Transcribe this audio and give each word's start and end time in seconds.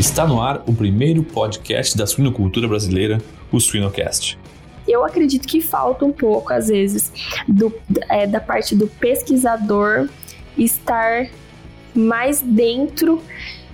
Está 0.00 0.26
no 0.26 0.40
ar 0.40 0.62
o 0.66 0.72
primeiro 0.72 1.22
podcast 1.22 1.94
da 1.94 2.06
suinocultura 2.06 2.66
brasileira, 2.66 3.18
o 3.52 3.60
Suinocast. 3.60 4.38
Eu 4.88 5.04
acredito 5.04 5.46
que 5.46 5.60
falta 5.60 6.06
um 6.06 6.10
pouco, 6.10 6.54
às 6.54 6.68
vezes, 6.68 7.12
do, 7.46 7.70
é, 8.08 8.26
da 8.26 8.40
parte 8.40 8.74
do 8.74 8.86
pesquisador 8.86 10.08
estar 10.56 11.28
mais 11.94 12.40
dentro 12.40 13.22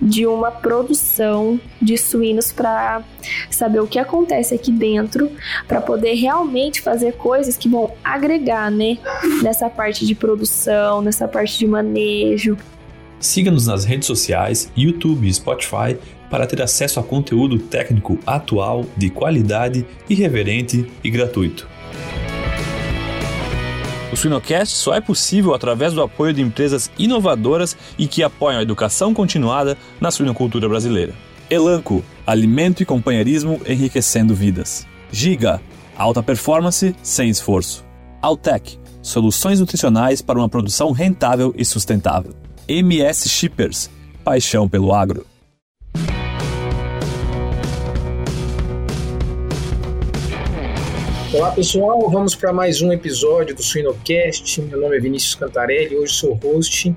de 0.01 0.27
uma 0.27 0.51
produção 0.51 1.57
de 1.81 1.97
suínos 1.97 2.51
para 2.51 3.03
saber 3.49 3.79
o 3.79 3.87
que 3.87 3.97
acontece 3.97 4.53
aqui 4.53 4.69
dentro, 4.69 5.31
para 5.65 5.79
poder 5.79 6.15
realmente 6.15 6.81
fazer 6.81 7.13
coisas 7.13 7.55
que 7.55 7.69
vão 7.69 7.93
agregar, 8.03 8.69
né, 8.69 8.97
nessa 9.41 9.69
parte 9.69 10.05
de 10.05 10.13
produção, 10.13 11.01
nessa 11.01 11.25
parte 11.25 11.57
de 11.57 11.65
manejo. 11.65 12.57
Siga-nos 13.17 13.65
nas 13.65 13.83
redes 13.83 14.05
sociais, 14.05 14.69
YouTube 14.75 15.25
e 15.25 15.33
Spotify 15.33 15.97
para 16.29 16.45
ter 16.45 16.61
acesso 16.61 16.99
a 16.99 17.03
conteúdo 17.03 17.57
técnico 17.57 18.19
atual, 18.25 18.85
de 18.95 19.09
qualidade, 19.09 19.85
irreverente 20.09 20.91
e 21.03 21.09
gratuito. 21.09 21.67
O 24.11 24.15
Suinocast 24.15 24.75
só 24.75 24.93
é 24.93 25.01
possível 25.01 25.53
através 25.53 25.93
do 25.93 26.01
apoio 26.01 26.33
de 26.33 26.41
empresas 26.41 26.89
inovadoras 26.97 27.77
e 27.97 28.07
que 28.07 28.23
apoiam 28.23 28.59
a 28.59 28.63
educação 28.63 29.13
continuada 29.13 29.77
na 29.99 30.11
suinocultura 30.11 30.67
brasileira. 30.67 31.13
Elanco, 31.49 32.03
alimento 32.25 32.81
e 32.81 32.85
companheirismo 32.85 33.61
enriquecendo 33.67 34.33
vidas. 34.33 34.87
Giga, 35.11 35.61
alta 35.95 36.23
performance 36.23 36.95
sem 37.03 37.29
esforço. 37.29 37.85
Altec, 38.21 38.79
soluções 39.01 39.59
nutricionais 39.59 40.21
para 40.21 40.39
uma 40.39 40.49
produção 40.49 40.91
rentável 40.91 41.53
e 41.57 41.63
sustentável. 41.63 42.33
MS 42.67 43.29
Shippers, 43.29 43.89
paixão 44.23 44.67
pelo 44.67 44.93
agro. 44.93 45.25
Olá 51.33 51.51
pessoal, 51.51 52.09
vamos 52.09 52.35
para 52.35 52.53
mais 52.53 52.81
um 52.81 52.91
episódio 52.93 53.53
do 53.53 53.61
Suinocast. 53.61 54.61
Meu 54.61 54.79
nome 54.79 54.95
é 54.95 54.99
Vinícius 54.99 55.35
Cantarelli, 55.35 55.97
hoje 55.97 56.13
sou 56.13 56.33
host. 56.35 56.95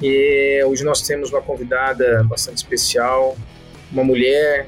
E 0.00 0.64
hoje 0.64 0.82
nós 0.82 1.02
temos 1.02 1.30
uma 1.30 1.42
convidada 1.42 2.24
bastante 2.24 2.56
especial, 2.56 3.36
uma 3.92 4.02
mulher 4.02 4.66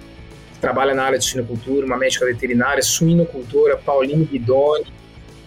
que 0.52 0.60
trabalha 0.60 0.92
na 0.92 1.04
área 1.04 1.18
de 1.18 1.24
suinocultura, 1.24 1.86
uma 1.86 1.96
médica 1.96 2.26
veterinária, 2.26 2.82
suinocultora, 2.82 3.78
Pauline 3.78 4.26
Guidoni. 4.26 4.84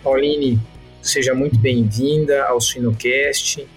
Pauline, 0.04 0.60
seja 1.00 1.36
muito 1.36 1.60
bem-vinda 1.60 2.46
ao 2.46 2.60
Suinocast. 2.60 3.68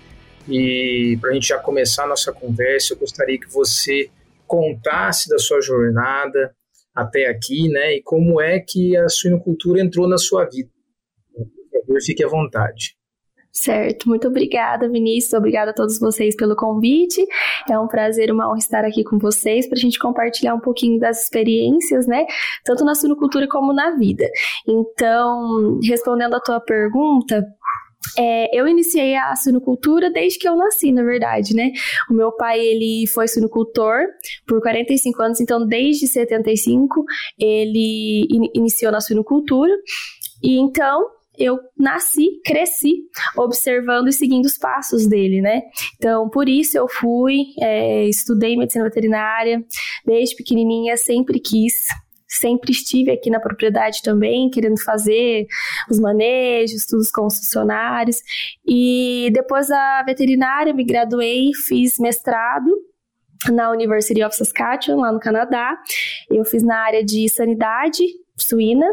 E 0.49 1.19
para 1.21 1.31
a 1.31 1.35
gente 1.35 1.49
já 1.49 1.59
começar 1.59 2.05
a 2.05 2.09
nossa 2.09 2.33
conversa, 2.33 2.95
eu 2.95 2.99
gostaria 2.99 3.39
que 3.39 3.53
você 3.53 4.09
contasse 4.47 5.29
da 5.29 5.39
sua 5.39 5.61
jornada, 5.61 6.55
até 6.99 7.27
aqui, 7.27 7.69
né? 7.69 7.97
E 7.97 8.03
como 8.03 8.41
é 8.41 8.59
que 8.59 8.97
a 8.97 9.09
suinocultura 9.09 9.81
entrou 9.81 10.09
na 10.09 10.19
sua 10.19 10.45
vida? 10.45 10.69
Fique 12.05 12.25
à 12.25 12.29
vontade. 12.29 12.99
Certo, 13.51 14.09
muito 14.09 14.29
obrigada, 14.29 14.89
Vinícius. 14.89 15.33
Obrigada 15.33 15.73
a 15.73 15.75
todos 15.75 15.99
vocês 15.99 16.37
pelo 16.37 16.55
convite. 16.55 17.27
É 17.69 17.79
um 17.79 17.89
prazer, 17.89 18.31
uma 18.31 18.49
honra 18.49 18.59
estar 18.59 18.85
aqui 18.85 19.03
com 19.03 19.19
vocês 19.19 19.67
para 19.67 19.77
a 19.77 19.81
gente 19.81 19.99
compartilhar 19.99 20.55
um 20.55 20.61
pouquinho 20.61 21.01
das 21.01 21.25
experiências, 21.25 22.07
né? 22.07 22.25
Tanto 22.65 22.85
na 22.85 22.95
suinocultura 22.95 23.49
como 23.49 23.73
na 23.73 23.97
vida. 23.97 24.29
Então, 24.67 25.81
respondendo 25.83 26.35
a 26.35 26.41
tua 26.41 26.61
pergunta, 26.61 27.45
é, 28.17 28.59
eu 28.59 28.67
iniciei 28.67 29.15
a 29.17 29.35
suinocultura 29.37 30.11
desde 30.11 30.39
que 30.39 30.49
eu 30.49 30.57
nasci, 30.57 30.93
na 30.93 31.03
verdade, 31.03 31.55
né? 31.55 31.71
O 32.11 32.15
meu 32.15 32.33
pai, 32.33 32.61
ele 32.61 33.07
foi 33.07 33.29
suinocultor 33.29 34.05
por 34.47 34.61
45 34.61 35.23
anos, 35.23 35.41
então 35.41 35.67
desde 35.67 36.07
75 36.07 37.05
ele 37.39 38.27
in 38.31 38.51
iniciou 38.55 38.93
na 38.93 39.01
suinocultura. 39.01 39.73
E 40.43 40.59
então 40.59 41.05
eu 41.39 41.57
nasci, 41.79 42.41
cresci 42.45 42.97
observando 43.37 44.09
e 44.09 44.13
seguindo 44.13 44.47
os 44.47 44.59
passos 44.59 45.07
dele, 45.07 45.41
né? 45.41 45.63
Então, 45.97 46.29
por 46.29 46.49
isso 46.49 46.77
eu 46.77 46.89
fui, 46.89 47.37
é, 47.61 48.09
estudei 48.09 48.57
medicina 48.57 48.85
veterinária, 48.85 49.63
desde 50.05 50.35
pequenininha 50.35 50.97
sempre 50.97 51.39
quis 51.39 51.87
sempre 52.39 52.73
estive 52.73 53.11
aqui 53.11 53.31
na 53.31 53.41
propriedade 53.41 54.03
também, 54.03 54.51
querendo 54.51 54.81
fazer 54.83 55.47
os 55.91 55.99
manejos, 55.99 56.87
tudo 56.87 57.03
com 57.13 57.27
os 57.27 57.39
funcionários. 57.39 58.17
E 58.67 59.31
depois 59.33 59.69
da 59.69 60.03
veterinária, 60.05 60.73
me 60.73 60.85
graduei, 60.85 61.51
fiz 61.67 61.99
mestrado 61.99 62.71
na 63.51 63.71
University 63.71 64.23
of 64.23 64.35
Saskatchewan, 64.35 65.01
lá 65.01 65.13
no 65.13 65.21
Canadá. 65.21 65.77
Eu 66.31 66.45
fiz 66.45 66.63
na 66.63 66.79
área 66.79 67.05
de 67.05 67.29
sanidade 67.29 68.05
suína. 68.37 68.87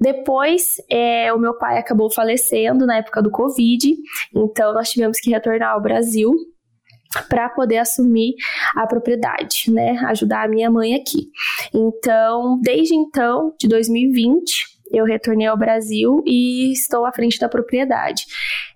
Depois, 0.00 0.76
é, 0.88 1.32
o 1.32 1.38
meu 1.38 1.54
pai 1.54 1.78
acabou 1.78 2.10
falecendo 2.10 2.86
na 2.86 2.98
época 2.98 3.20
do 3.20 3.32
Covid, 3.32 3.96
então 4.32 4.72
nós 4.72 4.90
tivemos 4.90 5.18
que 5.18 5.30
retornar 5.30 5.72
ao 5.72 5.82
Brasil 5.82 6.32
para 7.28 7.48
poder 7.48 7.78
assumir 7.78 8.34
a 8.76 8.86
propriedade, 8.86 9.70
né? 9.70 9.98
Ajudar 10.06 10.44
a 10.44 10.48
minha 10.48 10.70
mãe 10.70 10.94
aqui. 10.94 11.30
Então, 11.74 12.60
desde 12.60 12.94
então, 12.94 13.54
de 13.58 13.66
2020, 13.68 14.78
eu 14.90 15.04
retornei 15.04 15.46
ao 15.46 15.56
Brasil 15.56 16.22
e 16.26 16.72
estou 16.72 17.04
à 17.04 17.12
frente 17.12 17.38
da 17.38 17.48
propriedade. 17.48 18.24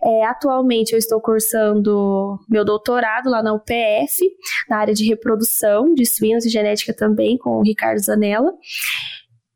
É, 0.02 0.24
atualmente 0.26 0.92
eu 0.92 0.98
estou 0.98 1.20
cursando 1.20 2.38
meu 2.48 2.64
doutorado 2.64 3.30
lá 3.30 3.42
na 3.42 3.54
UPF, 3.54 4.20
na 4.68 4.78
área 4.78 4.94
de 4.94 5.06
reprodução 5.06 5.94
de 5.94 6.04
suínos 6.04 6.44
e 6.44 6.50
genética 6.50 6.92
também, 6.92 7.38
com 7.38 7.50
o 7.50 7.62
Ricardo 7.62 7.98
Zanella 7.98 8.52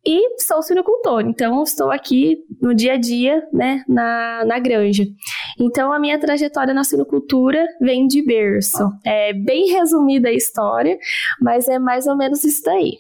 e 0.07 0.41
sou 0.41 0.63
suinocultor, 0.63 1.23
então 1.23 1.63
estou 1.65 1.91
aqui 1.91 2.39
no 2.63 2.73
dia 2.73 2.93
a 2.93 2.97
dia, 2.97 3.43
né, 3.53 3.83
na, 3.89 4.45
na 4.45 4.59
granja. 4.61 5.05
Então 5.59 5.93
a 5.93 5.99
minha 5.99 6.19
trajetória 6.19 6.73
na 6.73 6.85
suinocultura 6.85 7.67
vem 7.81 8.07
de 8.07 8.25
berço. 8.25 8.91
É 9.05 9.33
bem 9.33 9.73
resumida 9.73 10.29
a 10.29 10.33
história, 10.33 10.97
mas 11.41 11.69
é 11.69 11.79
mais 11.79 12.07
ou 12.07 12.17
menos 12.17 12.45
isso 12.45 12.63
daí. 12.65 12.99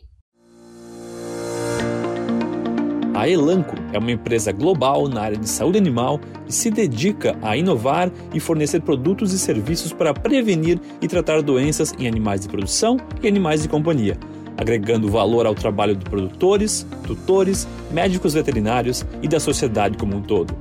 A 3.15 3.27
Elanco 3.27 3.75
é 3.95 3.99
uma 3.99 4.11
empresa 4.11 4.53
global 4.53 5.09
na 5.09 5.23
área 5.23 5.39
de 5.39 5.49
saúde 5.49 5.79
animal 5.79 6.21
e 6.47 6.53
se 6.53 6.71
dedica 6.71 7.35
a 7.41 7.57
inovar 7.57 8.11
e 8.35 8.39
fornecer 8.39 8.83
produtos 8.83 9.33
e 9.33 9.39
serviços 9.39 9.91
para 9.91 10.13
prevenir 10.13 10.79
e 11.01 11.09
tratar 11.09 11.41
doenças 11.41 11.95
em 11.99 12.07
animais 12.07 12.43
de 12.43 12.49
produção 12.49 12.99
e 13.23 13.27
animais 13.27 13.63
de 13.63 13.69
companhia 13.69 14.19
agregando 14.57 15.09
valor 15.09 15.47
ao 15.47 15.55
trabalho 15.55 15.95
de 15.95 16.05
produtores, 16.05 16.87
tutores, 17.07 17.67
médicos 17.91 18.35
veterinários 18.35 19.05
e 19.23 19.29
da 19.29 19.39
sociedade 19.39 19.97
como 19.97 20.17
um 20.17 20.23
todo. 20.23 20.57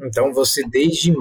Então 0.00 0.32
você 0.32 0.62
desde 0.68 1.12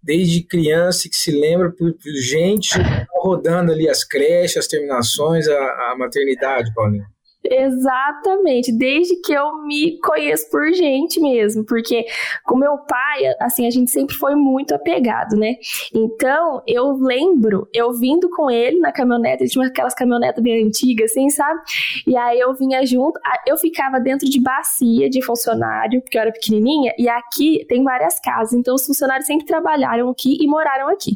desde 0.00 0.42
criança 0.42 1.08
que 1.08 1.16
se 1.16 1.30
lembra 1.30 1.70
por, 1.70 1.92
gente 2.22 2.78
rodando 3.20 3.72
ali 3.72 3.88
as 3.88 4.04
creches, 4.04 4.56
as 4.56 4.66
terminações, 4.66 5.48
a, 5.48 5.92
a 5.92 5.96
maternidade, 5.98 6.72
Paulinho. 6.72 7.04
Exatamente, 7.44 8.76
desde 8.76 9.16
que 9.22 9.32
eu 9.32 9.62
me 9.62 9.98
conheço 10.00 10.50
por 10.50 10.72
gente 10.72 11.20
mesmo, 11.20 11.64
porque 11.64 12.04
com 12.44 12.56
meu 12.56 12.76
pai, 12.78 13.26
assim, 13.40 13.66
a 13.66 13.70
gente 13.70 13.90
sempre 13.92 14.16
foi 14.16 14.34
muito 14.34 14.74
apegado, 14.74 15.36
né? 15.36 15.54
Então, 15.94 16.62
eu 16.66 16.92
lembro, 16.94 17.68
eu 17.72 17.92
vindo 17.92 18.28
com 18.28 18.50
ele 18.50 18.80
na 18.80 18.90
caminhonete, 18.90 19.44
ele 19.44 19.50
tinha 19.50 19.66
aquelas 19.66 19.94
caminhonetas 19.94 20.42
bem 20.42 20.66
antigas, 20.66 21.12
assim, 21.12 21.30
sabe? 21.30 21.60
E 22.06 22.16
aí 22.16 22.40
eu 22.40 22.54
vinha 22.54 22.84
junto, 22.84 23.20
eu 23.46 23.56
ficava 23.56 24.00
dentro 24.00 24.28
de 24.28 24.40
bacia 24.40 25.08
de 25.08 25.24
funcionário, 25.24 26.02
porque 26.02 26.18
eu 26.18 26.22
era 26.22 26.32
pequenininha, 26.32 26.92
e 26.98 27.08
aqui 27.08 27.64
tem 27.68 27.84
várias 27.84 28.18
casas, 28.20 28.52
então 28.52 28.74
os 28.74 28.84
funcionários 28.84 29.26
sempre 29.26 29.46
trabalharam 29.46 30.10
aqui 30.10 30.36
e 30.40 30.46
moraram 30.48 30.88
aqui. 30.88 31.12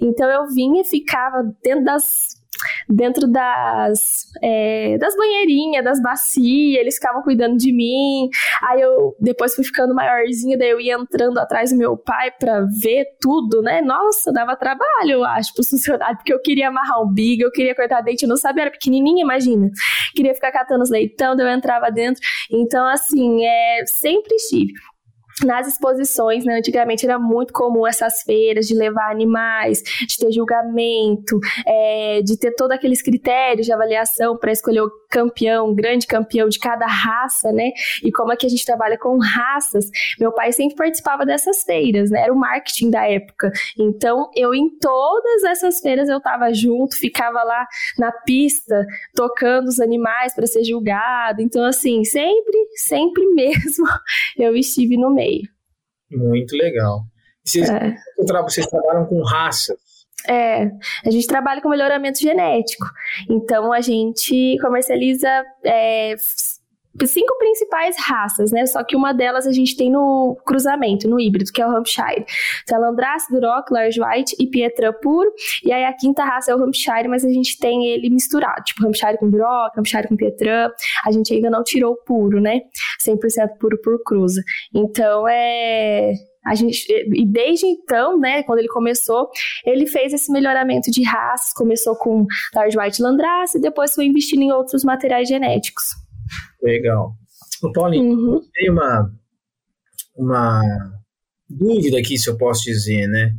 Então 0.00 0.30
eu 0.30 0.46
vinha 0.46 0.82
e 0.82 0.84
ficava 0.84 1.42
dentro 1.62 1.84
das 1.84 2.43
dentro 2.88 3.26
das, 3.26 4.30
é, 4.42 4.96
das 4.98 5.16
banheirinhas, 5.16 5.84
das 5.84 6.00
bacias, 6.00 6.80
eles 6.80 6.94
ficavam 6.96 7.22
cuidando 7.22 7.56
de 7.56 7.72
mim. 7.72 8.28
Aí 8.62 8.80
eu 8.80 9.14
depois 9.20 9.54
fui 9.54 9.64
ficando 9.64 9.94
maiorzinha, 9.94 10.58
daí 10.58 10.70
eu 10.70 10.80
ia 10.80 10.94
entrando 10.94 11.38
atrás 11.38 11.70
do 11.70 11.78
meu 11.78 11.96
pai 11.96 12.30
para 12.30 12.62
ver 12.80 13.06
tudo, 13.20 13.62
né? 13.62 13.80
Nossa, 13.80 14.32
dava 14.32 14.56
trabalho, 14.56 15.10
eu 15.10 15.24
acho, 15.24 15.52
pro 15.54 15.64
funcionário, 15.64 16.16
porque 16.16 16.32
eu 16.32 16.40
queria 16.40 16.68
amarrar 16.68 17.02
um 17.02 17.12
biga, 17.12 17.44
eu 17.44 17.52
queria 17.52 17.74
cortar 17.74 18.00
dente, 18.00 18.24
eu 18.24 18.28
não 18.28 18.36
sabia, 18.36 18.64
era 18.64 18.70
pequenininha, 18.70 19.22
imagina. 19.22 19.70
Queria 20.14 20.34
ficar 20.34 20.52
catando 20.52 20.82
os 20.82 20.90
leitão, 20.90 21.36
daí 21.36 21.46
eu 21.46 21.50
entrava 21.50 21.90
dentro. 21.90 22.20
Então, 22.50 22.86
assim, 22.86 23.44
é, 23.44 23.84
sempre 23.86 24.34
estive 24.36 24.72
nas 25.42 25.66
exposições, 25.66 26.44
né, 26.44 26.58
antigamente 26.58 27.04
era 27.04 27.18
muito 27.18 27.52
comum 27.52 27.86
essas 27.86 28.22
feiras 28.22 28.66
de 28.66 28.74
levar 28.74 29.10
animais, 29.10 29.82
de 30.06 30.18
ter 30.18 30.30
julgamento, 30.30 31.40
é, 31.66 32.20
de 32.22 32.38
ter 32.38 32.52
todos 32.52 32.76
aqueles 32.76 33.02
critérios 33.02 33.66
de 33.66 33.72
avaliação 33.72 34.36
para 34.36 34.52
escolher 34.52 34.82
campeão, 35.14 35.72
grande 35.72 36.08
campeão 36.08 36.48
de 36.48 36.58
cada 36.58 36.86
raça, 36.86 37.52
né? 37.52 37.70
E 38.02 38.10
como 38.10 38.32
é 38.32 38.36
que 38.36 38.44
a 38.44 38.48
gente 38.48 38.66
trabalha 38.66 38.98
com 38.98 39.16
raças. 39.18 39.88
Meu 40.18 40.32
pai 40.32 40.52
sempre 40.52 40.74
participava 40.74 41.24
dessas 41.24 41.62
feiras, 41.62 42.10
né? 42.10 42.22
Era 42.22 42.32
o 42.32 42.36
marketing 42.36 42.90
da 42.90 43.08
época. 43.08 43.52
Então, 43.78 44.28
eu 44.34 44.52
em 44.52 44.68
todas 44.78 45.44
essas 45.44 45.78
feiras 45.78 46.08
eu 46.08 46.20
tava 46.20 46.52
junto, 46.52 46.98
ficava 46.98 47.44
lá 47.44 47.64
na 47.96 48.10
pista 48.10 48.84
tocando 49.14 49.68
os 49.68 49.78
animais 49.78 50.34
para 50.34 50.48
ser 50.48 50.64
julgado. 50.64 51.40
Então, 51.40 51.64
assim, 51.64 52.02
sempre, 52.02 52.58
sempre 52.74 53.24
mesmo 53.34 53.86
eu 54.36 54.56
estive 54.56 54.96
no 54.96 55.14
meio. 55.14 55.48
Muito 56.10 56.56
legal. 56.56 57.02
Vocês, 57.44 57.68
é. 57.68 57.94
vocês 58.16 58.66
trabalham 58.66 59.06
com 59.06 59.22
raças? 59.22 59.76
É, 60.28 60.70
a 61.04 61.10
gente 61.10 61.26
trabalha 61.26 61.60
com 61.60 61.68
melhoramento 61.68 62.18
genético. 62.20 62.86
Então 63.28 63.72
a 63.72 63.80
gente 63.80 64.56
comercializa 64.60 65.28
é, 65.62 66.14
cinco 67.04 67.36
principais 67.38 67.96
raças, 67.98 68.52
né? 68.52 68.64
Só 68.66 68.82
que 68.84 68.94
uma 68.94 69.12
delas 69.12 69.46
a 69.46 69.52
gente 69.52 69.76
tem 69.76 69.90
no 69.90 70.36
cruzamento, 70.46 71.08
no 71.08 71.18
híbrido, 71.18 71.50
que 71.52 71.60
é 71.60 71.66
o 71.66 71.76
Hampshire. 71.76 72.24
Então, 72.62 72.78
é 72.78 72.80
Landrace, 72.80 73.32
Duroc, 73.32 73.70
Large 73.70 74.00
White 74.00 74.36
e 74.38 74.46
Pietra 74.46 74.92
puro. 74.92 75.30
E 75.64 75.72
aí 75.72 75.84
a 75.84 75.92
quinta 75.92 76.24
raça 76.24 76.52
é 76.52 76.56
o 76.56 76.62
Hampshire, 76.62 77.08
mas 77.08 77.24
a 77.24 77.30
gente 77.30 77.58
tem 77.58 77.86
ele 77.86 78.08
misturado, 78.10 78.62
tipo 78.62 78.86
Hampshire 78.86 79.18
com 79.18 79.28
Duroc, 79.28 79.76
Hampshire 79.76 80.08
com 80.08 80.16
Pietra. 80.16 80.72
A 81.04 81.10
gente 81.10 81.34
ainda 81.34 81.50
não 81.50 81.64
tirou 81.64 81.92
o 81.94 82.04
puro, 82.04 82.40
né? 82.40 82.60
100% 83.04 83.58
puro 83.58 83.80
por 83.82 84.02
cruza. 84.04 84.42
Então, 84.72 85.26
é 85.28 86.12
a 86.46 86.54
gente, 86.54 86.86
e 86.90 87.26
desde 87.26 87.66
então, 87.66 88.18
né, 88.18 88.42
quando 88.42 88.58
ele 88.58 88.68
começou, 88.68 89.30
ele 89.64 89.86
fez 89.86 90.12
esse 90.12 90.30
melhoramento 90.30 90.90
de 90.90 91.02
raças, 91.02 91.52
começou 91.54 91.96
com 91.96 92.26
Large 92.54 92.78
White 92.78 93.02
Landrace 93.02 93.58
e 93.58 93.60
depois 93.60 93.94
foi 93.94 94.04
investindo 94.04 94.42
em 94.42 94.52
outros 94.52 94.84
materiais 94.84 95.28
genéticos. 95.28 95.84
Legal. 96.62 97.12
O 97.62 97.72
Paulinho, 97.72 98.16
uhum. 98.16 98.40
tem 98.52 98.70
uma, 98.70 99.10
uma 100.16 100.62
dúvida 101.48 101.98
aqui, 101.98 102.18
se 102.18 102.28
eu 102.28 102.36
posso 102.36 102.62
dizer, 102.64 103.06
né? 103.06 103.32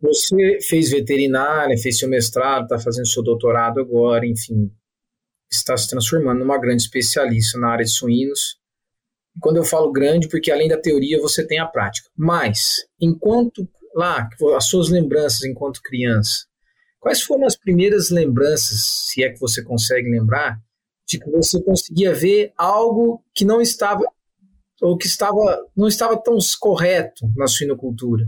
Você 0.00 0.60
fez 0.60 0.90
veterinária, 0.90 1.76
fez 1.78 1.98
seu 1.98 2.08
mestrado, 2.08 2.64
está 2.64 2.78
fazendo 2.78 3.06
seu 3.06 3.22
doutorado 3.22 3.80
agora, 3.80 4.26
enfim, 4.26 4.70
está 5.50 5.76
se 5.76 5.88
transformando 5.88 6.40
numa 6.40 6.58
grande 6.58 6.82
especialista 6.82 7.58
na 7.58 7.68
área 7.68 7.84
de 7.84 7.90
suínos. 7.90 8.58
Quando 9.40 9.56
eu 9.56 9.64
falo 9.64 9.92
grande, 9.92 10.28
porque 10.28 10.50
além 10.50 10.68
da 10.68 10.80
teoria 10.80 11.20
você 11.20 11.46
tem 11.46 11.58
a 11.58 11.66
prática. 11.66 12.08
Mas, 12.16 12.76
enquanto 13.00 13.68
lá, 13.94 14.28
as 14.56 14.66
suas 14.66 14.88
lembranças 14.88 15.44
enquanto 15.44 15.82
criança, 15.82 16.46
quais 17.00 17.22
foram 17.22 17.46
as 17.46 17.56
primeiras 17.56 18.10
lembranças, 18.10 18.80
se 19.08 19.22
é 19.22 19.30
que 19.30 19.40
você 19.40 19.62
consegue 19.62 20.10
lembrar, 20.10 20.58
de 21.06 21.18
que 21.18 21.30
você 21.30 21.62
conseguia 21.62 22.14
ver 22.14 22.52
algo 22.56 23.22
que 23.34 23.44
não 23.44 23.60
estava 23.60 24.02
ou 24.80 24.96
que 24.96 25.06
estava 25.06 25.64
não 25.76 25.86
estava 25.86 26.16
tão 26.16 26.38
correto 26.58 27.26
na 27.36 27.46
suinocultura? 27.46 28.26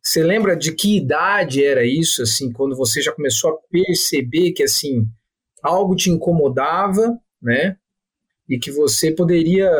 Você 0.00 0.22
lembra 0.22 0.56
de 0.56 0.72
que 0.72 0.96
idade 0.96 1.64
era 1.64 1.84
isso, 1.84 2.22
assim, 2.22 2.52
quando 2.52 2.76
você 2.76 3.00
já 3.00 3.12
começou 3.12 3.50
a 3.50 3.58
perceber 3.70 4.52
que 4.52 4.62
assim 4.62 5.06
algo 5.62 5.94
te 5.94 6.10
incomodava, 6.10 7.18
né? 7.40 7.76
E 8.52 8.58
que 8.58 8.70
você 8.70 9.10
poderia 9.10 9.70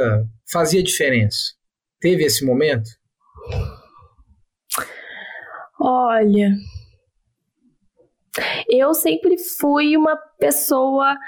fazer 0.50 0.82
diferença? 0.82 1.52
Teve 2.00 2.24
esse 2.24 2.42
momento? 2.42 2.88
Olha, 5.78 6.52
eu 8.66 8.94
sempre 8.94 9.36
fui 9.36 9.94
uma 9.94 10.16
pessoa 10.38 11.18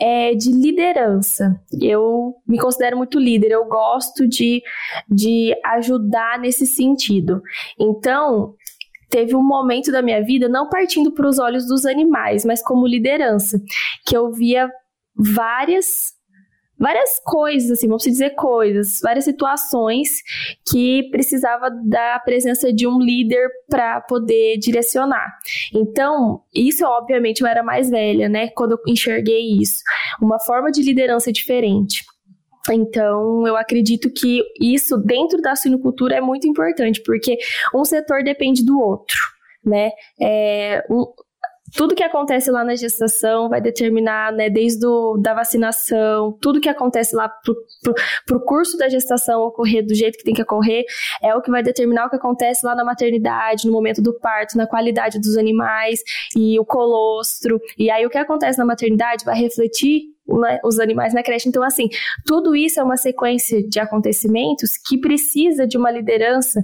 é, 0.00 0.34
de 0.34 0.50
liderança. 0.50 1.60
Eu 1.78 2.36
me 2.48 2.58
considero 2.58 2.96
muito 2.96 3.18
líder, 3.18 3.50
eu 3.50 3.66
gosto 3.66 4.26
de, 4.26 4.62
de 5.06 5.54
ajudar 5.62 6.38
nesse 6.38 6.66
sentido. 6.66 7.42
Então, 7.78 8.54
teve 9.10 9.36
um 9.36 9.44
momento 9.44 9.92
da 9.92 10.00
minha 10.00 10.24
vida, 10.24 10.48
não 10.48 10.70
partindo 10.70 11.12
para 11.12 11.28
os 11.28 11.38
olhos 11.38 11.68
dos 11.68 11.84
animais, 11.84 12.46
mas 12.46 12.62
como 12.62 12.86
liderança, 12.86 13.60
que 14.06 14.16
eu 14.16 14.32
via 14.32 14.70
várias 15.14 16.13
várias 16.78 17.20
coisas, 17.24 17.70
assim, 17.70 17.86
vamos 17.86 18.02
dizer 18.02 18.30
coisas, 18.30 18.98
várias 19.02 19.24
situações 19.24 20.22
que 20.70 21.08
precisava 21.10 21.70
da 21.70 22.18
presença 22.20 22.72
de 22.72 22.86
um 22.86 22.98
líder 22.98 23.48
para 23.68 24.00
poder 24.02 24.58
direcionar. 24.58 25.26
Então, 25.74 26.42
isso 26.54 26.84
obviamente 26.84 27.42
eu 27.42 27.46
era 27.46 27.62
mais 27.62 27.90
velha, 27.90 28.28
né, 28.28 28.48
quando 28.48 28.72
eu 28.72 28.78
enxerguei 28.86 29.58
isso, 29.60 29.82
uma 30.20 30.40
forma 30.40 30.70
de 30.70 30.82
liderança 30.82 31.32
diferente. 31.32 32.04
Então, 32.70 33.46
eu 33.46 33.56
acredito 33.56 34.10
que 34.10 34.42
isso 34.58 34.96
dentro 34.96 35.40
da 35.42 35.54
suinocultura 35.54 36.16
é 36.16 36.20
muito 36.20 36.48
importante, 36.48 37.02
porque 37.04 37.36
um 37.74 37.84
setor 37.84 38.22
depende 38.22 38.64
do 38.64 38.80
outro 38.80 39.18
né? 39.64 39.90
É, 40.20 40.84
um, 40.90 41.06
tudo 41.74 41.94
que 41.94 42.02
acontece 42.02 42.50
lá 42.50 42.64
na 42.64 42.76
gestação 42.76 43.48
vai 43.48 43.60
determinar, 43.60 44.32
né, 44.32 44.48
desde 44.48 44.86
o, 44.86 45.16
da 45.16 45.34
vacinação, 45.34 46.36
tudo 46.40 46.60
que 46.60 46.68
acontece 46.68 47.14
lá 47.14 47.28
para 47.28 48.36
o 48.36 48.40
curso 48.40 48.76
da 48.78 48.88
gestação 48.88 49.42
ocorrer 49.42 49.84
do 49.84 49.94
jeito 49.94 50.16
que 50.16 50.24
tem 50.24 50.34
que 50.34 50.42
ocorrer, 50.42 50.84
é 51.22 51.34
o 51.34 51.42
que 51.42 51.50
vai 51.50 51.62
determinar 51.62 52.06
o 52.06 52.10
que 52.10 52.16
acontece 52.16 52.64
lá 52.64 52.74
na 52.74 52.84
maternidade, 52.84 53.66
no 53.66 53.72
momento 53.72 54.00
do 54.00 54.18
parto, 54.18 54.56
na 54.56 54.66
qualidade 54.66 55.18
dos 55.18 55.36
animais 55.36 56.00
e 56.36 56.58
o 56.58 56.64
colostro. 56.64 57.60
E 57.76 57.90
aí 57.90 58.06
o 58.06 58.10
que 58.10 58.18
acontece 58.18 58.58
na 58.58 58.64
maternidade 58.64 59.24
vai 59.24 59.36
refletir 59.36 60.13
né, 60.26 60.58
os 60.64 60.78
animais 60.78 61.12
na 61.12 61.22
creche. 61.22 61.48
Então, 61.48 61.62
assim, 61.62 61.88
tudo 62.26 62.56
isso 62.56 62.80
é 62.80 62.82
uma 62.82 62.96
sequência 62.96 63.62
de 63.66 63.78
acontecimentos 63.78 64.76
que 64.76 64.98
precisa 64.98 65.66
de 65.66 65.76
uma 65.76 65.90
liderança 65.90 66.62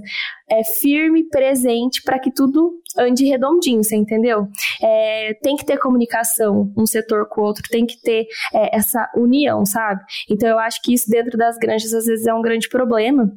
é, 0.49 0.63
firme, 0.63 1.29
presente, 1.29 2.01
para 2.03 2.19
que 2.19 2.31
tudo 2.31 2.73
ande 2.97 3.25
redondinho, 3.25 3.83
você 3.83 3.95
entendeu? 3.95 4.47
É, 4.81 5.33
tem 5.41 5.55
que 5.55 5.65
ter 5.65 5.77
comunicação 5.77 6.73
um 6.77 6.85
setor 6.85 7.27
com 7.29 7.41
o 7.41 7.43
outro, 7.45 7.63
tem 7.69 7.85
que 7.85 8.01
ter 8.01 8.25
é, 8.53 8.75
essa 8.75 9.09
união, 9.15 9.65
sabe? 9.65 10.01
Então, 10.29 10.49
eu 10.49 10.59
acho 10.59 10.81
que 10.81 10.93
isso 10.93 11.09
dentro 11.09 11.37
das 11.37 11.57
granjas 11.57 11.93
às 11.93 12.05
vezes 12.05 12.25
é 12.25 12.33
um 12.33 12.41
grande 12.41 12.67
problema 12.67 13.31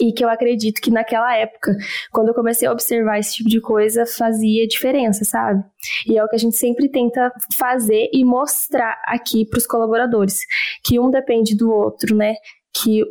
e 0.00 0.12
que 0.12 0.24
eu 0.24 0.28
acredito 0.28 0.80
que 0.80 0.90
naquela 0.90 1.36
época, 1.36 1.76
quando 2.10 2.28
eu 2.28 2.34
comecei 2.34 2.66
a 2.66 2.72
observar 2.72 3.18
esse 3.18 3.36
tipo 3.36 3.48
de 3.48 3.60
coisa, 3.60 4.04
fazia 4.06 4.66
diferença, 4.66 5.24
sabe? 5.24 5.62
E 6.06 6.16
é 6.18 6.24
o 6.24 6.28
que 6.28 6.36
a 6.36 6.38
gente 6.38 6.56
sempre 6.56 6.88
tenta 6.88 7.32
fazer 7.56 8.08
e 8.12 8.24
mostrar 8.24 9.00
aqui 9.06 9.44
para 9.44 9.58
os 9.58 9.66
colaboradores, 9.66 10.38
que 10.84 10.98
um 10.98 11.10
depende 11.10 11.56
do 11.56 11.70
outro, 11.70 12.16
né? 12.16 12.34
Que 12.74 13.04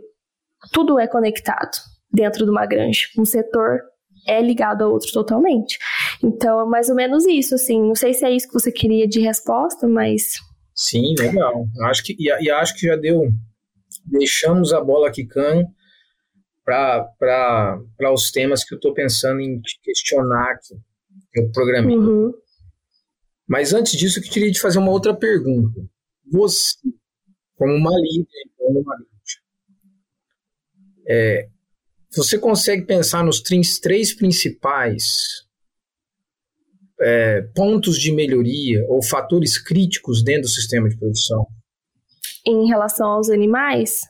tudo 0.72 1.00
é 1.00 1.08
conectado 1.08 1.78
dentro 2.12 2.46
de 2.46 2.52
uma 2.52 2.66
granja. 2.66 3.08
Um 3.18 3.26
setor 3.26 3.82
é 4.28 4.42
ligado 4.42 4.84
ao 4.84 4.92
outro 4.92 5.12
totalmente. 5.12 5.78
Então, 6.24 6.62
é 6.62 6.66
mais 6.66 6.90
ou 6.90 6.95
menos 6.95 7.26
isso, 7.26 7.56
assim. 7.56 7.81
Não 7.81 7.95
sei 7.95 8.14
se 8.14 8.26
é 8.26 8.31
isso 8.31 8.48
que 8.48 8.54
você 8.54 8.72
queria 8.72 9.07
de 9.07 9.19
resposta, 9.19 9.88
mas. 9.88 10.34
Sim, 10.74 11.14
legal. 11.18 11.66
Acho 11.84 12.04
que, 12.04 12.16
e, 12.18 12.44
e 12.44 12.50
acho 12.50 12.76
que 12.76 12.88
já 12.88 12.95
deu. 12.95 13.30
Deixamos 14.06 14.74
a 14.74 14.81
bola 14.81 15.12
quicando 15.12 15.66
para 16.66 18.12
os 18.12 18.31
temas 18.31 18.64
que 18.64 18.74
eu 18.74 18.78
estou 18.78 18.94
pensando 18.94 19.40
em 19.40 19.62
questionar 19.84 20.52
aqui. 20.52 20.76
Eu 21.36 21.52
programei. 21.52 21.95
Uhum. 21.95 22.34
Mas 23.48 23.74
antes 23.74 23.94
disso, 23.94 24.19
eu 24.19 24.24
queria 24.24 24.52
te 24.52 24.60
fazer 24.60 24.80
uma 24.80 24.92
outra 24.92 25.16
pergunta. 25.16 25.80
Você, 26.31 26.76
como 27.56 27.74
uma 27.74 27.92
líder, 27.92 28.50
como 28.57 28.80
uma 28.80 28.95
líder, 28.95 29.16
é, 31.07 31.50
você 32.16 32.40
consegue 32.40 32.84
pensar 32.86 33.24
nos 33.24 33.42
três 33.42 34.16
principais 34.16 35.45
é, 37.00 37.42
pontos 37.54 38.00
de 38.00 38.12
melhoria 38.12 38.84
ou 38.88 39.04
fatores 39.04 39.57
críticos 39.57 40.24
dentro 40.24 40.44
do 40.44 40.50
sistema 40.50 40.90
de 40.90 40.98
produção? 40.98 41.45
Em 42.48 42.68
relação 42.68 43.07
aos 43.10 43.30
animais? 43.30 44.02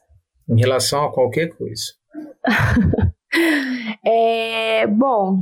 Em 0.47 0.59
relação 0.59 1.03
a 1.03 1.11
qualquer 1.11 1.49
coisa. 1.49 1.83
é, 4.05 4.87
bom, 4.87 5.41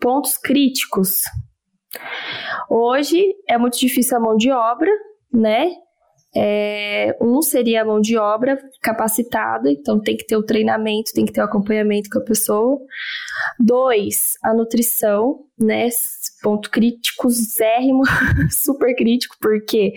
pontos 0.00 0.36
críticos. 0.36 1.22
Hoje 2.68 3.34
é 3.48 3.58
muito 3.58 3.78
difícil 3.78 4.16
a 4.16 4.20
mão 4.20 4.36
de 4.36 4.50
obra, 4.50 4.90
né? 5.32 5.70
É, 6.34 7.16
um 7.20 7.42
seria 7.42 7.82
a 7.82 7.84
mão 7.84 8.00
de 8.00 8.16
obra 8.16 8.56
capacitada, 8.80 9.70
então 9.70 10.00
tem 10.00 10.16
que 10.16 10.24
ter 10.24 10.36
o 10.36 10.44
treinamento, 10.44 11.12
tem 11.12 11.24
que 11.24 11.32
ter 11.32 11.40
o 11.40 11.44
acompanhamento 11.44 12.08
com 12.08 12.20
a 12.20 12.24
pessoa. 12.24 12.78
Dois, 13.58 14.34
a 14.42 14.54
nutrição, 14.54 15.40
né? 15.58 15.88
Ponto 16.42 16.70
crítico, 16.70 17.28
zérrimo, 17.28 18.02
super 18.50 18.94
crítico, 18.94 19.36
porque 19.40 19.92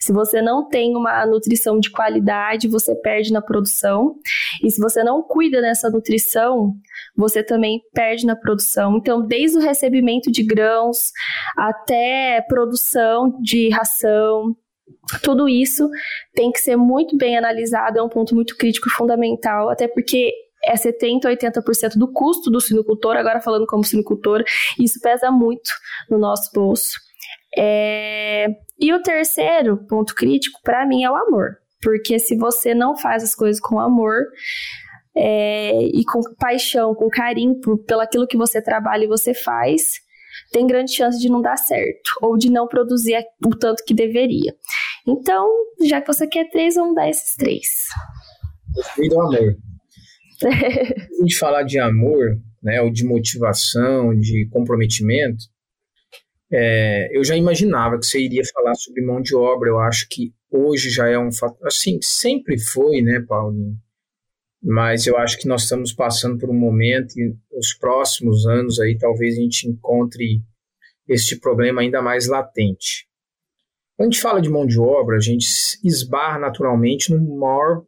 se 0.00 0.12
você 0.12 0.42
não 0.42 0.68
tem 0.68 0.96
uma 0.96 1.24
nutrição 1.26 1.78
de 1.78 1.90
qualidade, 1.90 2.68
você 2.68 2.94
perde 2.94 3.32
na 3.32 3.40
produção. 3.40 4.16
E 4.62 4.70
se 4.70 4.80
você 4.80 5.04
não 5.04 5.22
cuida 5.22 5.60
dessa 5.60 5.90
nutrição, 5.90 6.74
você 7.16 7.42
também 7.42 7.80
perde 7.94 8.26
na 8.26 8.36
produção. 8.36 8.96
Então, 8.96 9.24
desde 9.26 9.58
o 9.58 9.60
recebimento 9.60 10.30
de 10.30 10.42
grãos 10.42 11.10
até 11.56 12.44
produção 12.48 13.38
de 13.40 13.68
ração, 13.70 14.56
tudo 15.22 15.48
isso 15.48 15.88
tem 16.34 16.50
que 16.50 16.60
ser 16.60 16.76
muito 16.76 17.16
bem 17.16 17.36
analisado, 17.36 17.98
é 17.98 18.02
um 18.02 18.08
ponto 18.08 18.34
muito 18.34 18.56
crítico 18.56 18.88
e 18.88 18.92
fundamental, 18.92 19.68
até 19.68 19.88
porque 19.88 20.32
é 20.66 20.74
70%, 20.74 21.22
80% 21.24 21.96
do 21.96 22.12
custo 22.12 22.50
do 22.50 22.60
sinocultor, 22.60 23.16
agora 23.16 23.40
falando 23.40 23.66
como 23.66 23.84
sinocultor, 23.84 24.42
isso 24.78 25.00
pesa 25.00 25.30
muito 25.30 25.70
no 26.10 26.18
nosso 26.18 26.50
bolso. 26.52 26.98
É... 27.56 28.48
E 28.78 28.92
o 28.92 29.00
terceiro 29.00 29.78
ponto 29.88 30.14
crítico, 30.14 30.60
para 30.62 30.84
mim, 30.84 31.04
é 31.04 31.10
o 31.10 31.16
amor. 31.16 31.56
Porque 31.82 32.18
se 32.18 32.36
você 32.36 32.74
não 32.74 32.96
faz 32.96 33.22
as 33.22 33.34
coisas 33.34 33.60
com 33.60 33.78
amor 33.78 34.26
é... 35.16 35.82
e 35.84 36.04
com 36.04 36.20
paixão, 36.38 36.94
com 36.94 37.08
carinho 37.08 37.60
por, 37.60 37.78
pelo 37.84 38.00
aquilo 38.00 38.26
que 38.26 38.36
você 38.36 38.60
trabalha 38.60 39.04
e 39.04 39.08
você 39.08 39.32
faz, 39.32 40.00
tem 40.52 40.66
grande 40.66 40.92
chance 40.92 41.18
de 41.18 41.30
não 41.30 41.40
dar 41.40 41.56
certo 41.56 42.10
ou 42.20 42.36
de 42.36 42.50
não 42.50 42.66
produzir 42.66 43.24
o 43.44 43.56
tanto 43.56 43.84
que 43.84 43.94
deveria. 43.94 44.54
Então, 45.06 45.48
já 45.82 46.00
que 46.00 46.06
você 46.06 46.26
quer 46.26 46.48
três, 46.50 46.74
vamos 46.74 46.94
dar 46.94 47.08
esses 47.08 47.34
três. 47.36 47.86
Gostei 48.74 49.08
do 49.08 49.20
amor. 49.20 49.56
a 50.46 51.22
gente 51.22 51.38
falar 51.38 51.62
de 51.62 51.78
amor, 51.78 52.38
né, 52.62 52.80
ou 52.80 52.90
de 52.90 53.04
motivação, 53.04 54.14
de 54.18 54.48
comprometimento, 54.50 55.44
é, 56.52 57.08
eu 57.16 57.24
já 57.24 57.36
imaginava 57.36 57.98
que 57.98 58.06
você 58.06 58.20
iria 58.20 58.42
falar 58.52 58.74
sobre 58.74 59.04
mão 59.04 59.20
de 59.20 59.34
obra. 59.34 59.68
Eu 59.68 59.80
acho 59.80 60.08
que 60.08 60.32
hoje 60.50 60.90
já 60.90 61.08
é 61.08 61.18
um 61.18 61.32
fato. 61.32 61.56
Assim, 61.66 61.98
sempre 62.00 62.58
foi, 62.58 63.02
né, 63.02 63.20
Paulinho? 63.26 63.76
Mas 64.62 65.06
eu 65.06 65.16
acho 65.16 65.38
que 65.38 65.46
nós 65.46 65.62
estamos 65.62 65.92
passando 65.92 66.38
por 66.38 66.50
um 66.50 66.58
momento 66.58 67.18
e 67.18 67.36
os 67.56 67.74
próximos 67.74 68.46
anos 68.46 68.80
aí 68.80 68.96
talvez 68.96 69.36
a 69.36 69.40
gente 69.40 69.68
encontre 69.68 70.40
este 71.08 71.36
problema 71.36 71.82
ainda 71.82 72.02
mais 72.02 72.26
latente. 72.26 73.06
Quando 73.96 74.08
a 74.08 74.12
gente 74.12 74.20
fala 74.20 74.40
de 74.40 74.48
mão 74.48 74.66
de 74.66 74.78
obra, 74.78 75.16
a 75.16 75.20
gente 75.20 75.46
esbarra 75.84 76.38
naturalmente 76.38 77.12
no 77.12 77.38
maior 77.38 77.84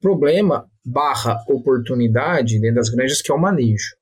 problema 0.00 0.70
barra 0.84 1.42
oportunidade 1.48 2.60
dentro 2.60 2.76
das 2.76 2.88
granjas, 2.88 3.22
que 3.22 3.30
é 3.30 3.34
o 3.34 3.40
manejo. 3.40 3.94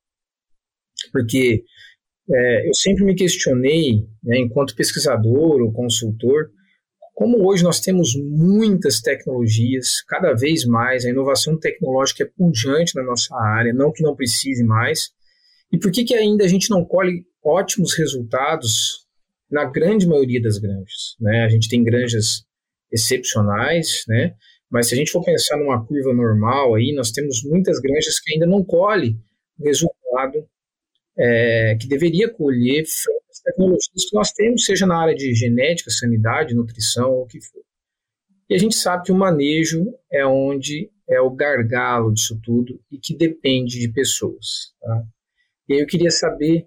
Porque 1.13 1.65
é, 2.31 2.69
eu 2.69 2.75
sempre 2.75 3.05
me 3.05 3.15
questionei, 3.15 4.07
né, 4.23 4.39
enquanto 4.39 4.77
pesquisador 4.77 5.61
ou 5.61 5.73
consultor, 5.73 6.51
como 7.15 7.47
hoje 7.47 7.63
nós 7.63 7.81
temos 7.81 8.15
muitas 8.17 9.01
tecnologias, 9.01 10.03
cada 10.09 10.33
vez 10.33 10.65
mais, 10.65 11.05
a 11.05 11.11
inovação 11.11 11.59
tecnológica 11.59 12.25
é 12.25 12.31
pujante 12.35 12.95
na 12.97 13.03
nossa 13.03 13.37
área, 13.37 13.75
não 13.75 13.93
que 13.93 14.03
não 14.03 14.17
precise 14.17 14.65
mais, 14.65 15.11
e 15.73 15.79
por 15.79 15.93
que, 15.93 16.05
que 16.05 16.15
ainda 16.15 16.45
a 16.45 16.49
gente 16.49 16.71
não 16.71 16.85
colhe 16.85 17.25
ótimos 17.45 17.95
resultados 17.97 19.07
na 19.51 19.65
grande 19.65 20.07
maioria 20.07 20.41
das 20.41 20.59
granjas? 20.59 21.17
Né? 21.21 21.45
A 21.45 21.49
gente 21.49 21.69
tem 21.69 21.85
granjas 21.85 22.45
excepcionais, 22.91 24.05
né? 24.09 24.35
Mas 24.71 24.89
se 24.89 24.95
a 24.95 24.97
gente 24.97 25.11
for 25.11 25.25
pensar 25.25 25.57
numa 25.57 25.85
curva 25.85 26.15
normal 26.15 26.75
aí, 26.75 26.95
nós 26.95 27.11
temos 27.11 27.43
muitas 27.43 27.81
granjas 27.81 28.21
que 28.21 28.33
ainda 28.33 28.47
não 28.47 28.65
colhem 28.65 29.19
o 29.59 29.65
resultado 29.65 30.47
é, 31.19 31.77
que 31.79 31.89
deveria 31.89 32.33
colher 32.33 32.83
as 32.83 33.41
tecnologias 33.43 34.09
que 34.09 34.15
nós 34.15 34.33
temos, 34.33 34.65
seja 34.65 34.87
na 34.87 35.01
área 35.01 35.15
de 35.15 35.35
genética, 35.35 35.91
sanidade, 35.91 36.55
nutrição, 36.55 37.13
ou 37.13 37.23
o 37.25 37.27
que 37.27 37.41
for. 37.41 37.63
E 38.49 38.55
a 38.55 38.59
gente 38.59 38.75
sabe 38.75 39.05
que 39.05 39.13
o 39.13 39.17
manejo 39.17 39.93
é 40.11 40.25
onde 40.25 40.91
é 41.09 41.21
o 41.21 41.31
gargalo 41.31 42.13
disso 42.13 42.41
tudo 42.43 42.81
e 42.91 42.99
que 42.99 43.17
depende 43.17 43.79
de 43.81 43.89
pessoas. 43.93 44.73
Tá? 44.81 45.05
E 45.69 45.75
aí 45.75 45.81
eu 45.81 45.87
queria 45.87 46.11
saber 46.11 46.67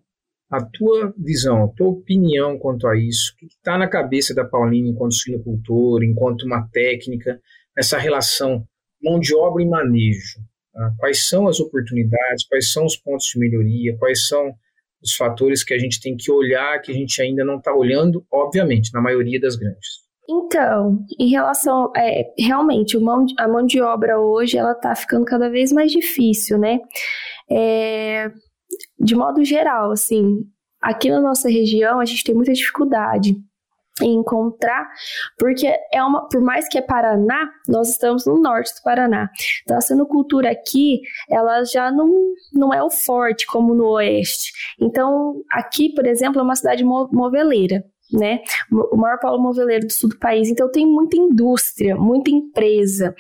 a 0.50 0.64
tua 0.64 1.14
visão, 1.18 1.64
a 1.64 1.68
tua 1.70 1.88
opinião 1.88 2.60
quanto 2.60 2.88
a 2.88 2.96
isso, 2.98 3.34
o 3.34 3.38
que 3.38 3.48
está 3.48 3.78
na 3.78 3.88
cabeça 3.88 4.36
da 4.36 4.46
Paulina 4.46 4.88
enquanto 4.88 5.16
suinocultora, 5.16 6.06
enquanto 6.06 6.44
uma 6.44 6.68
técnica, 6.72 7.42
essa 7.78 7.98
relação 7.98 8.66
mão 9.02 9.20
de 9.20 9.36
obra 9.36 9.62
e 9.62 9.68
manejo. 9.68 10.40
Tá? 10.72 10.94
Quais 10.98 11.28
são 11.28 11.48
as 11.48 11.60
oportunidades, 11.60 12.48
quais 12.48 12.72
são 12.72 12.86
os 12.86 12.96
pontos 12.96 13.26
de 13.26 13.40
melhoria, 13.40 13.98
quais 13.98 14.28
são 14.28 14.54
os 15.02 15.14
fatores 15.14 15.64
que 15.64 15.74
a 15.74 15.78
gente 15.78 16.00
tem 16.00 16.16
que 16.16 16.32
olhar, 16.32 16.82
que 16.82 16.92
a 16.92 16.96
gente 16.96 17.22
ainda 17.22 17.44
não 17.44 17.58
está 17.58 17.74
olhando, 17.74 18.26
obviamente, 18.32 18.94
na 18.94 19.02
maioria 19.02 19.40
das 19.40 19.56
grandes. 19.56 20.04
Então, 20.28 21.06
em 21.20 21.30
relação, 21.30 21.92
é, 21.96 22.24
realmente, 22.40 22.98
mão, 22.98 23.26
a 23.38 23.46
mão 23.46 23.66
de 23.66 23.82
obra 23.82 24.18
hoje, 24.18 24.58
ela 24.58 24.72
está 24.72 24.96
ficando 24.96 25.26
cada 25.26 25.50
vez 25.50 25.74
mais 25.74 25.92
difícil, 25.92 26.58
né? 26.58 26.80
É, 27.52 28.32
de 28.98 29.16
modo 29.16 29.44
geral, 29.44 29.92
assim, 29.92 30.46
aqui 30.82 31.10
na 31.10 31.20
nossa 31.20 31.50
região, 31.50 32.00
a 32.00 32.06
gente 32.06 32.24
tem 32.24 32.34
muita 32.34 32.54
dificuldade 32.54 33.36
encontrar, 34.02 34.90
porque 35.38 35.68
é 35.92 36.04
uma, 36.04 36.28
por 36.28 36.42
mais 36.42 36.68
que 36.68 36.78
é 36.78 36.82
Paraná, 36.82 37.50
nós 37.68 37.90
estamos 37.90 38.26
no 38.26 38.42
norte 38.42 38.74
do 38.76 38.82
Paraná. 38.84 39.30
Então 39.64 39.78
a 39.78 39.82
sinocultura 39.82 40.52
aqui, 40.52 41.02
ela 41.30 41.64
já 41.64 41.92
não, 41.92 42.10
não 42.52 42.74
é 42.74 42.82
o 42.82 42.90
forte 42.90 43.46
como 43.46 43.76
no 43.76 43.88
oeste. 43.92 44.52
Então 44.80 45.42
aqui, 45.52 45.94
por 45.94 46.08
exemplo, 46.08 46.40
é 46.40 46.44
uma 46.44 46.56
cidade 46.56 46.84
moveleira 46.84 47.84
né? 48.12 48.42
O 48.72 48.98
maior 48.98 49.20
polo 49.20 49.42
moveleiro 49.42 49.88
do 49.88 49.94
sul 49.94 50.10
do 50.10 50.18
país. 50.18 50.50
Então 50.50 50.70
tem 50.70 50.86
muita 50.86 51.18
indústria, 51.18 51.96
muita 51.96 52.30
empresa. 52.30 53.16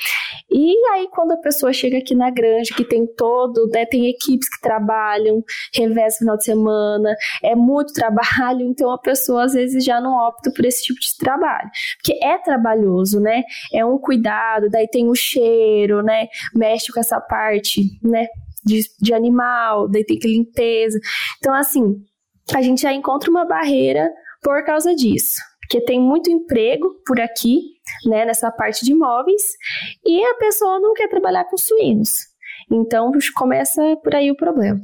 E 0.51 0.75
aí 0.91 1.07
quando 1.11 1.31
a 1.31 1.37
pessoa 1.37 1.73
chega 1.73 1.97
aqui 1.97 2.13
na 2.13 2.29
granja, 2.29 2.75
que 2.75 2.83
tem 2.83 3.07
todo, 3.07 3.67
né, 3.67 3.85
tem 3.85 4.07
equipes 4.07 4.49
que 4.49 4.61
trabalham, 4.61 5.43
revés 5.73 6.17
final 6.17 6.37
de 6.37 6.43
semana, 6.43 7.15
é 7.41 7.55
muito 7.55 7.93
trabalho, 7.93 8.61
então 8.61 8.91
a 8.91 8.97
pessoa 8.97 9.45
às 9.45 9.53
vezes 9.53 9.83
já 9.83 9.99
não 9.99 10.13
opta 10.13 10.51
por 10.51 10.65
esse 10.65 10.83
tipo 10.83 10.99
de 10.99 11.17
trabalho. 11.17 11.69
Porque 11.97 12.23
é 12.23 12.37
trabalhoso, 12.37 13.19
né? 13.19 13.43
É 13.73 13.85
um 13.85 13.97
cuidado, 13.97 14.69
daí 14.69 14.87
tem 14.87 15.09
o 15.09 15.15
cheiro, 15.15 16.01
né? 16.03 16.27
Mexe 16.53 16.91
com 16.91 16.99
essa 16.99 17.19
parte, 17.19 17.81
né? 18.01 18.27
De, 18.63 18.81
de 19.01 19.13
animal, 19.13 19.89
daí 19.89 20.05
tem 20.05 20.17
que 20.17 20.27
limpeza. 20.27 20.97
Então, 21.37 21.53
assim, 21.53 22.01
a 22.53 22.61
gente 22.61 22.81
já 22.81 22.93
encontra 22.93 23.29
uma 23.29 23.45
barreira 23.45 24.09
por 24.43 24.63
causa 24.65 24.93
disso. 24.95 25.35
Porque 25.61 25.81
tem 25.81 25.99
muito 25.99 26.29
emprego 26.29 26.95
por 27.05 27.19
aqui, 27.19 27.61
né, 28.05 28.25
nessa 28.25 28.51
parte 28.51 28.83
de 28.85 28.91
imóveis, 28.91 29.41
e 30.05 30.23
a 30.23 30.35
pessoa 30.35 30.79
não 30.79 30.93
quer 30.93 31.07
trabalhar 31.07 31.45
com 31.45 31.57
suínos. 31.57 32.11
Então 32.71 33.11
começa 33.35 33.81
por 34.03 34.13
aí 34.15 34.29
o 34.29 34.35
problema. 34.35 34.79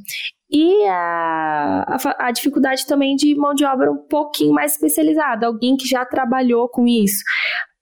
E 0.51 0.83
a, 0.87 1.85
a, 1.87 2.27
a, 2.27 2.31
dificuldade 2.31 2.87
também 2.87 3.15
de 3.15 3.35
mão 3.35 3.53
de 3.53 3.63
obra 3.63 3.91
um 3.91 3.97
pouquinho 3.97 4.51
mais 4.51 4.73
especializada, 4.73 5.45
alguém 5.45 5.77
que 5.77 5.87
já 5.87 6.03
trabalhou 6.05 6.67
com 6.67 6.87
isso 6.87 7.23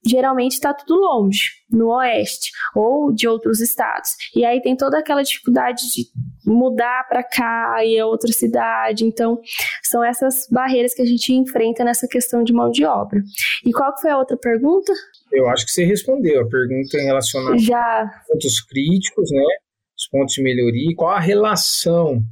geralmente 0.08 0.52
está 0.52 0.72
tudo 0.72 1.00
longe, 1.00 1.50
no 1.70 1.88
oeste 1.88 2.50
ou 2.74 3.12
de 3.12 3.28
outros 3.28 3.60
estados. 3.60 4.10
E 4.34 4.44
aí 4.44 4.60
tem 4.62 4.76
toda 4.76 4.98
aquela 4.98 5.22
dificuldade 5.22 5.82
de 5.92 6.06
mudar 6.46 7.06
para 7.08 7.22
cá 7.22 7.84
e 7.84 7.98
a 7.98 8.06
outra 8.06 8.32
cidade. 8.32 9.04
Então, 9.04 9.40
são 9.82 10.02
essas 10.02 10.46
barreiras 10.50 10.94
que 10.94 11.02
a 11.02 11.06
gente 11.06 11.32
enfrenta 11.32 11.84
nessa 11.84 12.08
questão 12.08 12.42
de 12.42 12.52
mão 12.52 12.70
de 12.70 12.84
obra. 12.84 13.20
E 13.64 13.72
qual 13.72 13.92
foi 14.00 14.10
a 14.10 14.18
outra 14.18 14.36
pergunta? 14.36 14.92
Eu 15.32 15.48
acho 15.48 15.66
que 15.66 15.72
você 15.72 15.84
respondeu 15.84 16.40
a 16.40 16.48
pergunta 16.48 16.96
em 16.96 17.04
relação 17.04 17.46
a 17.48 17.56
Já. 17.58 18.10
pontos 18.26 18.60
críticos, 18.62 19.30
né? 19.30 19.44
Os 19.96 20.08
pontos 20.08 20.34
de 20.34 20.42
melhoria. 20.42 20.96
Qual 20.96 21.10
a 21.10 21.20
relação 21.20 22.22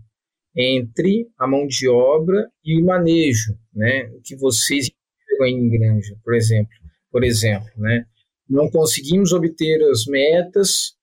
entre 0.56 1.28
a 1.38 1.46
mão 1.46 1.66
de 1.66 1.86
obra 1.88 2.48
e 2.64 2.80
o 2.80 2.86
manejo, 2.86 3.54
né? 3.74 4.08
O 4.14 4.22
que 4.22 4.34
vocês 4.36 4.90
em 5.38 5.68
granja, 5.68 6.16
por 6.24 6.34
exemplo 6.34 6.85
por 7.16 7.24
exemplo, 7.24 7.70
né? 7.78 8.04
Não 8.46 8.70
conseguimos 8.70 9.32
obter 9.32 9.82
as 9.90 10.04
metas, 10.04 10.94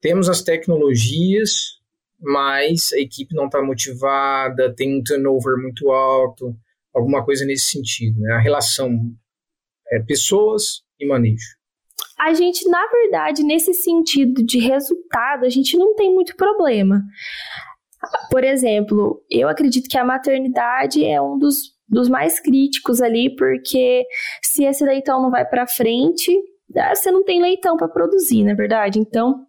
temos 0.00 0.28
as 0.28 0.42
tecnologias, 0.42 1.78
mas 2.20 2.92
a 2.92 2.98
equipe 2.98 3.36
não 3.36 3.46
está 3.46 3.62
motivada, 3.62 4.74
tem 4.74 4.98
um 4.98 5.02
turnover 5.04 5.56
muito 5.62 5.92
alto, 5.92 6.56
alguma 6.92 7.24
coisa 7.24 7.44
nesse 7.44 7.66
sentido, 7.66 8.20
né? 8.20 8.32
A 8.32 8.40
relação 8.40 8.98
é 9.92 10.00
pessoas 10.00 10.82
e 10.98 11.06
manejo. 11.06 11.56
A 12.18 12.34
gente, 12.34 12.68
na 12.68 12.84
verdade, 12.88 13.44
nesse 13.44 13.72
sentido 13.74 14.44
de 14.44 14.58
resultado, 14.58 15.44
a 15.44 15.48
gente 15.48 15.76
não 15.76 15.94
tem 15.94 16.12
muito 16.12 16.34
problema. 16.34 17.00
Por 18.28 18.42
exemplo, 18.42 19.24
eu 19.30 19.48
acredito 19.48 19.88
que 19.88 19.98
a 19.98 20.04
maternidade 20.04 21.04
é 21.04 21.22
um 21.22 21.38
dos 21.38 21.73
dos 21.88 22.08
mais 22.08 22.40
críticos 22.40 23.00
ali, 23.00 23.34
porque 23.36 24.04
se 24.42 24.64
esse 24.64 24.84
leitão 24.84 25.22
não 25.22 25.30
vai 25.30 25.44
para 25.44 25.66
frente, 25.66 26.32
ah, 26.76 26.94
você 26.94 27.10
não 27.10 27.24
tem 27.24 27.40
leitão 27.40 27.76
para 27.76 27.88
produzir, 27.88 28.42
na 28.44 28.52
é 28.52 28.54
verdade? 28.54 28.98
Então, 28.98 29.46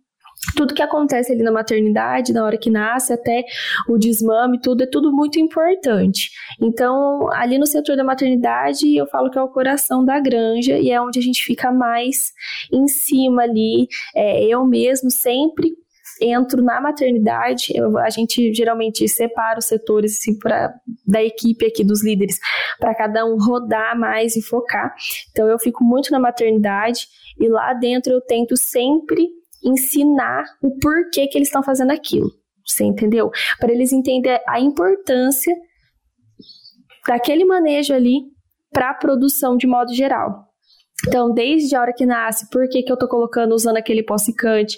tudo 0.55 0.73
que 0.73 0.81
acontece 0.81 1.31
ali 1.31 1.41
na 1.41 1.51
maternidade, 1.51 2.33
na 2.33 2.43
hora 2.43 2.57
que 2.57 2.69
nasce, 2.69 3.13
até 3.13 3.43
o 3.87 3.97
desmame, 3.97 4.59
tudo 4.59 4.83
é 4.83 4.87
tudo 4.87 5.11
muito 5.11 5.39
importante. 5.39 6.29
Então, 6.61 7.31
ali 7.31 7.57
no 7.57 7.65
setor 7.65 7.95
da 7.95 8.03
maternidade, 8.03 8.95
eu 8.95 9.07
falo 9.07 9.29
que 9.29 9.37
é 9.37 9.41
o 9.41 9.47
coração 9.47 10.03
da 10.03 10.19
granja 10.19 10.77
e 10.77 10.91
é 10.91 11.01
onde 11.01 11.19
a 11.19 11.21
gente 11.21 11.43
fica 11.43 11.71
mais 11.71 12.31
em 12.71 12.87
cima 12.87 13.43
ali. 13.43 13.87
É, 14.15 14.43
eu 14.45 14.65
mesmo 14.65 15.09
sempre 15.09 15.73
entro 16.21 16.63
na 16.63 16.79
maternidade, 16.79 17.67
eu, 17.75 17.97
a 17.97 18.09
gente 18.09 18.53
geralmente 18.53 19.07
separa 19.07 19.59
os 19.59 19.65
setores 19.65 20.17
assim, 20.17 20.37
pra, 20.37 20.73
da 21.05 21.23
equipe 21.23 21.65
aqui 21.65 21.83
dos 21.83 22.03
líderes 22.03 22.39
para 22.79 22.95
cada 22.95 23.25
um 23.25 23.37
rodar 23.37 23.97
mais 23.97 24.35
e 24.35 24.41
focar. 24.41 24.93
Então 25.31 25.47
eu 25.47 25.59
fico 25.59 25.83
muito 25.83 26.11
na 26.11 26.19
maternidade 26.19 27.07
e 27.39 27.47
lá 27.47 27.73
dentro 27.73 28.13
eu 28.13 28.21
tento 28.21 28.55
sempre 28.55 29.27
ensinar 29.63 30.43
o 30.61 30.77
porquê 30.79 31.27
que 31.27 31.37
eles 31.37 31.47
estão 31.47 31.63
fazendo 31.63 31.91
aquilo. 31.91 32.29
Você 32.65 32.83
entendeu? 32.83 33.29
Para 33.59 33.71
eles 33.71 33.91
entenderem 33.91 34.41
a 34.47 34.59
importância 34.59 35.55
daquele 37.07 37.45
manejo 37.45 37.93
ali 37.93 38.23
para 38.71 38.89
a 38.89 38.93
produção 38.93 39.55
de 39.55 39.67
modo 39.67 39.93
geral. 39.93 40.45
Então, 41.07 41.33
desde 41.33 41.75
a 41.75 41.81
hora 41.81 41.93
que 41.93 42.05
nasce, 42.05 42.49
por 42.49 42.67
que, 42.69 42.81
que 42.81 42.91
eu 42.91 42.93
estou 42.93 43.09
colocando, 43.09 43.53
usando 43.53 43.77
aquele 43.77 44.01
pós-secante, 44.01 44.77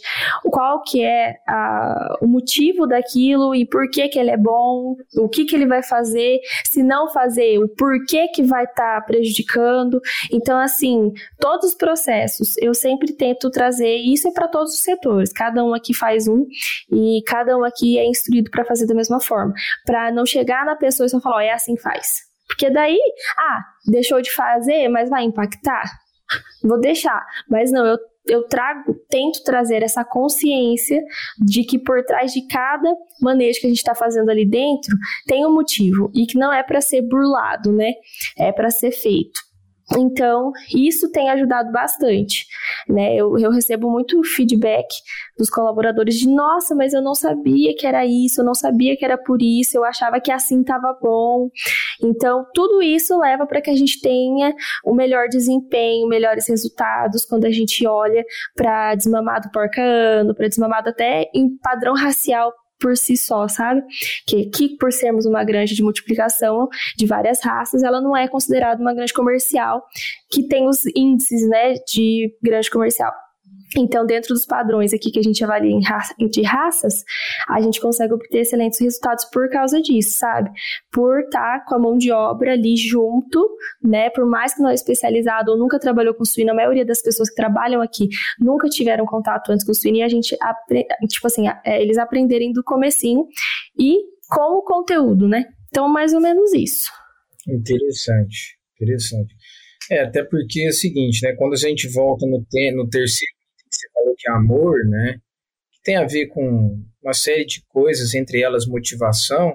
qual 0.52 0.82
que 0.82 1.04
é 1.04 1.36
a, 1.48 2.18
o 2.22 2.28
motivo 2.28 2.88
daquilo 2.88 3.54
e 3.54 3.66
por 3.66 3.90
que 3.90 4.08
que 4.08 4.18
ele 4.18 4.32
é 4.32 4.38
bom, 4.38 4.96
o 5.16 5.30
que 5.30 5.46
que 5.46 5.56
ele 5.56 5.68
vai 5.68 5.84
fazer, 5.84 6.40
se 6.66 6.82
não 6.82 7.08
fazer, 7.10 7.60
o 7.60 7.68
porquê 7.70 8.28
que 8.30 8.42
vai 8.42 8.64
estar 8.64 9.00
tá 9.00 9.06
prejudicando. 9.06 10.02
Então, 10.32 10.58
assim, 10.58 11.14
todos 11.40 11.70
os 11.70 11.76
processos, 11.76 12.58
eu 12.58 12.74
sempre 12.74 13.14
tento 13.14 13.52
trazer, 13.52 13.98
isso 13.98 14.28
é 14.28 14.32
para 14.32 14.48
todos 14.48 14.74
os 14.74 14.80
setores, 14.80 15.32
cada 15.32 15.64
um 15.64 15.74
aqui 15.74 15.94
faz 15.94 16.28
um 16.28 16.46
e 16.92 17.22
cada 17.28 17.56
um 17.58 17.64
aqui 17.64 18.00
é 18.00 18.06
instruído 18.06 18.50
para 18.50 18.66
fazer 18.66 18.88
da 18.88 18.96
mesma 18.96 19.20
forma, 19.20 19.54
para 19.86 20.12
não 20.12 20.26
chegar 20.26 20.66
na 20.66 20.76
pessoa 20.76 21.06
e 21.06 21.10
só 21.10 21.22
falar, 21.22 21.38
oh, 21.38 21.42
é 21.42 21.52
assim 21.52 21.76
que 21.76 21.82
faz. 21.82 22.26
Porque 22.48 22.70
daí, 22.72 22.98
ah, 23.38 23.62
deixou 23.86 24.22
de 24.22 24.32
fazer, 24.32 24.88
mas 24.88 25.10
vai 25.10 25.24
impactar? 25.24 26.07
Vou 26.64 26.80
deixar. 26.80 27.26
Mas 27.50 27.72
não, 27.72 27.86
eu, 27.86 27.98
eu 28.28 28.44
trago, 28.44 28.94
tento 29.10 29.44
trazer 29.44 29.84
essa 29.84 30.04
consciência 30.04 31.02
de 31.40 31.64
que 31.64 31.80
por 31.80 32.04
trás 32.04 32.34
de 32.34 32.46
cada 32.48 32.94
manejo 33.22 33.60
que 33.60 33.68
a 33.68 33.70
gente 33.70 33.80
está 33.80 33.96
fazendo 33.96 34.30
ali 34.30 34.46
dentro 34.46 34.96
tem 35.26 35.46
um 35.46 35.54
motivo 35.54 36.12
e 36.14 36.26
que 36.26 36.38
não 36.38 36.52
é 36.52 36.64
para 36.64 36.82
ser 36.82 37.02
burlado, 37.02 37.72
né? 37.72 37.94
É 38.38 38.52
para 38.52 38.70
ser 38.70 38.92
feito. 38.92 39.47
Então, 39.96 40.52
isso 40.74 41.10
tem 41.12 41.30
ajudado 41.30 41.72
bastante. 41.72 42.46
Né? 42.90 43.16
Eu, 43.16 43.38
eu, 43.38 43.52
recebo 43.52 43.90
muito 43.90 44.22
feedback 44.24 44.88
dos 45.38 45.50
colaboradores 45.50 46.16
de 46.16 46.28
nossa, 46.28 46.76
mas 46.76 46.94
eu 46.94 47.02
não 47.02 47.16
sabia 47.16 47.74
que 47.74 47.88
era 47.88 48.06
isso, 48.06 48.42
eu 48.42 48.46
não 48.46 48.54
sabia 48.54 48.98
que 48.98 49.06
era 49.06 49.18
por 49.18 49.42
isso, 49.42 49.78
eu 49.78 49.86
achava 49.86 50.20
que 50.20 50.32
assim 50.32 50.60
estava 50.60 50.98
bom. 51.02 51.50
Então, 52.04 52.46
tudo 52.54 52.82
isso 52.82 53.18
leva 53.18 53.48
para 53.48 53.62
que 53.62 53.70
a 53.70 53.76
gente 53.76 54.02
tenha 54.02 54.54
o 54.84 54.94
melhor 54.94 55.30
desempenho, 55.30 56.08
melhores 56.08 56.50
resultados 56.50 57.24
quando 57.24 57.46
a 57.46 57.52
gente 57.52 57.88
olha 57.88 58.26
para 58.56 58.94
desmamado 58.96 59.50
porcano, 59.52 60.36
para 60.36 60.50
desmamado 60.50 60.90
até 60.90 61.30
em 61.34 61.58
padrão 61.58 61.94
racial 61.96 62.52
por 62.80 62.96
si 62.98 63.18
só, 63.18 63.48
sabe? 63.48 63.84
Que, 64.26 64.46
que 64.46 64.78
por 64.78 64.92
sermos 64.92 65.26
uma 65.26 65.44
granja 65.44 65.74
de 65.74 65.84
multiplicação 65.84 66.68
de 66.96 67.06
várias 67.06 67.44
raças, 67.44 67.84
ela 67.84 68.02
não 68.02 68.16
é 68.16 68.28
considerada 68.28 68.82
uma 68.82 68.94
granja 68.94 69.14
comercial 69.14 69.84
que 70.30 70.48
tem 70.48 70.68
os 70.68 70.86
índices, 70.96 71.48
né, 71.48 71.74
de 71.92 72.36
granja 72.42 72.70
comercial. 72.70 73.12
Então, 73.76 74.06
dentro 74.06 74.34
dos 74.34 74.46
padrões 74.46 74.94
aqui 74.94 75.12
que 75.12 75.20
a 75.20 75.24
gente 75.24 75.44
avalia 75.44 75.78
raça, 75.86 76.14
de 76.18 76.42
raças, 76.42 77.04
a 77.50 77.60
gente 77.60 77.82
consegue 77.82 78.14
obter 78.14 78.40
excelentes 78.40 78.80
resultados 78.80 79.26
por 79.26 79.50
causa 79.50 79.82
disso, 79.82 80.18
sabe? 80.18 80.50
Por 80.92 81.20
estar 81.20 81.60
tá 81.60 81.66
com 81.68 81.76
a 81.76 81.80
mão 81.80 81.98
de 81.98 82.12
obra 82.12 82.54
ali 82.54 82.78
junto, 82.78 83.46
né? 83.84 84.10
Por 84.10 84.26
mais 84.26 84.54
que 84.56 84.62
não 84.62 84.70
é 84.70 84.74
especializado 84.74 85.52
ou 85.52 85.58
nunca 85.58 85.80
trabalhou 85.80 86.14
com 86.14 86.24
suíno, 86.24 86.52
a 86.52 86.56
maioria 86.56 86.86
das 86.86 87.02
pessoas 87.02 87.30
que 87.30 87.36
trabalham 87.36 87.82
aqui 87.82 88.08
nunca 88.40 88.70
tiveram 88.70 89.06
contato 89.06 89.52
antes 89.52 89.66
com 89.66 89.74
suíno 89.74 89.98
e 89.98 90.04
a 90.04 90.08
gente, 90.08 90.38
tipo 91.10 91.28
assim, 91.28 91.48
é, 91.66 91.82
eles 91.82 91.98
aprenderem 91.98 92.54
do 92.54 92.64
comecinho 92.64 93.26
e 93.78 93.98
com 94.30 94.60
o 94.60 94.64
conteúdo, 94.64 95.28
né? 95.28 95.44
Então, 95.68 95.90
mais 95.90 96.14
ou 96.14 96.22
menos 96.22 96.54
isso. 96.54 96.90
Interessante, 97.48 98.58
interessante. 98.82 99.36
É, 99.92 100.02
até 100.02 100.24
porque 100.24 100.62
é 100.62 100.70
o 100.70 100.74
seguinte, 100.74 101.20
né? 101.24 101.34
Quando 101.38 101.54
a 101.54 101.58
gente 101.58 101.88
volta 101.90 102.26
no, 102.26 102.40
no 102.40 102.90
terceiro 102.90 103.37
você 103.70 103.90
falou 103.94 104.16
que 104.18 104.30
é 104.30 104.34
amor, 104.34 104.86
né? 104.86 105.20
Que 105.72 105.82
tem 105.84 105.98
a 105.98 106.06
ver 106.06 106.28
com 106.28 106.84
uma 107.02 107.14
série 107.14 107.46
de 107.46 107.64
coisas, 107.68 108.14
entre 108.14 108.42
elas 108.42 108.66
motivação. 108.66 109.54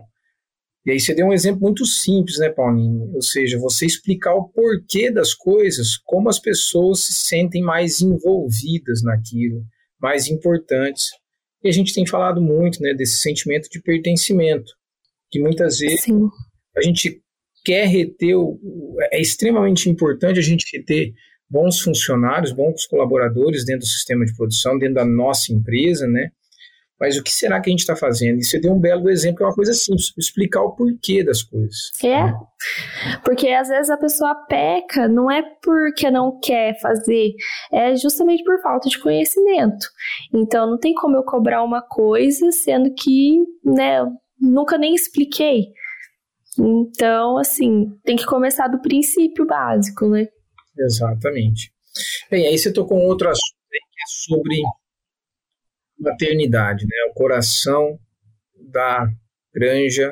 E 0.84 0.90
aí 0.90 0.98
você 0.98 1.14
deu 1.14 1.26
um 1.26 1.32
exemplo 1.32 1.60
muito 1.60 1.86
simples, 1.86 2.38
né, 2.38 2.50
Paulinho? 2.50 3.12
Ou 3.14 3.22
seja, 3.22 3.58
você 3.58 3.86
explicar 3.86 4.34
o 4.34 4.48
porquê 4.48 5.10
das 5.10 5.32
coisas, 5.32 5.96
como 5.96 6.28
as 6.28 6.40
pessoas 6.40 7.04
se 7.04 7.12
sentem 7.12 7.62
mais 7.62 8.00
envolvidas 8.00 9.02
naquilo, 9.02 9.62
mais 10.00 10.26
importantes. 10.26 11.10
E 11.62 11.68
a 11.68 11.72
gente 11.72 11.94
tem 11.94 12.04
falado 12.04 12.42
muito, 12.42 12.82
né, 12.82 12.92
desse 12.94 13.18
sentimento 13.18 13.68
de 13.70 13.80
pertencimento, 13.80 14.72
que 15.30 15.40
muitas 15.40 15.78
vezes 15.78 16.02
Sim. 16.02 16.28
a 16.76 16.82
gente 16.82 17.22
quer 17.64 17.86
reter, 17.86 18.36
o, 18.36 18.58
é 19.12 19.20
extremamente 19.20 19.88
importante 19.88 20.40
a 20.40 20.42
gente 20.42 20.66
reter 20.76 21.12
bons 21.52 21.80
funcionários, 21.80 22.50
bons 22.50 22.86
colaboradores 22.86 23.66
dentro 23.66 23.80
do 23.80 23.86
sistema 23.86 24.24
de 24.24 24.34
produção, 24.34 24.78
dentro 24.78 24.94
da 24.94 25.04
nossa 25.04 25.52
empresa, 25.52 26.08
né? 26.08 26.30
Mas 26.98 27.18
o 27.18 27.22
que 27.22 27.32
será 27.32 27.60
que 27.60 27.68
a 27.68 27.72
gente 27.72 27.80
está 27.80 27.96
fazendo? 27.96 28.38
E 28.38 28.44
você 28.44 28.60
deu 28.60 28.72
um 28.72 28.78
belo 28.78 29.10
exemplo, 29.10 29.42
é 29.42 29.46
uma 29.48 29.54
coisa 29.54 29.74
simples, 29.74 30.12
explicar 30.16 30.62
o 30.62 30.74
porquê 30.74 31.22
das 31.24 31.42
coisas. 31.42 31.90
É, 32.02 32.32
porque 33.24 33.48
às 33.48 33.68
vezes 33.68 33.90
a 33.90 33.96
pessoa 33.96 34.34
peca, 34.48 35.08
não 35.08 35.30
é 35.30 35.42
porque 35.62 36.10
não 36.10 36.38
quer 36.40 36.78
fazer, 36.80 37.32
é 37.72 37.96
justamente 37.96 38.44
por 38.44 38.62
falta 38.62 38.88
de 38.88 39.00
conhecimento. 39.00 39.84
Então 40.32 40.70
não 40.70 40.78
tem 40.78 40.94
como 40.94 41.16
eu 41.16 41.24
cobrar 41.24 41.64
uma 41.64 41.82
coisa, 41.82 42.50
sendo 42.52 42.94
que, 42.94 43.40
né, 43.64 44.06
nunca 44.40 44.78
nem 44.78 44.94
expliquei. 44.94 45.72
Então, 46.58 47.38
assim, 47.38 47.90
tem 48.04 48.14
que 48.14 48.26
começar 48.26 48.68
do 48.68 48.80
princípio 48.80 49.46
básico, 49.46 50.06
né? 50.06 50.28
Exatamente. 50.78 51.72
Bem, 52.30 52.46
aí 52.46 52.58
você 52.58 52.72
tocou 52.72 52.98
um 52.98 53.06
outro 53.06 53.28
assunto 53.28 53.56
que 53.70 53.76
é 53.76 54.06
sobre 54.06 54.62
maternidade, 55.98 56.84
né? 56.86 56.96
O 57.10 57.14
coração 57.14 57.98
da 58.70 59.08
granja 59.54 60.08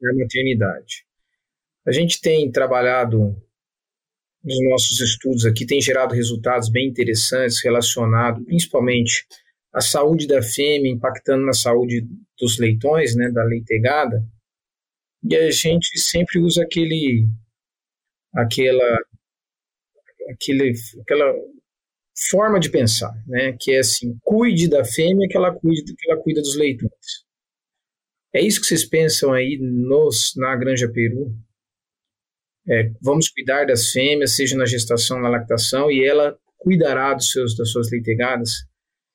da 0.00 0.14
maternidade. 0.14 1.04
A 1.86 1.92
gente 1.92 2.20
tem 2.20 2.50
trabalhado 2.50 3.36
nos 4.42 4.70
nossos 4.70 5.00
estudos 5.00 5.44
aqui, 5.44 5.66
tem 5.66 5.80
gerado 5.80 6.14
resultados 6.14 6.68
bem 6.68 6.88
interessantes 6.88 7.62
relacionados 7.62 8.44
principalmente 8.44 9.26
à 9.72 9.80
saúde 9.80 10.26
da 10.26 10.42
fêmea, 10.42 10.92
impactando 10.92 11.44
na 11.44 11.52
saúde 11.52 12.06
dos 12.38 12.58
leitões, 12.58 13.16
né, 13.16 13.30
da 13.30 13.42
leitegada. 13.42 14.24
E 15.28 15.34
a 15.34 15.50
gente 15.50 15.98
sempre 15.98 16.38
usa 16.38 16.62
aquele 16.62 17.26
aquela 18.34 18.98
aquele, 20.30 20.72
aquela 21.00 21.34
forma 22.30 22.60
de 22.60 22.70
pensar, 22.70 23.12
né? 23.26 23.56
Que 23.58 23.72
é 23.72 23.78
assim, 23.80 24.16
cuide 24.22 24.68
da 24.68 24.84
fêmea 24.84 25.28
que 25.28 25.36
ela 25.36 25.54
cuide, 25.54 25.94
que 25.96 26.10
ela 26.10 26.20
cuida 26.22 26.40
dos 26.40 26.56
leitões. 26.56 27.24
É 28.32 28.40
isso 28.40 28.60
que 28.60 28.66
vocês 28.66 28.84
pensam 28.84 29.32
aí 29.32 29.58
nos, 29.60 30.32
na 30.36 30.56
Granja 30.56 30.90
Peru? 30.90 31.32
É, 32.66 32.90
vamos 33.00 33.28
cuidar 33.28 33.66
das 33.66 33.90
fêmeas, 33.90 34.34
seja 34.34 34.56
na 34.56 34.66
gestação, 34.66 35.20
na 35.20 35.28
lactação, 35.28 35.90
e 35.90 36.04
ela 36.04 36.36
cuidará 36.56 37.12
dos 37.14 37.30
seus, 37.30 37.56
das 37.56 37.70
suas 37.70 37.90
leitegadas? 37.90 38.50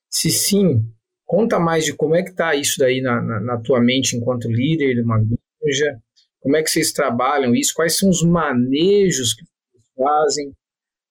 Se 0.10 0.30
sim, 0.30 0.84
conta 1.26 1.60
mais 1.60 1.84
de 1.84 1.94
como 1.94 2.16
é 2.16 2.24
que 2.24 2.30
está 2.30 2.56
isso 2.56 2.78
daí 2.78 3.02
na, 3.02 3.22
na, 3.22 3.40
na, 3.40 3.62
tua 3.62 3.82
mente 3.82 4.16
enquanto 4.16 4.50
líder 4.52 4.96
de 4.96 5.02
uma 5.02 5.18
granja, 5.18 6.00
como 6.40 6.56
é 6.56 6.64
que 6.64 6.70
vocês 6.70 6.92
trabalham 6.92 7.56
isso, 7.56 7.74
quais 7.76 7.98
são 7.98 8.10
os 8.10 8.24
manejos 8.24 9.34
que 9.34 9.44
vocês 9.44 9.84
fazem, 9.98 10.54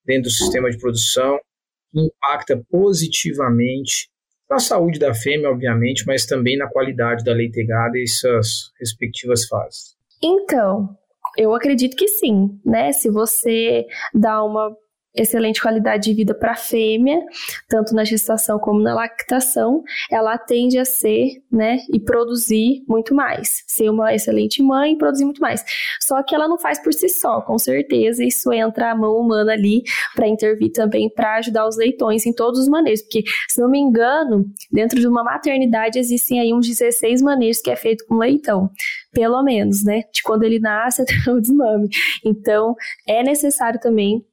dentro 0.08 0.24
do 0.24 0.30
sistema 0.30 0.70
de 0.70 0.78
produção, 0.78 1.38
impacta 1.94 2.60
positivamente 2.70 4.08
na 4.50 4.58
saúde 4.58 4.98
da 4.98 5.12
fêmea, 5.14 5.50
obviamente, 5.50 6.06
mas 6.06 6.24
também 6.24 6.56
na 6.56 6.66
qualidade 6.66 7.22
da 7.22 7.34
leitegada 7.34 7.98
e 7.98 8.08
suas 8.08 8.72
respectivas 8.80 9.46
fases. 9.46 9.94
Então, 10.24 10.96
eu 11.36 11.54
acredito 11.54 11.94
que 11.94 12.08
sim, 12.08 12.58
né? 12.64 12.90
Se 12.92 13.10
você 13.10 13.86
dá 14.14 14.42
uma 14.42 14.74
excelente 15.18 15.60
qualidade 15.60 16.04
de 16.04 16.14
vida 16.14 16.34
para 16.34 16.52
a 16.52 16.56
fêmea, 16.56 17.20
tanto 17.68 17.94
na 17.94 18.04
gestação 18.04 18.58
como 18.58 18.80
na 18.80 18.94
lactação, 18.94 19.82
ela 20.10 20.38
tende 20.38 20.78
a 20.78 20.84
ser, 20.84 21.42
né, 21.50 21.78
e 21.92 22.00
produzir 22.00 22.82
muito 22.88 23.14
mais, 23.14 23.64
ser 23.66 23.90
uma 23.90 24.14
excelente 24.14 24.62
mãe 24.62 24.92
e 24.92 24.98
produzir 24.98 25.24
muito 25.24 25.40
mais. 25.40 25.64
Só 26.00 26.22
que 26.22 26.34
ela 26.34 26.48
não 26.48 26.58
faz 26.58 26.78
por 26.82 26.92
si 26.92 27.08
só, 27.08 27.40
com 27.40 27.58
certeza 27.58 28.24
isso 28.24 28.52
entra 28.52 28.90
a 28.90 28.94
mão 28.94 29.16
humana 29.16 29.52
ali 29.52 29.82
para 30.14 30.28
intervir 30.28 30.72
também 30.72 31.08
para 31.08 31.36
ajudar 31.36 31.66
os 31.66 31.76
leitões 31.76 32.26
em 32.26 32.32
todos 32.32 32.60
os 32.60 32.68
manejos, 32.68 33.02
porque 33.02 33.22
se 33.48 33.60
não 33.60 33.70
me 33.70 33.78
engano, 33.78 34.44
dentro 34.70 35.00
de 35.00 35.06
uma 35.06 35.24
maternidade 35.24 35.98
existem 35.98 36.40
aí 36.40 36.52
uns 36.52 36.66
16 36.66 37.22
manejos 37.22 37.60
que 37.60 37.70
é 37.70 37.76
feito 37.76 38.04
com 38.06 38.16
leitão 38.16 38.70
pelo 39.12 39.42
menos, 39.42 39.84
né? 39.84 40.02
De 40.12 40.22
quando 40.22 40.44
ele 40.44 40.60
nasce 40.60 41.02
até 41.02 41.14
o 41.30 41.40
desmame. 41.40 41.88
Então, 42.24 42.74
é 43.06 43.22
necessário 43.22 43.80
também 43.80 44.24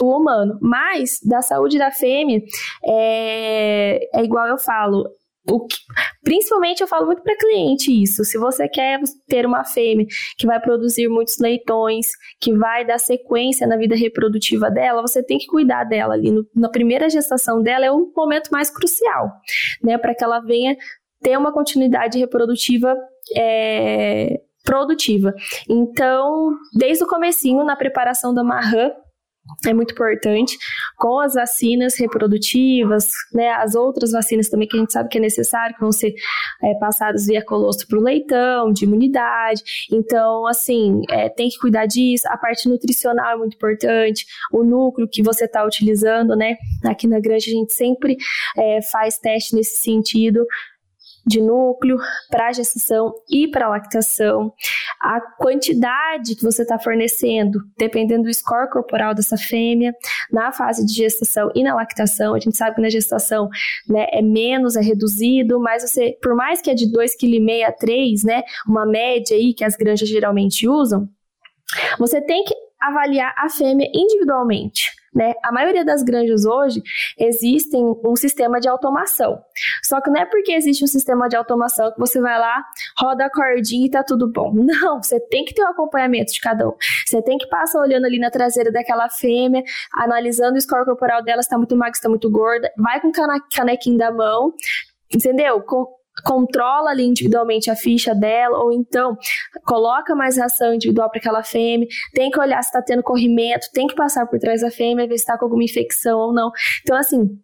o 0.00 0.16
humano. 0.16 0.58
Mas, 0.60 1.18
da 1.24 1.42
saúde 1.42 1.78
da 1.78 1.90
fêmea, 1.90 2.40
é, 2.84 3.98
é 4.18 4.24
igual 4.24 4.46
eu 4.46 4.58
falo, 4.58 5.04
o 5.48 5.66
que, 5.66 5.76
principalmente 6.22 6.80
eu 6.80 6.86
falo 6.86 7.06
muito 7.06 7.22
para 7.22 7.36
cliente 7.36 7.90
isso. 7.90 8.24
Se 8.24 8.38
você 8.38 8.68
quer 8.68 9.00
ter 9.26 9.46
uma 9.46 9.64
fêmea 9.64 10.06
que 10.36 10.46
vai 10.46 10.60
produzir 10.60 11.08
muitos 11.08 11.38
leitões, 11.38 12.08
que 12.40 12.52
vai 12.52 12.84
dar 12.84 12.98
sequência 12.98 13.66
na 13.66 13.76
vida 13.76 13.96
reprodutiva 13.96 14.70
dela, 14.70 15.02
você 15.02 15.22
tem 15.22 15.38
que 15.38 15.46
cuidar 15.46 15.84
dela 15.84 16.14
ali. 16.14 16.30
No, 16.30 16.46
na 16.54 16.68
primeira 16.68 17.08
gestação 17.08 17.62
dela 17.62 17.86
é 17.86 17.90
o 17.90 18.12
momento 18.14 18.50
mais 18.50 18.70
crucial, 18.70 19.30
né? 19.82 19.96
Para 19.98 20.14
que 20.14 20.22
ela 20.22 20.40
venha 20.40 20.76
ter 21.22 21.36
uma 21.36 21.52
continuidade 21.52 22.18
reprodutiva 22.18 22.96
é, 23.36 24.40
produtiva. 24.64 25.34
Então, 25.68 26.50
desde 26.76 27.04
o 27.04 27.08
comecinho, 27.08 27.64
na 27.64 27.76
preparação 27.76 28.34
da 28.34 28.44
Marran, 28.44 28.90
é 29.66 29.74
muito 29.74 29.92
importante, 29.92 30.56
com 30.96 31.18
as 31.20 31.34
vacinas 31.34 31.98
reprodutivas, 31.98 33.10
né, 33.32 33.50
as 33.50 33.74
outras 33.74 34.12
vacinas 34.12 34.48
também 34.48 34.68
que 34.68 34.76
a 34.76 34.80
gente 34.80 34.92
sabe 34.92 35.08
que 35.08 35.18
é 35.18 35.20
necessário, 35.20 35.74
que 35.74 35.80
vão 35.80 35.92
ser 35.92 36.14
é, 36.62 36.74
passadas 36.74 37.26
via 37.26 37.44
colostro 37.44 37.86
para 37.88 37.98
o 37.98 38.02
leitão, 38.02 38.72
de 38.72 38.84
imunidade. 38.84 39.62
Então, 39.92 40.46
assim, 40.46 41.02
é, 41.10 41.28
tem 41.28 41.48
que 41.48 41.58
cuidar 41.58 41.86
disso. 41.86 42.28
A 42.28 42.36
parte 42.36 42.68
nutricional 42.68 43.34
é 43.34 43.36
muito 43.36 43.54
importante, 43.54 44.24
o 44.52 44.62
núcleo 44.62 45.08
que 45.10 45.22
você 45.22 45.44
está 45.44 45.64
utilizando, 45.64 46.36
né? 46.36 46.56
Aqui 46.84 47.06
na 47.06 47.20
granja 47.20 47.50
a 47.50 47.54
gente 47.54 47.72
sempre 47.72 48.16
é, 48.56 48.80
faz 48.90 49.18
teste 49.18 49.54
nesse 49.54 49.76
sentido 49.76 50.46
de 51.26 51.40
núcleo 51.40 51.98
para 52.30 52.52
gestação 52.52 53.14
e 53.28 53.48
para 53.48 53.68
lactação, 53.68 54.52
a 55.00 55.20
quantidade 55.20 56.34
que 56.34 56.42
você 56.42 56.62
está 56.62 56.78
fornecendo, 56.78 57.60
dependendo 57.78 58.24
do 58.24 58.34
score 58.34 58.70
corporal 58.70 59.14
dessa 59.14 59.36
fêmea, 59.36 59.94
na 60.30 60.52
fase 60.52 60.84
de 60.84 60.92
gestação 60.92 61.50
e 61.54 61.62
na 61.62 61.74
lactação. 61.74 62.34
A 62.34 62.38
gente 62.38 62.56
sabe 62.56 62.76
que 62.76 62.82
na 62.82 62.90
gestação 62.90 63.48
né, 63.88 64.06
é 64.10 64.22
menos, 64.22 64.76
é 64.76 64.80
reduzido, 64.80 65.60
mas 65.60 65.82
você, 65.82 66.16
por 66.22 66.34
mais 66.34 66.60
que 66.60 66.70
é 66.70 66.74
de 66.74 66.86
2,5 66.86 67.18
kg 67.18 67.64
a 67.64 67.72
3, 67.72 68.24
né, 68.24 68.42
uma 68.66 68.86
média 68.86 69.36
aí 69.36 69.54
que 69.54 69.64
as 69.64 69.76
granjas 69.76 70.08
geralmente 70.08 70.68
usam, 70.68 71.08
você 71.98 72.20
tem 72.20 72.44
que 72.44 72.54
avaliar 72.80 73.34
a 73.36 73.48
fêmea 73.48 73.88
individualmente. 73.94 74.99
Né? 75.12 75.32
A 75.42 75.50
maioria 75.50 75.84
das 75.84 76.04
granjas 76.04 76.44
hoje 76.44 76.82
existem 77.18 77.82
um 78.04 78.14
sistema 78.14 78.60
de 78.60 78.68
automação. 78.68 79.42
Só 79.82 80.00
que 80.00 80.08
não 80.08 80.20
é 80.20 80.24
porque 80.24 80.52
existe 80.52 80.84
um 80.84 80.86
sistema 80.86 81.28
de 81.28 81.36
automação 81.36 81.92
que 81.92 81.98
você 81.98 82.20
vai 82.20 82.38
lá, 82.38 82.64
roda 82.96 83.24
a 83.24 83.30
cordinha 83.30 83.86
e 83.86 83.90
tá 83.90 84.04
tudo 84.04 84.30
bom. 84.30 84.52
Não, 84.70 85.02
você 85.02 85.18
tem 85.18 85.44
que 85.44 85.52
ter 85.52 85.62
o 85.62 85.66
um 85.66 85.70
acompanhamento 85.70 86.32
de 86.32 86.40
cada 86.40 86.68
um. 86.68 86.74
Você 87.06 87.20
tem 87.22 87.38
que 87.38 87.48
passar 87.48 87.80
olhando 87.80 88.04
ali 88.04 88.20
na 88.20 88.30
traseira 88.30 88.70
daquela 88.70 89.08
fêmea, 89.08 89.64
analisando 89.94 90.56
o 90.56 90.60
score 90.60 90.84
corporal 90.84 91.24
dela, 91.24 91.42
se 91.42 91.48
tá 91.48 91.58
muito 91.58 91.76
magra, 91.76 91.94
se 91.94 92.02
tá 92.02 92.08
muito 92.08 92.30
gorda, 92.30 92.70
vai 92.78 93.00
com 93.00 93.10
canequinho 93.52 93.98
da 93.98 94.12
mão, 94.12 94.54
entendeu? 95.12 95.60
Com, 95.62 95.86
controla 96.22 96.90
ali 96.90 97.04
individualmente 97.04 97.70
a 97.70 97.76
ficha 97.76 98.14
dela, 98.14 98.58
ou 98.58 98.72
então 98.72 99.16
coloca 99.64 100.14
mais 100.14 100.36
ração 100.38 100.74
individual 100.74 101.10
para 101.10 101.18
aquela 101.18 101.42
fêmea, 101.42 101.86
tem 102.14 102.30
que 102.30 102.40
olhar 102.40 102.62
se 102.62 102.68
está 102.68 102.82
tendo 102.82 103.02
corrimento, 103.02 103.66
tem 103.72 103.86
que 103.86 103.94
passar 103.94 104.26
por 104.26 104.38
trás 104.38 104.60
da 104.62 104.70
fêmea, 104.70 105.06
ver 105.06 105.16
se 105.16 105.24
está 105.24 105.38
com 105.38 105.44
alguma 105.44 105.64
infecção 105.64 106.18
ou 106.18 106.32
não. 106.32 106.50
Então, 106.82 106.96
assim, 106.96 107.38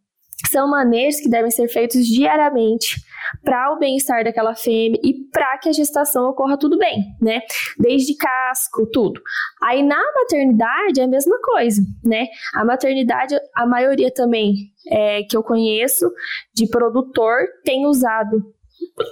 são 0.48 0.68
manejos 0.68 1.20
que 1.20 1.28
devem 1.28 1.50
ser 1.50 1.68
feitos 1.68 2.06
diariamente 2.06 2.96
para 3.42 3.72
o 3.72 3.78
bem-estar 3.78 4.22
daquela 4.22 4.54
fêmea 4.54 5.00
e 5.02 5.14
para 5.32 5.58
que 5.58 5.68
a 5.68 5.72
gestação 5.72 6.28
ocorra 6.28 6.58
tudo 6.58 6.78
bem, 6.78 7.02
né? 7.20 7.40
Desde 7.78 8.14
casco, 8.16 8.86
tudo. 8.92 9.20
Aí 9.62 9.82
na 9.82 10.00
maternidade 10.14 11.00
é 11.00 11.04
a 11.04 11.08
mesma 11.08 11.40
coisa, 11.40 11.82
né? 12.04 12.26
A 12.54 12.64
maternidade, 12.64 13.36
a 13.54 13.66
maioria 13.66 14.12
também 14.12 14.52
é, 14.88 15.22
que 15.24 15.36
eu 15.36 15.42
conheço 15.42 16.10
de 16.54 16.68
produtor 16.68 17.46
tem 17.64 17.86
usado 17.86 18.54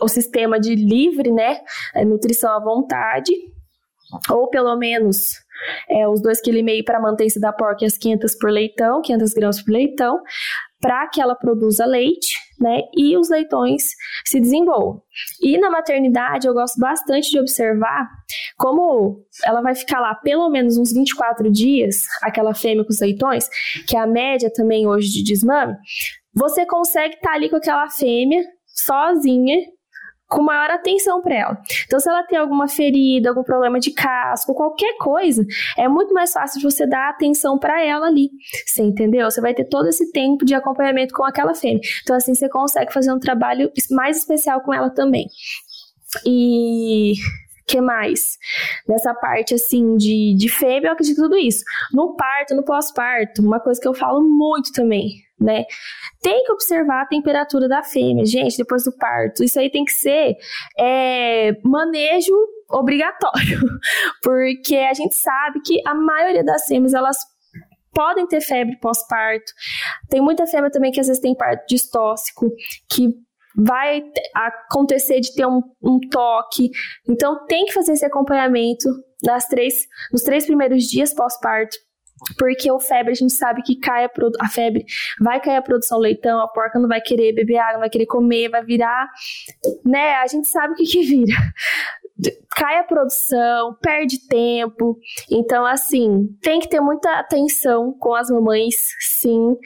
o 0.03 0.09
sistema 0.09 0.59
de 0.59 0.75
livre, 0.75 1.31
né, 1.31 1.61
é, 1.95 2.05
nutrição 2.05 2.53
à 2.53 2.61
vontade, 2.61 3.33
ou 4.31 4.49
pelo 4.49 4.77
menos 4.77 5.33
é, 5.89 6.07
os 6.09 6.21
2,5 6.21 6.43
kg 6.43 6.85
para 6.85 7.01
manter-se 7.01 7.41
da 7.41 7.53
porca 7.53 7.85
e 7.85 7.87
as 7.87 7.97
500 7.97 8.35
por 8.37 8.51
leitão, 8.51 9.03
500 9.03 9.33
gramas 9.33 9.63
por 9.63 9.73
leitão, 9.73 10.21
para 10.81 11.09
que 11.09 11.21
ela 11.21 11.35
produza 11.35 11.87
leite, 11.87 12.35
né, 12.61 12.83
e 12.95 13.17
os 13.17 13.31
leitões 13.31 13.89
se 14.25 14.39
desenvolvam. 14.39 15.03
E 15.41 15.59
na 15.59 15.71
maternidade 15.71 16.47
eu 16.47 16.55
gosto 16.55 16.79
bastante 16.79 17.31
de 17.31 17.41
observar 17.41 18.07
como 18.57 19.25
ela 19.45 19.63
vai 19.63 19.75
ficar 19.75 20.01
lá 20.01 20.15
pelo 20.15 20.49
menos 20.51 20.77
uns 20.77 20.93
24 20.93 21.51
dias, 21.51 22.05
aquela 22.23 22.55
fêmea 22.55 22.85
com 22.85 22.91
os 22.91 23.01
leitões, 23.01 23.49
que 23.89 23.97
é 23.97 24.01
a 24.01 24.07
média 24.07 24.53
também 24.53 24.87
hoje 24.87 25.09
de 25.09 25.25
desmame, 25.25 25.75
você 26.35 26.67
consegue 26.67 27.15
estar 27.15 27.31
tá 27.31 27.35
ali 27.35 27.49
com 27.49 27.57
aquela 27.57 27.89
fêmea 27.89 28.43
sozinha, 28.75 29.59
com 30.29 30.43
maior 30.43 30.71
atenção 30.71 31.21
para 31.21 31.35
ela. 31.35 31.63
Então, 31.87 32.01
se 32.01 32.09
ela 32.09 32.25
tem 32.25 32.39
alguma 32.39 32.67
ferida, 32.67 33.29
algum 33.29 33.45
problema 33.45 33.79
de 33.79 33.93
casco, 33.93 34.55
qualquer 34.55 34.97
coisa, 34.99 35.45
é 35.79 35.89
muito 35.89 36.13
mais 36.13 36.33
fácil 36.33 36.59
de 36.61 36.65
você 36.65 36.87
dar 36.87 37.11
atenção 37.11 37.59
para 37.59 37.83
ela 37.83 38.07
ali. 38.07 38.31
Você 38.67 38.83
entendeu? 38.83 39.31
Você 39.31 39.41
vai 39.41 39.55
ter 39.55 39.65
todo 39.65 39.89
esse 39.89 40.11
tempo 40.11 40.45
de 40.45 40.55
acompanhamento 40.55 41.15
com 41.15 41.25
aquela 41.25 41.55
fêmea. 41.55 41.81
Então, 42.03 42.17
assim, 42.17 42.35
você 42.35 42.49
consegue 42.49 42.93
fazer 42.93 43.13
um 43.13 43.19
trabalho 43.19 43.71
mais 43.91 44.17
especial 44.17 44.61
com 44.63 44.75
ela 44.75 44.91
também. 44.91 45.27
E 46.27 47.15
que 47.67 47.81
mais? 47.81 48.37
Nessa 48.89 49.15
parte, 49.15 49.55
assim, 49.55 49.97
de, 49.97 50.35
de 50.37 50.49
fêmea, 50.49 50.89
eu 50.89 50.93
acredito 50.93 51.17
tudo 51.17 51.37
isso. 51.37 51.63
No 51.93 52.15
parto, 52.17 52.55
no 52.55 52.65
pós-parto, 52.65 53.43
uma 53.43 53.61
coisa 53.61 53.81
que 53.81 53.89
eu 53.89 53.95
falo 53.95 54.21
muito 54.23 54.73
também, 54.73 55.09
né? 55.41 55.65
Tem 56.23 56.45
que 56.45 56.53
observar 56.53 57.03
a 57.03 57.07
temperatura 57.07 57.69
da 57.69 57.83
fêmea, 57.83 58.25
gente, 58.25 58.57
depois 58.57 58.85
do 58.85 58.97
parto. 58.97 59.43
Isso 59.43 59.59
aí 59.59 59.71
tem 59.71 59.85
que 59.85 59.93
ser 59.93 60.37
é, 60.79 61.53
manejo 61.63 62.33
obrigatório, 62.71 63.61
porque 64.23 64.77
a 64.77 64.95
gente 64.95 65.15
sabe 65.15 65.61
que 65.65 65.81
a 65.87 65.95
maioria 65.95 66.45
das 66.45 66.65
fêmeas, 66.67 66.95
elas 66.95 67.19
podem 67.93 68.27
ter 68.27 68.41
febre 68.41 68.77
pós-parto. 68.81 69.53
Tem 70.09 70.21
muita 70.21 70.47
fêmea 70.47 70.71
também 70.71 70.91
que 70.91 71.01
às 71.01 71.07
vezes 71.07 71.23
tem 71.23 71.35
parto 71.35 71.65
distóxico, 71.69 72.51
que 72.91 73.09
vai 73.57 74.03
acontecer 74.35 75.21
de 75.21 75.33
ter 75.33 75.47
um, 75.47 75.63
um, 75.83 76.01
toque. 76.11 76.71
Então, 77.09 77.47
tem 77.47 77.65
que 77.67 77.73
fazer 77.73 77.93
esse 77.93 78.05
acompanhamento 78.05 78.89
nas 79.23 79.47
três, 79.47 79.87
nos 80.13 80.23
três 80.23 80.45
primeiros 80.45 80.85
dias 80.85 81.15
pós-parto. 81.15 81.77
Porque 82.39 82.71
o 82.71 82.81
febre, 82.81 83.13
a 83.13 83.17
gente 83.17 83.33
sabe 83.33 83.63
que 83.63 83.77
cai 83.79 84.05
a, 84.05 84.11
a 84.41 84.49
febre, 84.49 84.85
vai 85.21 85.41
cair 85.41 85.57
a 85.57 85.63
produção 85.63 85.99
leitão, 85.99 86.41
a 86.41 86.49
porca 86.49 86.79
não 86.79 86.89
vai 86.89 87.01
querer 87.01 87.33
beber 87.33 87.59
água, 87.59 87.75
não 87.75 87.81
vai 87.81 87.91
querer 87.91 88.07
comer, 88.07 88.49
vai 88.49 88.65
virar, 88.65 89.09
né? 89.85 90.15
A 90.17 90.27
gente 90.27 90.49
sabe 90.49 90.73
o 90.73 90.77
que 90.77 90.85
que 90.85 91.03
vira. 91.03 91.37
Cai 92.57 92.79
a 92.79 92.85
produção, 92.85 93.77
perde 93.83 94.27
tempo. 94.29 94.99
Então, 95.31 95.67
assim, 95.67 96.29
tem 96.41 96.61
que 96.61 96.69
ter 96.69 96.81
muita 96.81 97.19
atenção 97.19 97.93
com 97.99 98.15
as 98.15 98.31
mamães, 98.31 98.75
sim 99.01 99.57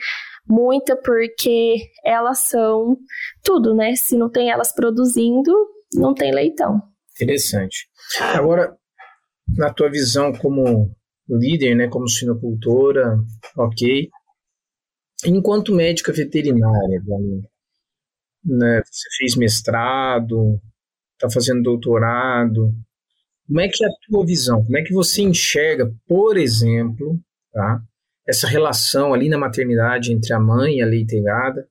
muita 0.49 0.97
porque 0.97 1.77
elas 2.03 2.39
são 2.49 2.97
tudo, 3.43 3.75
né? 3.75 3.95
Se 3.95 4.17
não 4.17 4.29
tem 4.29 4.49
elas 4.49 4.73
produzindo, 4.73 5.53
não 5.93 6.13
tem 6.13 6.33
leitão. 6.33 6.81
Interessante. 7.15 7.87
Agora, 8.19 8.75
na 9.55 9.71
tua 9.71 9.89
visão 9.89 10.33
como 10.33 10.91
líder, 11.37 11.75
né, 11.75 11.87
como 11.87 12.09
sinocultora, 12.09 13.17
ok. 13.57 14.09
Enquanto 15.25 15.75
médica 15.75 16.13
veterinária, 16.13 17.01
né, 18.43 18.81
você 18.85 19.09
fez 19.17 19.35
mestrado, 19.35 20.59
está 21.15 21.29
fazendo 21.29 21.61
doutorado, 21.61 22.73
como 23.49 23.61
é 23.61 23.67
que 23.67 23.83
é 23.83 23.87
a 23.87 23.91
tua 24.07 24.23
visão? 24.23 24.63
Como 24.63 24.77
é 24.77 24.83
que 24.83 24.93
você 24.93 25.23
enxerga, 25.23 25.91
por 26.07 26.37
exemplo, 26.37 27.19
tá, 27.51 27.81
essa 28.27 28.47
relação 28.47 29.11
ali 29.11 29.27
na 29.27 29.39
maternidade 29.39 30.13
entre 30.13 30.31
a 30.33 30.39
mãe 30.39 30.77
e 30.77 30.81
a 30.83 30.85
leitegada? 30.85 31.67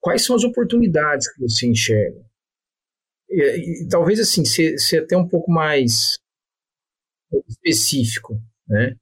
Quais 0.00 0.24
são 0.24 0.34
as 0.34 0.42
oportunidades 0.42 1.32
que 1.32 1.40
você 1.40 1.68
enxerga? 1.68 2.20
E, 3.28 3.84
e 3.84 3.88
talvez 3.88 4.18
assim, 4.18 4.44
ser, 4.44 4.76
ser 4.76 5.04
até 5.04 5.16
um 5.16 5.28
pouco 5.28 5.52
mais 5.52 6.18
específico, 7.48 8.40
né? 8.68 8.96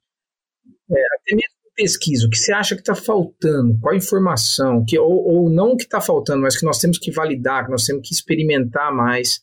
É, 0.91 1.01
até 1.15 1.35
mesmo 1.35 1.59
pesquisa, 1.75 2.27
o 2.27 2.29
que 2.29 2.37
você 2.37 2.51
acha 2.51 2.75
que 2.75 2.81
está 2.81 2.93
faltando, 2.93 3.79
qual 3.79 3.95
informação, 3.95 4.83
que, 4.83 4.99
ou, 4.99 5.25
ou 5.25 5.49
não 5.49 5.71
o 5.71 5.77
que 5.77 5.83
está 5.83 6.01
faltando, 6.01 6.41
mas 6.41 6.57
que 6.57 6.65
nós 6.65 6.77
temos 6.77 6.97
que 6.97 7.09
validar, 7.09 7.65
que 7.65 7.71
nós 7.71 7.85
temos 7.85 8.05
que 8.05 8.13
experimentar 8.13 8.93
mais 8.93 9.39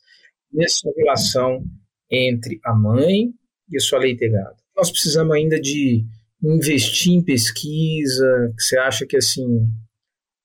nessa 0.53 0.91
relação 0.97 1.65
entre 2.11 2.61
a 2.63 2.75
mãe 2.75 3.33
e 3.71 3.77
a 3.77 3.81
sua 3.81 4.01
leitegada. 4.01 4.55
Nós 4.77 4.91
precisamos 4.91 5.35
ainda 5.35 5.59
de 5.59 6.05
investir 6.43 7.15
em 7.15 7.25
pesquisa, 7.25 8.53
que 8.55 8.63
você 8.63 8.79
acha 8.79 9.07
que 9.07 9.17
assim 9.17 9.67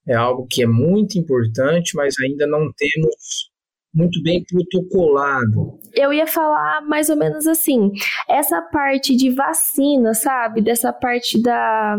é 0.07 0.15
algo 0.15 0.47
que 0.47 0.63
é 0.63 0.67
muito 0.67 1.17
importante, 1.17 1.95
mas 1.95 2.15
ainda 2.19 2.47
não 2.47 2.71
temos 2.71 3.50
muito 3.93 4.21
bem 4.23 4.43
protocolado. 4.43 5.79
Eu 5.93 6.13
ia 6.13 6.25
falar 6.25 6.81
mais 6.81 7.09
ou 7.09 7.17
menos 7.17 7.45
assim, 7.45 7.91
essa 8.27 8.61
parte 8.61 9.15
de 9.15 9.29
vacina, 9.29 10.13
sabe? 10.13 10.61
Dessa 10.61 10.93
parte 10.93 11.41
da 11.41 11.97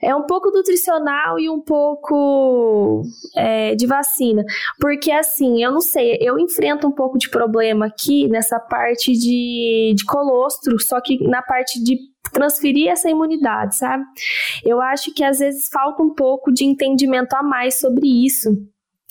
É 0.00 0.14
um 0.14 0.26
pouco 0.26 0.50
nutricional 0.50 1.38
e 1.38 1.50
um 1.50 1.60
pouco 1.60 3.02
é, 3.36 3.74
de 3.74 3.86
vacina. 3.86 4.44
Porque, 4.80 5.10
assim, 5.10 5.62
eu 5.62 5.72
não 5.72 5.80
sei, 5.80 6.16
eu 6.20 6.38
enfrento 6.38 6.86
um 6.86 6.92
pouco 6.92 7.18
de 7.18 7.28
problema 7.28 7.86
aqui 7.86 8.28
nessa 8.28 8.60
parte 8.60 9.12
de, 9.12 9.94
de 9.96 10.04
colostro, 10.06 10.80
só 10.80 11.00
que 11.00 11.22
na 11.26 11.42
parte 11.42 11.82
de 11.82 11.98
transferir 12.32 12.88
essa 12.90 13.10
imunidade, 13.10 13.76
sabe? 13.76 14.04
Eu 14.64 14.80
acho 14.80 15.12
que 15.12 15.24
às 15.24 15.38
vezes 15.38 15.68
falta 15.68 16.02
um 16.02 16.14
pouco 16.14 16.52
de 16.52 16.64
entendimento 16.64 17.34
a 17.34 17.42
mais 17.42 17.80
sobre 17.80 18.06
isso. 18.24 18.50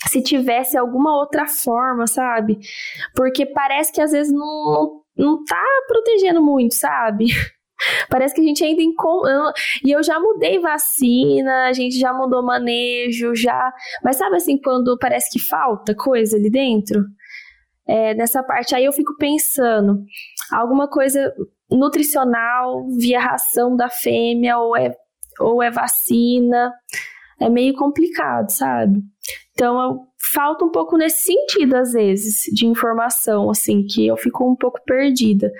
Se 0.05 0.21
tivesse 0.21 0.77
alguma 0.77 1.17
outra 1.17 1.47
forma, 1.47 2.05
sabe? 2.05 2.59
Porque 3.15 3.45
parece 3.45 3.91
que 3.91 4.01
às 4.01 4.11
vezes 4.11 4.31
não, 4.31 5.01
não 5.17 5.43
tá 5.43 5.63
protegendo 5.87 6.41
muito, 6.41 6.75
sabe? 6.75 7.25
Parece 8.09 8.33
que 8.33 8.41
a 8.41 8.43
gente 8.43 8.63
ainda 8.63 8.81
encontra. 8.81 9.53
E 9.85 9.91
eu 9.91 10.01
já 10.01 10.19
mudei 10.19 10.59
vacina, 10.59 11.67
a 11.67 11.73
gente 11.73 11.99
já 11.99 12.11
mudou 12.11 12.43
manejo, 12.43 13.35
já. 13.35 13.71
Mas 14.03 14.17
sabe 14.17 14.35
assim, 14.35 14.57
quando 14.57 14.97
parece 14.97 15.29
que 15.31 15.39
falta 15.39 15.93
coisa 15.95 16.37
ali 16.37 16.49
dentro? 16.49 17.05
É, 17.87 18.13
nessa 18.15 18.43
parte 18.43 18.75
aí 18.75 18.83
eu 18.83 18.91
fico 18.91 19.15
pensando, 19.17 20.03
alguma 20.51 20.89
coisa 20.89 21.33
nutricional 21.71 22.85
via 22.97 23.19
ração 23.19 23.77
da 23.77 23.89
fêmea 23.89 24.57
ou 24.57 24.75
é, 24.75 24.93
ou 25.39 25.63
é 25.63 25.71
vacina. 25.71 26.73
É 27.39 27.49
meio 27.49 27.73
complicado, 27.75 28.49
sabe? 28.49 29.01
Então, 29.53 29.79
eu, 29.81 29.99
falta 30.19 30.65
um 30.65 30.71
pouco 30.71 30.97
nesse 30.97 31.23
sentido, 31.23 31.75
às 31.75 31.93
vezes, 31.93 32.43
de 32.53 32.65
informação, 32.65 33.49
assim, 33.49 33.85
que 33.85 34.07
eu 34.07 34.17
fico 34.17 34.49
um 34.49 34.55
pouco 34.55 34.79
perdida 34.85 35.51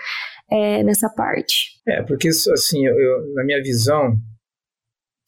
é, 0.50 0.84
nessa 0.84 1.10
parte. 1.10 1.80
É, 1.88 2.02
porque, 2.04 2.30
assim, 2.30 2.86
eu, 2.86 3.00
eu, 3.00 3.34
na 3.34 3.44
minha 3.44 3.62
visão, 3.62 4.16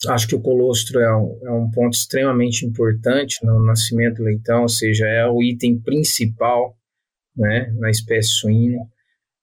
acho 0.07 0.27
que 0.27 0.35
o 0.35 0.41
colostro 0.41 0.99
é 0.99 1.15
um, 1.15 1.39
é 1.43 1.51
um 1.51 1.69
ponto 1.71 1.93
extremamente 1.93 2.65
importante 2.65 3.43
no 3.43 3.63
nascimento 3.65 4.17
do 4.17 4.23
leitão, 4.23 4.63
ou 4.63 4.69
seja, 4.69 5.05
é 5.07 5.27
o 5.27 5.41
item 5.41 5.79
principal 5.81 6.75
né, 7.35 7.73
na 7.77 7.89
espécie 7.89 8.29
suína. 8.29 8.79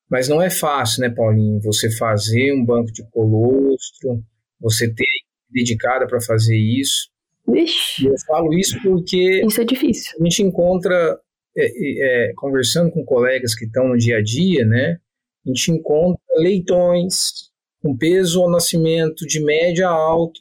Mas 0.08 0.28
não 0.28 0.40
é 0.40 0.48
fácil, 0.48 1.02
né, 1.02 1.10
Paulinho? 1.10 1.60
Você 1.62 1.90
fazer 1.90 2.52
um 2.52 2.64
banco 2.64 2.92
de 2.92 3.02
colostro, 3.10 4.22
você 4.60 4.92
ter 4.92 5.04
dedicada 5.50 6.06
para 6.06 6.20
fazer 6.20 6.56
isso. 6.56 7.08
Ixi. 7.48 8.06
Eu 8.06 8.14
falo 8.26 8.52
isso 8.54 8.80
porque 8.82 9.42
isso 9.46 9.60
é 9.60 9.64
difícil. 9.64 10.16
A 10.20 10.24
gente 10.24 10.42
encontra 10.42 11.18
é, 11.56 12.28
é, 12.28 12.32
conversando 12.34 12.90
com 12.90 13.04
colegas 13.04 13.54
que 13.54 13.64
estão 13.64 13.88
no 13.88 13.96
dia 13.96 14.18
a 14.18 14.22
dia, 14.22 14.64
né? 14.64 14.98
A 15.44 15.48
gente 15.48 15.70
encontra 15.70 16.20
leitões 16.36 17.50
com 17.80 17.96
peso 17.96 18.42
ao 18.42 18.50
nascimento 18.50 19.24
de 19.26 19.42
média 19.42 19.88
a 19.88 19.92
alto 19.92 20.40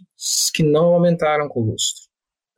que 0.53 0.63
não 0.63 0.95
aumentaram 0.95 1.47
colostro, 1.47 2.05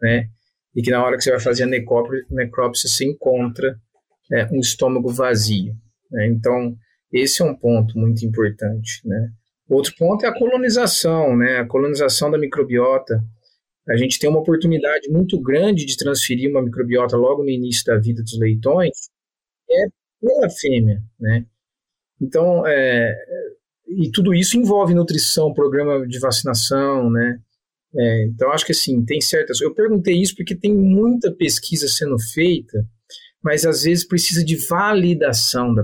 né? 0.02 0.30
E 0.76 0.82
que 0.82 0.92
na 0.92 1.04
hora 1.04 1.18
que 1.18 1.24
você 1.24 1.32
vai 1.32 1.40
fazer 1.40 1.64
a 1.64 1.68
necrópsia, 1.68 2.26
necrópsia 2.30 2.90
você 2.90 3.06
encontra 3.06 3.78
é, 4.32 4.46
um 4.46 4.60
estômago 4.60 5.10
vazio. 5.10 5.76
Né? 6.12 6.28
Então, 6.28 6.76
esse 7.12 7.42
é 7.42 7.46
um 7.46 7.56
ponto 7.56 7.98
muito 7.98 8.26
importante, 8.26 9.02
né? 9.06 9.32
Outro 9.70 9.94
ponto 9.98 10.26
é 10.26 10.30
a 10.30 10.38
colonização, 10.38 11.36
né? 11.36 11.60
A 11.60 11.66
colonização 11.66 12.32
da 12.32 12.38
microbiota. 12.38 13.24
A 13.88 13.96
gente 13.96 14.20
tem 14.20 14.30
uma 14.30 14.40
oportunidade 14.40 15.10
muito 15.10 15.40
grande 15.42 15.86
de 15.86 15.98
transferir 15.98 16.50
uma 16.50 16.62
microbiota 16.62 17.16
logo 17.16 17.44
no 17.44 17.50
início 17.50 17.86
da 17.86 17.98
vida 17.98 18.22
dos 18.22 18.38
leitões, 18.38 19.10
é 19.70 19.88
pela 20.22 20.50
fêmea, 20.50 21.02
né? 21.20 21.46
Então, 22.22 22.66
é, 22.66 23.16
e 23.88 24.12
tudo 24.12 24.34
isso 24.34 24.58
envolve 24.58 24.94
nutrição, 24.94 25.54
programa 25.54 26.06
de 26.08 26.20
vacinação, 26.20 27.10
né? 27.10 27.40
É, 27.96 28.26
então, 28.26 28.52
acho 28.52 28.66
que 28.66 28.74
assim, 28.74 29.04
tem 29.06 29.22
certas. 29.22 29.62
Eu 29.62 29.74
perguntei 29.74 30.20
isso 30.22 30.36
porque 30.36 30.56
tem 30.56 30.74
muita 30.74 31.32
pesquisa 31.32 31.88
sendo 31.88 32.18
feita 32.20 32.86
mas 33.48 33.66
às 33.66 33.84
vezes 33.84 34.06
precisa 34.06 34.44
de 34.44 34.56
validação 34.68 35.74
da 35.74 35.84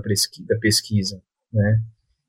pesquisa, 0.59 1.21
né? 1.51 1.81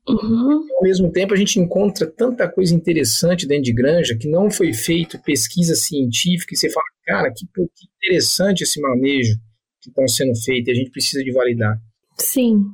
Uhum. 0.07 0.67
Ao 0.77 0.83
mesmo 0.83 1.11
tempo, 1.11 1.33
a 1.33 1.37
gente 1.37 1.59
encontra 1.59 2.07
tanta 2.07 2.47
coisa 2.49 2.75
interessante 2.75 3.47
dentro 3.47 3.65
de 3.65 3.73
granja 3.73 4.17
que 4.17 4.29
não 4.29 4.51
foi 4.51 4.73
feito 4.73 5.19
pesquisa 5.23 5.75
científica 5.75 6.55
e 6.55 6.57
você 6.57 6.71
fala, 6.71 6.87
cara, 7.05 7.33
que, 7.33 7.47
que 7.47 7.87
interessante 7.97 8.63
esse 8.63 8.81
manejo 8.81 9.39
que 9.81 9.89
estão 9.89 10.07
sendo 10.07 10.35
feito 10.43 10.69
e 10.69 10.73
a 10.73 10.75
gente 10.75 10.91
precisa 10.91 11.25
de 11.25 11.33
validar. 11.33 11.79
Sim. 12.19 12.65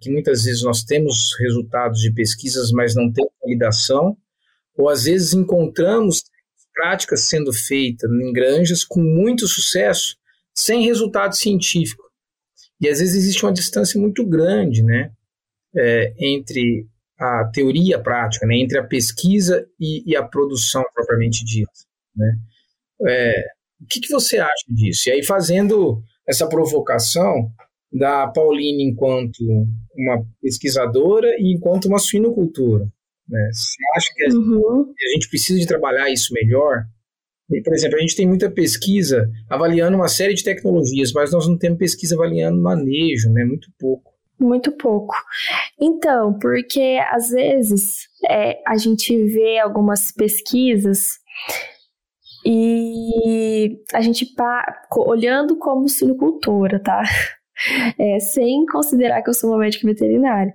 Que 0.00 0.10
muitas 0.10 0.44
vezes 0.44 0.62
nós 0.62 0.82
temos 0.84 1.34
resultados 1.40 2.00
de 2.00 2.12
pesquisas, 2.12 2.70
mas 2.70 2.94
não 2.94 3.10
tem 3.10 3.24
validação, 3.42 4.16
ou 4.76 4.88
às 4.88 5.04
vezes 5.04 5.32
encontramos 5.32 6.22
práticas 6.74 7.28
sendo 7.28 7.52
feitas 7.52 8.10
em 8.10 8.32
granjas 8.32 8.84
com 8.84 9.00
muito 9.00 9.46
sucesso, 9.46 10.16
sem 10.52 10.84
resultado 10.84 11.34
científico. 11.34 12.02
E 12.80 12.88
às 12.88 12.98
vezes 12.98 13.14
existe 13.14 13.44
uma 13.44 13.52
distância 13.52 13.98
muito 13.98 14.26
grande, 14.26 14.82
né, 14.82 15.10
é, 15.76 16.14
entre 16.18 16.86
a 17.18 17.50
teoria 17.52 17.92
e 17.92 17.94
a 17.94 18.00
prática, 18.00 18.46
né, 18.46 18.56
entre 18.56 18.78
a 18.78 18.84
pesquisa 18.84 19.66
e, 19.78 20.02
e 20.10 20.16
a 20.16 20.22
produção 20.22 20.84
propriamente 20.94 21.44
dita, 21.44 21.70
né. 22.16 22.36
É, 23.06 23.44
o 23.80 23.86
que, 23.86 24.00
que 24.00 24.12
você 24.12 24.38
acha 24.38 24.64
disso? 24.68 25.08
E 25.08 25.12
aí 25.12 25.22
fazendo 25.22 26.02
essa 26.26 26.48
provocação 26.48 27.50
da 27.92 28.26
Pauline 28.28 28.82
enquanto 28.84 29.40
uma 29.96 30.24
pesquisadora 30.40 31.28
e 31.38 31.52
enquanto 31.54 31.84
uma 31.86 31.98
suinocultura, 31.98 32.88
né? 33.28 33.50
Você 33.52 33.76
acha 33.96 34.14
que 34.14 34.24
a, 34.24 34.28
uhum. 34.34 34.92
a 34.92 35.14
gente 35.14 35.28
precisa 35.28 35.58
de 35.58 35.66
trabalhar 35.66 36.10
isso 36.10 36.32
melhor? 36.32 36.84
Por 37.62 37.74
exemplo, 37.74 37.98
a 37.98 38.00
gente 38.00 38.16
tem 38.16 38.26
muita 38.26 38.50
pesquisa 38.50 39.30
avaliando 39.48 39.96
uma 39.96 40.08
série 40.08 40.34
de 40.34 40.42
tecnologias, 40.42 41.12
mas 41.12 41.30
nós 41.30 41.46
não 41.46 41.58
temos 41.58 41.78
pesquisa 41.78 42.14
avaliando 42.14 42.60
manejo, 42.60 43.30
né? 43.30 43.44
Muito 43.44 43.68
pouco. 43.78 44.12
Muito 44.38 44.72
pouco. 44.72 45.14
Então, 45.80 46.38
porque 46.38 47.00
às 47.10 47.30
vezes 47.30 48.08
é, 48.28 48.62
a 48.66 48.76
gente 48.76 49.16
vê 49.26 49.58
algumas 49.58 50.12
pesquisas 50.12 51.18
e 52.46 53.78
a 53.92 54.00
gente 54.00 54.26
olhando 54.96 55.56
como 55.58 55.88
sinocultora, 55.88 56.80
tá? 56.82 57.02
É, 57.96 58.18
sem 58.18 58.66
considerar 58.66 59.22
que 59.22 59.30
eu 59.30 59.34
sou 59.34 59.50
uma 59.50 59.60
médica 59.60 59.86
veterinária. 59.86 60.52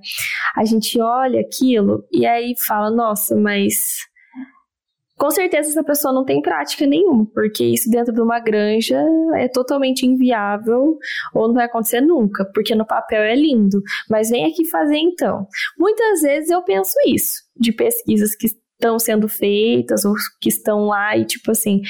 A 0.54 0.66
gente 0.66 1.00
olha 1.00 1.40
aquilo 1.40 2.04
e 2.12 2.26
aí 2.26 2.54
fala, 2.68 2.92
nossa, 2.92 3.38
mas 3.38 4.00
com 5.20 5.30
certeza 5.30 5.70
essa 5.70 5.84
pessoa 5.84 6.14
não 6.14 6.24
tem 6.24 6.42
prática 6.42 6.88
nenhuma, 6.88 7.26
porque 7.34 7.64
isso 7.66 7.90
dentro 7.92 8.14
de 8.14 8.22
uma 8.22 8.40
granja 8.40 8.98
é 9.36 9.50
totalmente 9.50 10.06
inviável 10.06 10.98
ou 11.34 11.48
não 11.48 11.54
vai 11.54 11.66
acontecer 11.66 12.00
nunca, 12.00 12.46
porque 12.54 12.74
no 12.74 12.88
papel 12.88 13.22
é 13.22 13.36
lindo, 13.36 13.82
mas 14.10 14.30
vem 14.30 14.46
aqui 14.46 14.66
fazer 14.66 14.98
então. 14.98 15.46
Muitas 15.78 16.22
vezes 16.22 16.50
eu 16.50 16.64
penso 16.64 16.94
isso, 17.06 17.44
de 17.56 17.74
pesquisas 17.74 18.34
que 18.34 18.48
estão 18.48 18.98
sendo 18.98 19.28
feitas 19.28 20.06
ou 20.06 20.14
que 20.40 20.48
estão 20.48 20.86
lá 20.86 21.18
e 21.18 21.26
tipo 21.26 21.52
assim, 21.52 21.82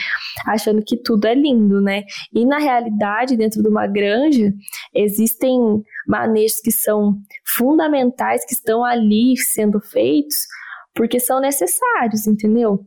achando 0.48 0.84
que 0.84 0.98
tudo 0.98 1.26
é 1.26 1.36
lindo, 1.36 1.80
né? 1.80 2.04
E 2.34 2.44
na 2.44 2.58
realidade, 2.58 3.38
dentro 3.38 3.62
de 3.62 3.70
uma 3.70 3.86
granja, 3.86 4.52
existem 4.92 5.60
manejos 6.08 6.60
que 6.60 6.72
são 6.72 7.14
fundamentais 7.46 8.44
que 8.44 8.56
estão 8.56 8.84
ali 8.84 9.38
sendo 9.38 9.80
feitos 9.80 10.48
porque 10.96 11.20
são 11.20 11.40
necessários, 11.40 12.26
entendeu? 12.26 12.86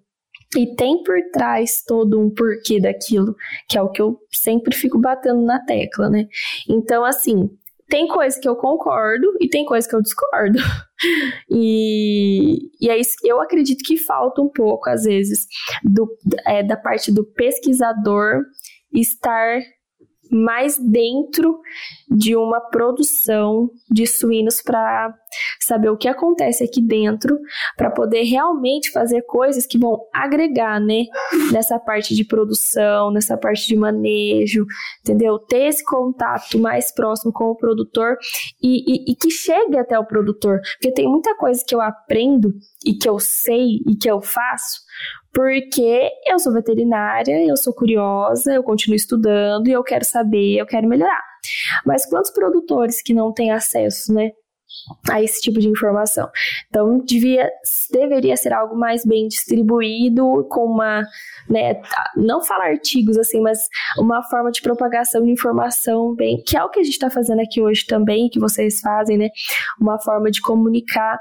E 0.56 0.74
tem 0.74 1.02
por 1.02 1.16
trás 1.32 1.82
todo 1.86 2.20
um 2.20 2.28
porquê 2.28 2.80
daquilo, 2.80 3.34
que 3.68 3.78
é 3.78 3.82
o 3.82 3.90
que 3.90 4.02
eu 4.02 4.18
sempre 4.30 4.74
fico 4.74 4.98
batendo 4.98 5.42
na 5.44 5.58
tecla, 5.64 6.10
né? 6.10 6.26
Então, 6.68 7.04
assim, 7.04 7.48
tem 7.88 8.06
coisa 8.06 8.40
que 8.40 8.48
eu 8.48 8.56
concordo 8.56 9.36
e 9.40 9.48
tem 9.48 9.64
coisa 9.64 9.88
que 9.88 9.94
eu 9.94 10.02
discordo. 10.02 10.58
e, 11.50 12.70
e 12.80 12.88
é 12.88 12.98
isso, 12.98 13.16
eu 13.24 13.40
acredito 13.40 13.82
que 13.84 13.96
falta 13.96 14.40
um 14.40 14.48
pouco, 14.48 14.88
às 14.88 15.04
vezes, 15.04 15.46
do, 15.84 16.08
é, 16.46 16.62
da 16.62 16.76
parte 16.76 17.12
do 17.12 17.24
pesquisador 17.24 18.42
estar 18.92 19.60
mais 20.33 20.79
dentro 20.79 21.61
de 22.11 22.35
uma 22.35 22.61
produção 22.61 23.71
de 23.90 24.07
suínos 24.07 24.62
para 24.62 25.14
saber 25.61 25.90
o 25.90 25.97
que 25.97 26.09
acontece 26.09 26.64
aqui 26.64 26.81
dentro, 26.81 27.38
para 27.77 27.90
poder 27.90 28.23
realmente 28.23 28.90
fazer 28.90 29.23
coisas 29.23 29.66
que 29.66 29.79
vão 29.79 29.99
agregar, 30.12 30.81
né, 30.81 31.05
nessa 31.53 31.79
parte 31.79 32.14
de 32.14 32.25
produção, 32.25 33.11
nessa 33.11 33.37
parte 33.37 33.66
de 33.66 33.77
manejo, 33.77 34.66
entendeu? 35.01 35.38
Ter 35.38 35.66
esse 35.66 35.85
contato 35.85 36.59
mais 36.59 36.92
próximo 36.92 37.33
com 37.33 37.45
o 37.45 37.57
produtor 37.57 38.16
e, 38.62 39.11
e, 39.11 39.12
e 39.12 39.16
que 39.16 39.31
chegue 39.31 39.79
até 39.79 39.99
o 39.99 40.07
produtor, 40.07 40.61
porque 40.75 40.92
tem 40.92 41.09
muita 41.09 41.35
coisa 41.37 41.62
que 41.66 41.75
eu 41.75 41.81
aprendo 41.81 42.53
e 42.85 42.95
que 42.95 43.09
eu 43.09 43.18
sei 43.18 43.81
e 43.87 43.97
que 43.97 44.11
eu 44.11 44.21
faço 44.21 44.81
porque 45.33 46.11
eu 46.27 46.38
sou 46.38 46.53
veterinária, 46.53 47.45
eu 47.47 47.57
sou 47.57 47.73
curiosa, 47.73 48.53
eu 48.53 48.62
continuo 48.62 48.97
estudando 48.97 49.68
e 49.68 49.73
eu 49.73 49.83
quero 49.83 50.05
saber, 50.05 50.59
eu 50.59 50.66
quero 50.66 50.87
melhorar. 50.87 51.23
Mas 51.85 52.07
quantos 52.07 52.31
produtores 52.31 53.03
que 53.03 53.14
não 53.14 53.33
têm 53.33 53.51
acesso, 53.51 54.12
né, 54.12 54.31
a 55.11 55.22
esse 55.22 55.40
tipo 55.40 55.61
de 55.61 55.68
informação. 55.68 56.28
Então, 56.68 56.98
devia, 57.04 57.50
deveria 57.90 58.37
ser 58.37 58.52
algo 58.52 58.76
mais 58.76 59.04
bem 59.04 59.28
distribuído, 59.28 60.46
com 60.50 60.64
uma, 60.64 61.02
né, 61.48 61.80
não 62.16 62.42
falar 62.42 62.70
artigos 62.70 63.16
assim, 63.16 63.40
mas 63.40 63.68
uma 63.98 64.22
forma 64.22 64.50
de 64.50 64.61
propagação 64.62 65.24
de 65.24 65.30
informação 65.30 66.14
bem, 66.14 66.42
que 66.46 66.56
é 66.56 66.64
o 66.64 66.70
que 66.70 66.80
a 66.80 66.82
gente 66.82 66.94
está 66.94 67.11
fazendo 67.11 67.40
aqui 67.40 67.61
hoje 67.61 67.87
também, 67.87 68.28
que 68.28 68.40
vocês 68.40 68.80
fazem, 68.80 69.18
né, 69.18 69.28
uma 69.80 70.00
forma 70.00 70.30
de 70.30 70.40
comunicar 70.40 71.18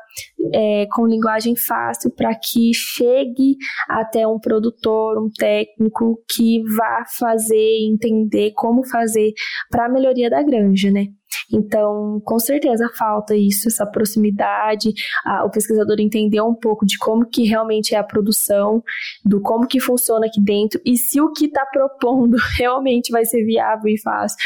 é, 0.53 0.87
com 0.91 1.07
linguagem 1.07 1.55
fácil 1.55 2.11
para 2.11 2.33
que 2.35 2.73
chegue 2.73 3.57
até 3.87 4.27
um 4.27 4.39
produtor, 4.39 5.21
um 5.21 5.29
técnico 5.29 6.21
que 6.29 6.63
vá 6.75 7.03
fazer, 7.17 7.87
entender 7.87 8.51
como 8.51 8.85
fazer 8.87 9.33
para 9.69 9.85
a 9.85 9.89
melhoria 9.89 10.29
da 10.29 10.41
granja, 10.41 10.91
né. 10.91 11.07
Então, 11.51 12.21
com 12.23 12.39
certeza 12.39 12.89
falta 12.97 13.35
isso, 13.35 13.67
essa 13.67 13.85
proximidade, 13.85 14.93
a, 15.25 15.45
o 15.45 15.51
pesquisador 15.51 15.99
entender 15.99 16.41
um 16.41 16.55
pouco 16.55 16.85
de 16.85 16.97
como 16.97 17.25
que 17.25 17.43
realmente 17.43 17.93
é 17.95 17.97
a 17.97 18.03
produção, 18.03 18.83
do 19.25 19.41
como 19.41 19.67
que 19.67 19.79
funciona 19.79 20.25
aqui 20.25 20.41
dentro 20.41 20.79
e 20.85 20.97
se 20.97 21.21
o 21.21 21.31
que 21.31 21.45
está 21.45 21.65
propondo 21.65 22.37
realmente 22.57 23.11
vai 23.11 23.25
ser 23.25 23.43
viável 23.43 23.87
e 23.87 23.99
fácil. 23.99 24.37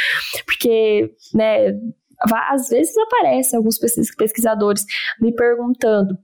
Porque, 0.45 1.11
né, 1.33 1.73
às 2.49 2.69
vezes 2.69 2.95
aparecem 2.97 3.57
alguns 3.57 3.77
pesquisadores 3.77 4.85
me 5.19 5.33
perguntando 5.33 6.17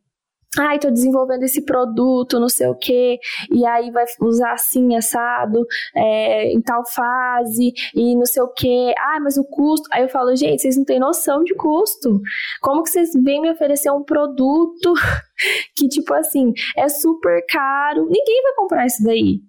ai, 0.60 0.80
tô 0.80 0.92
desenvolvendo 0.92 1.44
esse 1.44 1.64
produto, 1.64 2.40
não 2.40 2.50
sei 2.50 2.68
o 2.68 2.76
quê, 2.76 3.18
e 3.50 3.66
aí 3.66 3.90
vai 3.92 4.06
usar 4.20 4.54
assim, 4.54 4.96
assado, 4.96 5.66
é, 5.96 6.52
em 6.52 6.62
tal 6.62 6.86
fase, 6.86 7.72
e 7.96 8.16
não 8.16 8.26
sei 8.26 8.44
o 8.44 8.50
quê, 8.50 8.94
ah, 8.98 9.20
mas 9.22 9.38
o 9.38 9.44
custo. 9.46 9.88
Aí 9.92 10.04
eu 10.04 10.10
falo, 10.10 10.36
gente, 10.36 10.62
vocês 10.62 10.78
não 10.78 10.84
têm 10.84 11.00
noção 11.00 11.44
de 11.44 11.56
custo. 11.56 12.20
Como 12.62 12.84
que 12.84 12.90
vocês 12.90 13.12
vêm 13.14 13.42
me 13.42 13.52
oferecer 13.52 13.92
um 13.92 14.04
produto 14.04 14.94
que, 15.76 15.88
tipo 15.88 16.14
assim, 16.14 16.52
é 16.78 16.90
super 16.90 17.46
caro? 17.48 18.06
Ninguém 18.06 18.44
vai 18.44 18.54
comprar 18.56 18.86
isso 18.86 19.04
daí. 19.04 19.40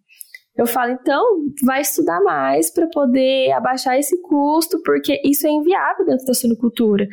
Eu 0.55 0.67
falo, 0.67 0.93
então, 0.93 1.25
vai 1.65 1.81
estudar 1.81 2.21
mais 2.21 2.71
para 2.71 2.87
poder 2.89 3.53
abaixar 3.53 3.99
esse 3.99 4.21
custo, 4.21 4.83
porque 4.83 5.19
isso 5.25 5.47
é 5.47 5.51
inviável 5.51 6.05
dentro 6.05 6.27
da 6.27 6.35
suinocultura. 6.35 7.09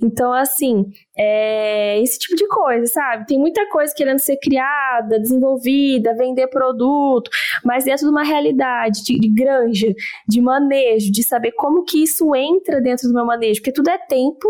Então, 0.00 0.32
assim, 0.32 0.86
é 1.18 2.00
esse 2.00 2.20
tipo 2.20 2.36
de 2.36 2.46
coisa, 2.46 2.86
sabe? 2.86 3.26
Tem 3.26 3.36
muita 3.36 3.68
coisa 3.68 3.92
querendo 3.96 4.20
ser 4.20 4.36
criada, 4.36 5.18
desenvolvida, 5.18 6.14
vender 6.14 6.46
produto, 6.46 7.28
mas 7.64 7.84
dentro 7.84 8.04
de 8.04 8.10
uma 8.12 8.22
realidade 8.22 9.02
de, 9.02 9.18
de 9.18 9.28
granja, 9.28 9.92
de 10.28 10.40
manejo, 10.40 11.10
de 11.10 11.22
saber 11.24 11.50
como 11.52 11.84
que 11.84 12.02
isso 12.04 12.32
entra 12.36 12.80
dentro 12.80 13.08
do 13.08 13.14
meu 13.14 13.26
manejo, 13.26 13.60
porque 13.60 13.72
tudo 13.72 13.90
é 13.90 13.98
tempo, 13.98 14.48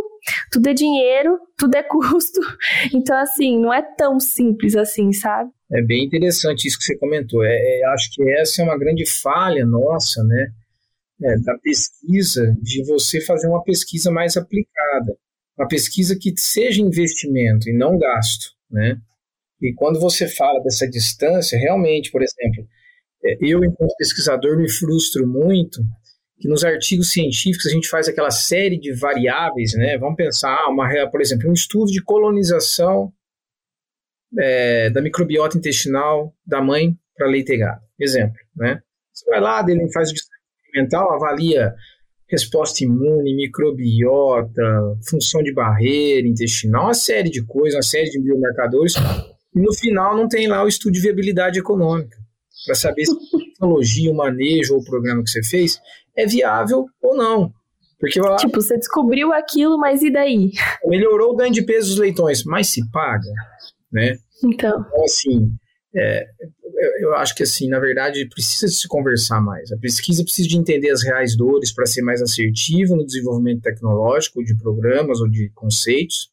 tudo 0.52 0.68
é 0.68 0.74
dinheiro, 0.74 1.38
tudo 1.56 1.74
é 1.76 1.82
custo. 1.88 2.40
Então, 2.92 3.16
assim, 3.16 3.58
não 3.58 3.72
é 3.72 3.80
tão 3.80 4.20
simples 4.20 4.76
assim, 4.76 5.12
sabe? 5.12 5.50
É 5.74 5.82
bem 5.82 6.04
interessante 6.04 6.68
isso 6.68 6.78
que 6.78 6.84
você 6.84 6.96
comentou. 6.96 7.44
É, 7.44 7.52
é, 7.52 7.84
acho 7.86 8.08
que 8.12 8.22
essa 8.30 8.62
é 8.62 8.64
uma 8.64 8.78
grande 8.78 9.04
falha 9.04 9.66
nossa, 9.66 10.22
né? 10.22 10.52
É, 11.20 11.38
da 11.40 11.58
pesquisa, 11.58 12.56
de 12.62 12.84
você 12.84 13.20
fazer 13.20 13.48
uma 13.48 13.62
pesquisa 13.64 14.10
mais 14.10 14.36
aplicada. 14.36 15.16
Uma 15.58 15.66
pesquisa 15.66 16.16
que 16.16 16.32
seja 16.36 16.80
investimento 16.80 17.68
e 17.68 17.72
não 17.72 17.98
gasto, 17.98 18.52
né? 18.70 18.96
E 19.60 19.72
quando 19.74 19.98
você 19.98 20.28
fala 20.28 20.62
dessa 20.62 20.88
distância, 20.88 21.58
realmente, 21.58 22.12
por 22.12 22.22
exemplo, 22.22 22.68
é, 23.24 23.36
eu, 23.40 23.64
enquanto 23.64 23.96
pesquisador, 23.96 24.56
me 24.56 24.70
frustro 24.70 25.26
muito 25.26 25.82
que 26.38 26.48
nos 26.48 26.64
artigos 26.64 27.10
científicos 27.10 27.66
a 27.66 27.70
gente 27.70 27.88
faz 27.88 28.06
aquela 28.06 28.30
série 28.30 28.78
de 28.78 28.92
variáveis, 28.92 29.74
né? 29.74 29.98
Vamos 29.98 30.16
pensar, 30.16 30.54
ah, 30.54 30.70
uma, 30.70 30.88
por 31.10 31.20
exemplo, 31.20 31.50
um 31.50 31.52
estudo 31.52 31.90
de 31.90 32.02
colonização 32.02 33.12
é, 34.38 34.90
da 34.90 35.00
microbiota 35.00 35.58
intestinal 35.58 36.34
da 36.46 36.60
mãe 36.60 36.96
para 37.16 37.28
leite 37.28 37.52
e 37.52 37.58
gado. 37.58 37.80
Exemplo, 37.98 38.36
né? 38.56 38.80
Você 39.12 39.30
vai 39.30 39.40
lá, 39.40 39.64
ele 39.68 39.90
faz 39.92 40.10
o 40.10 40.14
experimental, 40.14 41.12
avalia 41.12 41.74
resposta 42.28 42.82
imune, 42.82 43.36
microbiota, 43.36 44.62
função 45.08 45.42
de 45.42 45.52
barreira 45.52 46.26
intestinal, 46.26 46.84
uma 46.84 46.94
série 46.94 47.30
de 47.30 47.44
coisas, 47.44 47.76
uma 47.76 47.82
série 47.82 48.10
de 48.10 48.20
biomarcadores, 48.20 48.94
e 49.54 49.60
no 49.60 49.72
final 49.74 50.16
não 50.16 50.26
tem 50.26 50.48
lá 50.48 50.64
o 50.64 50.68
estudo 50.68 50.94
de 50.94 51.00
viabilidade 51.00 51.58
econômica, 51.58 52.16
para 52.66 52.74
saber 52.74 53.04
se 53.04 53.12
a 53.12 53.38
tecnologia, 53.38 54.10
o 54.10 54.16
manejo 54.16 54.74
ou 54.74 54.80
o 54.80 54.84
programa 54.84 55.22
que 55.22 55.30
você 55.30 55.42
fez 55.44 55.78
é 56.16 56.26
viável 56.26 56.86
ou 57.00 57.16
não. 57.16 57.52
Porque, 58.00 58.20
tipo, 58.38 58.60
você 58.60 58.76
descobriu 58.76 59.32
aquilo, 59.32 59.78
mas 59.78 60.02
e 60.02 60.10
daí? 60.10 60.50
Melhorou 60.84 61.32
o 61.32 61.36
ganho 61.36 61.52
de 61.52 61.62
peso 61.62 61.90
dos 61.90 61.98
leitões, 61.98 62.44
mas 62.44 62.68
se 62.68 62.90
paga, 62.90 63.30
né? 63.90 64.18
Então. 64.42 64.84
Então, 64.86 65.04
assim, 65.04 65.50
é, 65.94 66.26
eu 67.00 67.14
acho 67.14 67.34
que, 67.34 67.42
assim, 67.42 67.68
na 67.68 67.78
verdade, 67.78 68.28
precisa 68.28 68.66
se 68.68 68.88
conversar 68.88 69.40
mais. 69.40 69.70
A 69.70 69.78
pesquisa 69.78 70.24
precisa 70.24 70.48
de 70.48 70.56
entender 70.56 70.90
as 70.90 71.04
reais 71.04 71.36
dores 71.36 71.72
para 71.72 71.86
ser 71.86 72.02
mais 72.02 72.20
assertiva 72.20 72.96
no 72.96 73.06
desenvolvimento 73.06 73.62
tecnológico 73.62 74.42
de 74.42 74.56
programas 74.56 75.20
ou 75.20 75.28
de 75.28 75.50
conceitos, 75.54 76.30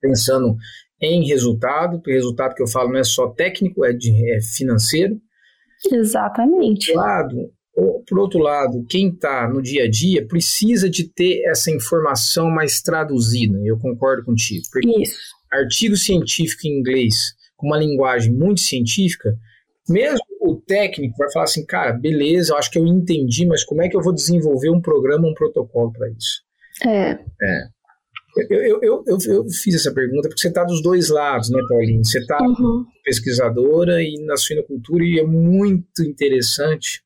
pensando 0.00 0.56
em 1.00 1.26
resultado, 1.26 1.98
porque 1.98 2.12
resultado 2.12 2.54
que 2.54 2.62
eu 2.62 2.68
falo 2.68 2.92
não 2.92 2.98
é 2.98 3.04
só 3.04 3.28
técnico, 3.28 3.84
é, 3.84 3.92
de, 3.92 4.10
é 4.32 4.40
financeiro. 4.40 5.18
Exatamente. 5.90 6.92
Por, 6.92 6.98
lado, 6.98 7.52
por 8.08 8.18
outro 8.18 8.38
lado, 8.38 8.84
quem 8.88 9.08
está 9.08 9.48
no 9.48 9.62
dia 9.62 9.84
a 9.84 9.90
dia 9.90 10.26
precisa 10.26 10.88
de 10.88 11.08
ter 11.08 11.42
essa 11.46 11.70
informação 11.70 12.50
mais 12.50 12.82
traduzida. 12.82 13.58
Eu 13.64 13.78
concordo 13.78 14.24
contigo. 14.24 14.62
Isso 15.00 15.34
artigo 15.54 15.96
científico 15.96 16.66
em 16.66 16.78
inglês 16.78 17.14
com 17.56 17.66
uma 17.68 17.78
linguagem 17.78 18.32
muito 18.32 18.60
científica, 18.60 19.36
mesmo 19.88 20.24
o 20.40 20.56
técnico 20.56 21.16
vai 21.16 21.30
falar 21.32 21.44
assim, 21.44 21.64
cara, 21.64 21.92
beleza, 21.92 22.52
eu 22.52 22.56
acho 22.56 22.70
que 22.70 22.78
eu 22.78 22.86
entendi, 22.86 23.46
mas 23.46 23.64
como 23.64 23.82
é 23.82 23.88
que 23.88 23.96
eu 23.96 24.02
vou 24.02 24.14
desenvolver 24.14 24.70
um 24.70 24.80
programa, 24.80 25.28
um 25.28 25.34
protocolo 25.34 25.92
para 25.92 26.08
isso? 26.10 26.42
É. 26.86 27.10
é. 27.10 27.74
Eu, 28.50 28.60
eu, 28.60 28.80
eu, 28.82 29.04
eu, 29.06 29.18
eu 29.28 29.44
fiz 29.48 29.76
essa 29.76 29.94
pergunta 29.94 30.28
porque 30.28 30.40
você 30.40 30.48
está 30.48 30.64
dos 30.64 30.82
dois 30.82 31.08
lados, 31.08 31.50
né, 31.50 31.60
Paulinho? 31.68 32.04
Você 32.04 32.18
está 32.18 32.36
uhum. 32.42 32.84
pesquisadora 33.04 34.02
e 34.02 34.16
na 34.24 34.36
suinocultura 34.36 35.04
e 35.04 35.20
é 35.20 35.24
muito 35.24 36.02
interessante 36.02 37.04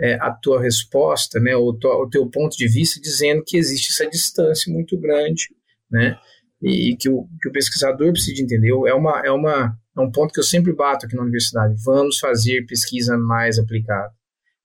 é, 0.00 0.14
a 0.14 0.30
tua 0.30 0.60
resposta, 0.60 1.40
né, 1.40 1.56
o, 1.56 1.68
o 1.70 2.08
teu 2.10 2.28
ponto 2.28 2.56
de 2.56 2.68
vista 2.68 3.00
dizendo 3.00 3.42
que 3.44 3.56
existe 3.56 3.90
essa 3.90 4.08
distância 4.08 4.72
muito 4.72 4.98
grande, 4.98 5.48
né, 5.90 6.18
e 6.64 6.96
que 6.96 7.08
o, 7.08 7.26
que 7.40 7.48
o 7.48 7.52
pesquisador 7.52 8.10
precisa 8.12 8.42
entender. 8.42 8.70
É, 8.70 8.94
uma, 8.94 9.20
é, 9.24 9.30
uma, 9.30 9.76
é 9.96 10.00
um 10.00 10.10
ponto 10.10 10.32
que 10.32 10.40
eu 10.40 10.44
sempre 10.44 10.72
bato 10.72 11.04
aqui 11.04 11.14
na 11.14 11.22
universidade. 11.22 11.74
Vamos 11.84 12.18
fazer 12.18 12.64
pesquisa 12.66 13.16
mais 13.18 13.58
aplicada. 13.58 14.10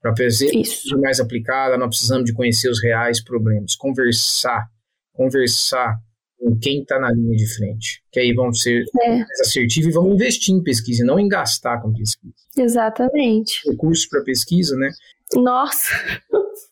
Para 0.01 0.15
fazer 0.15 0.49
pesquisa 0.49 0.97
mais 0.97 1.19
aplicada, 1.19 1.77
nós 1.77 1.89
precisamos 1.89 2.25
de 2.25 2.33
conhecer 2.33 2.69
os 2.69 2.81
reais 2.81 3.21
problemas, 3.21 3.75
conversar, 3.75 4.67
conversar 5.11 5.97
com 6.37 6.57
quem 6.57 6.81
está 6.81 6.97
na 6.97 7.11
linha 7.11 7.35
de 7.35 7.53
frente. 7.53 8.01
Que 8.09 8.21
aí 8.21 8.33
vamos 8.33 8.61
ser 8.61 8.85
é. 9.01 9.09
mais 9.09 9.41
assertivos 9.41 9.89
e 9.89 9.93
vamos 9.93 10.13
investir 10.13 10.55
em 10.55 10.63
pesquisa, 10.63 11.03
não 11.03 11.19
em 11.19 11.27
gastar 11.27 11.81
com 11.81 11.91
pesquisa. 11.91 12.33
Exatamente. 12.57 13.69
Recursos 13.69 14.07
para 14.07 14.23
pesquisa, 14.23 14.77
né? 14.77 14.89
Nossa! 15.35 15.93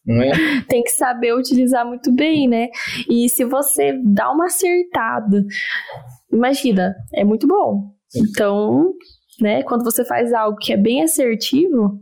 É? 0.07 0.61
Tem 0.67 0.83
que 0.83 0.91
saber 0.91 1.33
utilizar 1.33 1.85
muito 1.85 2.11
bem, 2.11 2.47
né? 2.47 2.69
E 3.09 3.29
se 3.29 3.43
você 3.43 3.93
dá 4.03 4.31
uma 4.31 4.45
acertada, 4.45 5.43
imagina, 6.31 6.95
é 7.13 7.23
muito 7.23 7.47
bom. 7.47 7.91
Então, 8.15 8.93
né, 9.39 9.63
quando 9.63 9.83
você 9.83 10.03
faz 10.05 10.33
algo 10.33 10.57
que 10.57 10.73
é 10.73 10.77
bem 10.77 11.03
assertivo, 11.03 11.99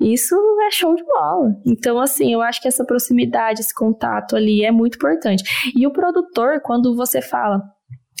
isso 0.00 0.34
é 0.66 0.70
show 0.70 0.94
de 0.94 1.04
bola. 1.04 1.54
Então, 1.66 1.98
assim, 2.00 2.32
eu 2.32 2.40
acho 2.40 2.60
que 2.60 2.68
essa 2.68 2.84
proximidade, 2.84 3.60
esse 3.60 3.74
contato 3.74 4.34
ali 4.34 4.64
é 4.64 4.70
muito 4.70 4.96
importante. 4.96 5.44
E 5.76 5.86
o 5.86 5.92
produtor, 5.92 6.60
quando 6.60 6.96
você 6.96 7.20
fala 7.20 7.62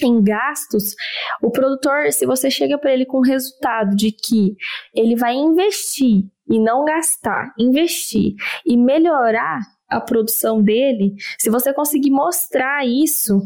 em 0.02 0.22
gastos, 0.22 0.94
o 1.42 1.50
produtor, 1.50 2.12
se 2.12 2.26
você 2.26 2.50
chega 2.50 2.78
para 2.78 2.92
ele 2.92 3.04
com 3.06 3.18
o 3.18 3.22
resultado 3.22 3.94
de 3.94 4.10
que 4.10 4.56
ele 4.94 5.16
vai 5.16 5.34
investir 5.34 6.24
e 6.52 6.60
não 6.60 6.84
gastar, 6.84 7.54
investir 7.58 8.34
e 8.66 8.76
melhorar 8.76 9.60
a 9.88 10.00
produção 10.00 10.62
dele, 10.62 11.14
se 11.38 11.48
você 11.48 11.72
conseguir 11.72 12.10
mostrar 12.10 12.86
isso, 12.86 13.40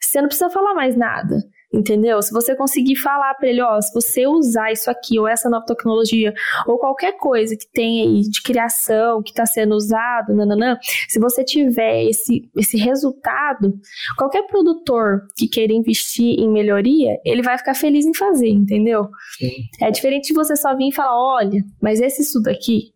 você 0.00 0.20
não 0.20 0.28
precisa 0.28 0.48
falar 0.48 0.74
mais 0.74 0.96
nada. 0.96 1.36
Entendeu? 1.72 2.22
Se 2.22 2.32
você 2.32 2.54
conseguir 2.54 2.96
falar 2.96 3.34
para 3.34 3.48
ele, 3.48 3.60
ó, 3.60 3.80
se 3.80 3.92
você 3.92 4.26
usar 4.26 4.72
isso 4.72 4.88
aqui, 4.88 5.18
ou 5.18 5.26
essa 5.26 5.50
nova 5.50 5.66
tecnologia, 5.66 6.32
ou 6.66 6.78
qualquer 6.78 7.16
coisa 7.18 7.56
que 7.56 7.66
tem 7.70 8.02
aí 8.02 8.22
de 8.22 8.40
criação, 8.40 9.22
que 9.22 9.30
está 9.30 9.44
sendo 9.44 9.74
usado, 9.74 10.34
nananã, 10.34 10.78
se 11.08 11.18
você 11.18 11.44
tiver 11.44 12.04
esse, 12.04 12.48
esse 12.56 12.76
resultado, 12.76 13.74
qualquer 14.16 14.46
produtor 14.46 15.26
que 15.36 15.48
queira 15.48 15.72
investir 15.72 16.38
em 16.38 16.48
melhoria, 16.48 17.18
ele 17.24 17.42
vai 17.42 17.58
ficar 17.58 17.74
feliz 17.74 18.06
em 18.06 18.14
fazer, 18.14 18.48
entendeu? 18.48 19.08
Sim. 19.36 19.50
É 19.82 19.90
diferente 19.90 20.28
de 20.28 20.34
você 20.34 20.54
só 20.54 20.74
vir 20.76 20.88
e 20.88 20.94
falar, 20.94 21.18
olha, 21.18 21.64
mas 21.82 22.00
esse 22.00 22.22
estudo 22.22 22.48
aqui, 22.48 22.92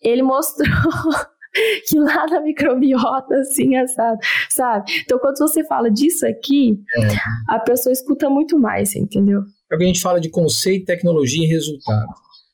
ele 0.00 0.22
mostrou 0.22 0.68
que 1.86 1.98
lá 1.98 2.26
na 2.26 2.40
microbiota, 2.40 3.34
assim, 3.36 3.76
assado, 3.76 4.18
sabe? 4.48 4.90
Então, 5.02 5.18
quando 5.18 5.38
você 5.38 5.64
fala 5.64 5.90
disso 5.90 6.26
aqui, 6.26 6.80
é. 6.96 7.08
a 7.48 7.58
pessoa 7.58 7.92
escuta 7.92 8.28
muito 8.28 8.58
mais, 8.58 8.94
entendeu? 8.94 9.42
É 9.70 9.74
o 9.74 9.78
que 9.78 9.84
a 9.84 9.86
gente 9.86 10.00
fala 10.00 10.20
de 10.20 10.30
conceito, 10.30 10.86
tecnologia 10.86 11.44
e 11.44 11.48
resultado. 11.48 12.08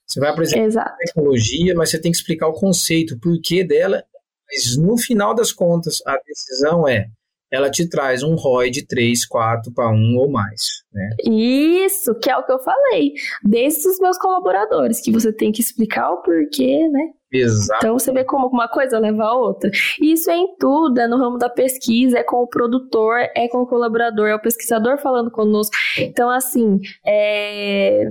Você 0.06 0.20
vai 0.20 0.30
apresentar 0.30 0.64
Exato. 0.64 0.90
a 0.90 0.96
tecnologia, 0.96 1.74
mas 1.74 1.90
você 1.90 2.00
tem 2.00 2.12
que 2.12 2.18
explicar 2.18 2.48
o 2.48 2.52
conceito, 2.52 3.14
o 3.14 3.20
porquê 3.20 3.64
dela, 3.64 4.04
mas 4.48 4.76
no 4.76 4.96
final 4.96 5.34
das 5.34 5.52
contas, 5.52 6.00
a 6.06 6.16
decisão 6.24 6.86
é 6.86 7.08
ela 7.50 7.70
te 7.70 7.88
traz 7.88 8.22
um 8.22 8.34
ROI 8.34 8.70
de 8.70 8.86
3, 8.86 9.24
4 9.24 9.72
para 9.72 9.88
1 9.90 10.16
ou 10.16 10.30
mais. 10.30 10.82
Né? 10.92 11.10
Isso, 11.24 12.14
que 12.16 12.28
é 12.28 12.36
o 12.36 12.44
que 12.44 12.52
eu 12.52 12.58
falei. 12.58 13.12
Desses 13.42 14.00
meus 14.00 14.18
colaboradores, 14.18 15.00
que 15.00 15.12
você 15.12 15.32
tem 15.32 15.52
que 15.52 15.60
explicar 15.60 16.10
o 16.10 16.22
porquê, 16.22 16.88
né? 16.88 17.10
Exato. 17.32 17.78
Então 17.78 17.98
você 17.98 18.12
vê 18.12 18.24
como 18.24 18.46
uma 18.46 18.68
coisa 18.68 18.98
leva 18.98 19.24
a 19.24 19.34
outra. 19.36 19.70
E 20.00 20.12
isso 20.12 20.30
é 20.30 20.36
em 20.36 20.56
tudo, 20.56 21.00
é 21.00 21.08
no 21.08 21.18
ramo 21.18 21.38
da 21.38 21.48
pesquisa, 21.48 22.18
é 22.18 22.22
com 22.22 22.36
o 22.36 22.48
produtor, 22.48 23.18
é 23.34 23.48
com 23.48 23.62
o 23.62 23.66
colaborador, 23.66 24.28
é 24.28 24.34
o 24.34 24.40
pesquisador 24.40 24.98
falando 24.98 25.30
conosco. 25.30 25.74
Então, 25.98 26.30
assim, 26.30 26.78
é 27.04 28.08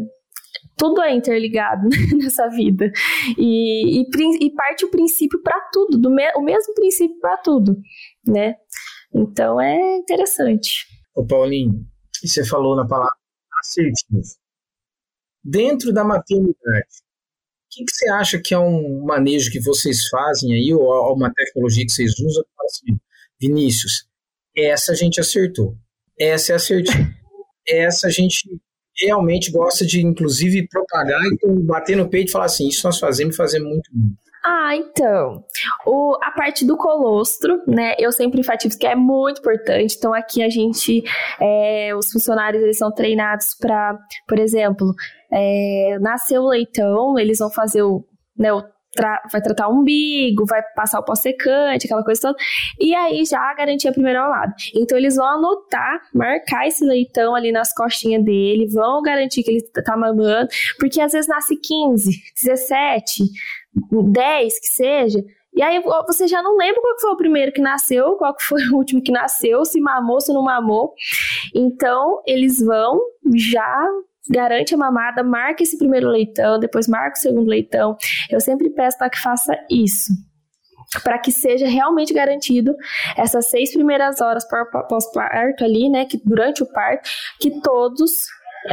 tudo 0.78 1.01
é 1.01 1.13
interligado 1.13 1.88
nessa 2.18 2.47
vida. 2.49 2.91
E, 3.38 4.01
e, 4.01 4.45
e 4.45 4.51
parte 4.53 4.86
o 4.86 4.91
princípio 4.91 5.41
para 5.41 5.59
tudo, 5.72 5.97
do 5.97 6.09
me, 6.09 6.30
o 6.36 6.41
mesmo 6.41 6.74
princípio 6.74 7.18
para 7.20 7.38
tudo, 7.38 7.78
né? 8.28 8.55
Então 9.13 9.59
é 9.59 9.97
interessante. 9.97 10.86
Ô 11.16 11.26
Paulinho, 11.26 11.86
você 12.24 12.45
falou 12.45 12.76
na 12.76 12.86
palavra 12.86 13.16
assertivo. 13.59 14.22
Dentro 15.43 15.93
da 15.93 16.03
maternidade, 16.03 17.04
que, 17.76 17.84
que, 17.84 17.91
você 17.91 18.09
acha 18.09 18.39
que 18.39 18.53
é 18.53 18.59
um 18.59 19.03
manejo 19.03 19.51
que 19.51 19.59
vocês 19.59 20.07
fazem 20.07 20.53
aí, 20.53 20.73
ou 20.73 21.13
uma 21.13 21.32
tecnologia 21.34 21.86
que 21.86 21.91
vocês 21.91 22.17
usam? 22.19 22.43
Assim, 22.63 22.97
Vinícius, 23.39 24.07
essa 24.55 24.93
a 24.93 24.95
gente 24.95 25.19
acertou. 25.19 25.76
Essa 26.17 26.53
é 26.53 26.55
assertiva. 26.55 27.13
Essa 27.67 28.07
a 28.07 28.09
gente 28.09 28.47
realmente 28.97 29.51
gosta 29.51 29.86
de, 29.86 30.01
inclusive, 30.01 30.67
propagar 30.69 31.21
e 31.26 31.63
bater 31.63 31.97
no 31.97 32.09
peito 32.09 32.30
e 32.30 32.32
falar 32.32 32.45
assim: 32.45 32.67
isso 32.67 32.88
nós 32.88 32.97
fazemos 32.97 33.36
e 33.36 33.38
fazemos 33.38 33.69
muito 33.69 33.89
bem. 33.91 34.15
Ah, 34.47 34.75
então. 34.75 35.43
O, 35.87 36.15
a 36.21 36.29
parte 36.29 36.67
do 36.67 36.77
colostro, 36.77 37.63
né? 37.65 37.95
Eu 37.97 38.11
sempre 38.11 38.41
enfatizo 38.41 38.77
que 38.77 38.85
é 38.85 38.95
muito 38.95 39.39
importante. 39.39 39.95
Então, 39.97 40.13
aqui 40.13 40.43
a 40.43 40.49
gente, 40.49 41.03
é, 41.41 41.95
os 41.95 42.11
funcionários, 42.11 42.61
eles 42.61 42.77
são 42.77 42.91
treinados 42.91 43.55
para, 43.59 43.97
por 44.27 44.37
exemplo, 44.37 44.93
é, 45.31 45.97
nascer 45.99 46.37
o 46.37 46.47
leitão, 46.47 47.17
eles 47.17 47.39
vão 47.39 47.49
fazer 47.49 47.81
o, 47.81 48.05
né, 48.37 48.53
o 48.53 48.61
Tra 48.95 49.21
vai 49.31 49.41
tratar 49.41 49.67
o 49.67 49.79
umbigo, 49.79 50.45
vai 50.45 50.61
passar 50.75 50.99
o 50.99 51.03
pó-secante, 51.03 51.85
aquela 51.85 52.03
coisa 52.03 52.21
toda. 52.21 52.37
E 52.79 52.95
aí 52.95 53.25
já 53.25 53.51
a 53.51 53.91
primeira 53.91 54.21
mamada. 54.21 54.55
Então 54.73 54.97
eles 54.97 55.15
vão 55.15 55.25
anotar, 55.25 56.01
marcar 56.13 56.67
esse 56.67 56.85
leitão 56.85 57.35
ali 57.35 57.51
nas 57.51 57.73
costinhas 57.73 58.23
dele, 58.23 58.67
vão 58.67 59.01
garantir 59.01 59.43
que 59.43 59.51
ele 59.51 59.61
tá 59.61 59.97
mamando, 59.97 60.47
porque 60.79 61.01
às 61.01 61.11
vezes 61.11 61.27
nasce 61.27 61.55
15, 61.55 62.11
17, 62.41 63.23
10 63.91 64.59
que 64.59 64.67
seja, 64.67 65.23
e 65.55 65.61
aí 65.61 65.81
você 66.05 66.27
já 66.27 66.43
não 66.43 66.57
lembra 66.57 66.81
qual 66.81 66.99
foi 66.99 67.11
o 67.11 67.17
primeiro 67.17 67.51
que 67.53 67.61
nasceu, 67.61 68.15
qual 68.15 68.35
foi 68.39 68.61
o 68.67 68.75
último 68.75 69.01
que 69.01 69.11
nasceu, 69.11 69.63
se 69.63 69.79
mamou, 69.79 70.19
se 70.19 70.33
não 70.33 70.43
mamou. 70.43 70.93
Então, 71.53 72.21
eles 72.27 72.59
vão 72.59 72.99
já 73.33 73.87
garante 74.30 74.73
a 74.73 74.78
mamada, 74.78 75.23
marca 75.23 75.63
esse 75.63 75.78
primeiro 75.78 76.09
leitão, 76.09 76.59
depois 76.59 76.88
marca 76.88 77.17
o 77.17 77.21
segundo 77.21 77.47
leitão. 77.47 77.97
Eu 78.30 78.39
sempre 78.39 78.69
peço 78.69 78.97
para 78.97 79.09
que 79.09 79.19
faça 79.19 79.53
isso. 79.69 80.11
Para 81.03 81.19
que 81.19 81.32
seja 81.32 81.67
realmente 81.67 82.13
garantido 82.13 82.76
essas 83.17 83.47
seis 83.47 83.73
primeiras 83.73 84.21
horas 84.21 84.47
pós-parto 84.88 85.63
ali, 85.63 85.89
né? 85.89 86.05
Que 86.05 86.21
durante 86.23 86.63
o 86.63 86.65
parto, 86.65 87.09
que 87.39 87.59
todos 87.61 88.26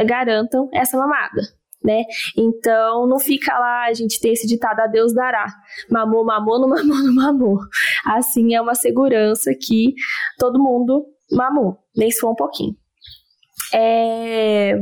garantam 0.05 0.69
essa 0.73 0.97
mamada 0.97 1.41
né? 1.83 2.03
Então 2.37 3.05
não 3.05 3.19
fica 3.19 3.57
lá, 3.59 3.85
a 3.85 3.93
gente 3.93 4.19
tem 4.19 4.31
esse 4.31 4.47
ditado 4.47 4.79
a 4.79 4.87
Deus 4.87 5.13
dará. 5.13 5.45
Mamou, 5.89 6.23
mamou, 6.23 6.59
não 6.59 6.69
mamou, 6.69 7.03
não 7.03 7.13
mamou. 7.13 7.59
Assim 8.05 8.55
é 8.55 8.61
uma 8.61 8.73
segurança 8.73 9.51
que 9.53 9.93
todo 10.39 10.63
mundo 10.63 11.05
mamou, 11.31 11.77
nem 11.95 12.11
for 12.11 12.31
um 12.31 12.35
pouquinho. 12.35 12.75
É... 13.73 14.75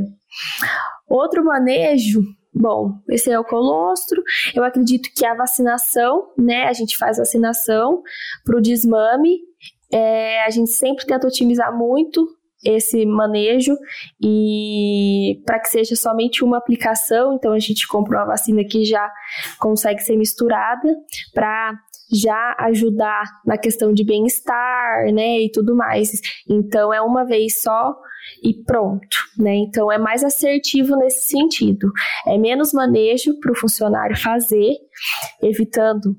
Outro 1.08 1.44
manejo 1.44 2.20
Bom, 2.54 2.98
esse 3.08 3.30
é 3.30 3.38
o 3.38 3.44
colostro. 3.44 4.22
Eu 4.54 4.62
acredito 4.62 5.08
que 5.16 5.24
a 5.24 5.34
vacinação, 5.34 6.32
né? 6.36 6.64
A 6.64 6.72
gente 6.74 6.98
faz 6.98 7.16
vacinação 7.16 8.02
para 8.44 8.58
o 8.58 8.60
desmame. 8.60 9.38
É, 9.90 10.44
a 10.44 10.50
gente 10.50 10.70
sempre 10.70 11.06
tenta 11.06 11.26
otimizar 11.26 11.76
muito 11.76 12.28
esse 12.64 13.04
manejo 13.04 13.76
e 14.20 15.42
para 15.44 15.58
que 15.58 15.68
seja 15.68 15.96
somente 15.96 16.44
uma 16.44 16.58
aplicação, 16.58 17.34
então 17.34 17.52
a 17.52 17.58
gente 17.58 17.88
compra 17.88 18.18
uma 18.18 18.26
vacina 18.26 18.62
que 18.64 18.84
já 18.84 19.10
consegue 19.58 20.00
ser 20.00 20.16
misturada 20.16 20.94
para 21.34 21.72
já 22.12 22.54
ajudar 22.60 23.24
na 23.44 23.58
questão 23.58 23.92
de 23.92 24.04
bem-estar, 24.04 25.12
né, 25.12 25.40
e 25.40 25.50
tudo 25.50 25.74
mais. 25.74 26.12
Então 26.48 26.92
é 26.94 27.00
uma 27.00 27.24
vez 27.24 27.60
só 27.60 27.96
e 28.42 28.54
pronto, 28.64 29.16
né? 29.38 29.54
Então 29.54 29.90
é 29.90 29.98
mais 29.98 30.22
assertivo 30.24 30.96
nesse 30.96 31.28
sentido. 31.28 31.90
É 32.26 32.38
menos 32.38 32.72
manejo 32.72 33.38
para 33.40 33.52
o 33.52 33.56
funcionário 33.56 34.16
fazer, 34.16 34.72
evitando 35.42 36.16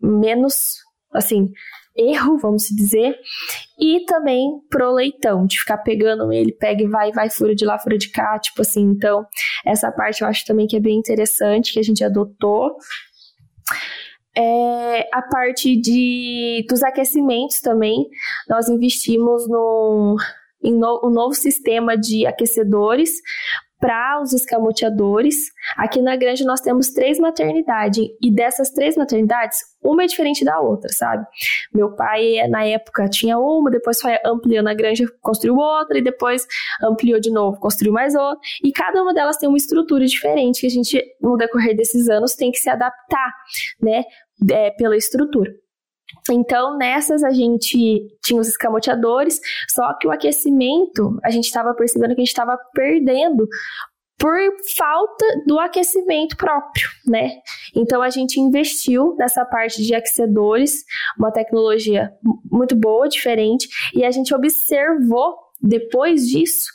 menos, 0.00 0.74
assim, 1.12 1.50
erro, 1.96 2.38
vamos 2.38 2.64
dizer, 2.64 3.16
e 3.78 4.04
também 4.04 4.60
pro 4.68 4.92
leitão, 4.92 5.46
de 5.46 5.58
ficar 5.58 5.78
pegando 5.78 6.32
ele, 6.32 6.52
pega 6.52 6.82
e 6.82 6.88
vai, 6.88 7.10
vai, 7.12 7.30
fura 7.30 7.54
de 7.54 7.64
lá, 7.64 7.78
fura 7.78 7.96
de 7.96 8.10
cá, 8.10 8.38
tipo 8.38 8.60
assim. 8.62 8.82
Então, 8.82 9.24
essa 9.64 9.90
parte 9.90 10.22
eu 10.22 10.28
acho 10.28 10.44
também 10.44 10.66
que 10.66 10.76
é 10.76 10.80
bem 10.80 10.98
interessante, 10.98 11.72
que 11.72 11.78
a 11.78 11.82
gente 11.82 12.04
adotou. 12.04 12.76
É, 14.36 15.08
a 15.12 15.22
parte 15.22 15.80
de, 15.80 16.66
dos 16.68 16.82
aquecimentos 16.82 17.60
também, 17.60 18.06
nós 18.48 18.68
investimos 18.68 19.48
no, 19.48 20.16
em 20.18 20.45
no, 20.72 21.00
um 21.04 21.10
novo 21.10 21.34
sistema 21.34 21.96
de 21.96 22.26
aquecedores 22.26 23.10
para 23.78 24.20
os 24.22 24.32
escamoteadores. 24.32 25.36
Aqui 25.76 26.00
na 26.00 26.16
Granja 26.16 26.44
nós 26.44 26.60
temos 26.60 26.90
três 26.90 27.18
maternidades 27.18 28.06
e 28.20 28.34
dessas 28.34 28.70
três 28.70 28.96
maternidades, 28.96 29.58
uma 29.82 30.04
é 30.04 30.06
diferente 30.06 30.44
da 30.44 30.58
outra, 30.60 30.90
sabe? 30.92 31.24
Meu 31.72 31.94
pai, 31.94 32.48
na 32.48 32.64
época, 32.64 33.08
tinha 33.08 33.38
uma, 33.38 33.70
depois 33.70 34.00
foi 34.00 34.16
ampliando 34.24 34.68
a 34.68 34.74
Granja, 34.74 35.04
construiu 35.20 35.56
outra 35.56 35.98
e 35.98 36.02
depois 36.02 36.46
ampliou 36.82 37.20
de 37.20 37.30
novo, 37.30 37.58
construiu 37.60 37.92
mais 37.92 38.14
outra. 38.14 38.40
E 38.64 38.72
cada 38.72 39.02
uma 39.02 39.14
delas 39.14 39.36
tem 39.36 39.48
uma 39.48 39.58
estrutura 39.58 40.04
diferente 40.06 40.60
que 40.60 40.66
a 40.66 40.70
gente, 40.70 41.02
no 41.20 41.36
decorrer 41.36 41.76
desses 41.76 42.08
anos, 42.08 42.34
tem 42.34 42.50
que 42.50 42.58
se 42.58 42.70
adaptar, 42.70 43.32
né? 43.80 44.04
É, 44.50 44.70
pela 44.72 44.96
estrutura. 44.96 45.50
Então, 46.30 46.76
nessas 46.76 47.22
a 47.22 47.30
gente 47.30 48.06
tinha 48.22 48.40
os 48.40 48.48
escamoteadores, 48.48 49.40
só 49.68 49.94
que 49.94 50.06
o 50.06 50.10
aquecimento, 50.10 51.18
a 51.22 51.30
gente 51.30 51.44
estava 51.44 51.74
percebendo 51.74 52.14
que 52.14 52.20
a 52.20 52.24
gente 52.24 52.28
estava 52.28 52.58
perdendo 52.74 53.48
por 54.18 54.38
falta 54.76 55.24
do 55.46 55.58
aquecimento 55.58 56.36
próprio, 56.36 56.88
né? 57.06 57.32
Então 57.74 58.00
a 58.00 58.08
gente 58.08 58.40
investiu 58.40 59.14
nessa 59.18 59.44
parte 59.44 59.82
de 59.82 59.94
aquecedores, 59.94 60.84
uma 61.18 61.30
tecnologia 61.30 62.10
muito 62.50 62.74
boa, 62.74 63.08
diferente, 63.08 63.68
e 63.94 64.04
a 64.04 64.10
gente 64.10 64.34
observou 64.34 65.36
depois 65.60 66.26
disso 66.26 66.70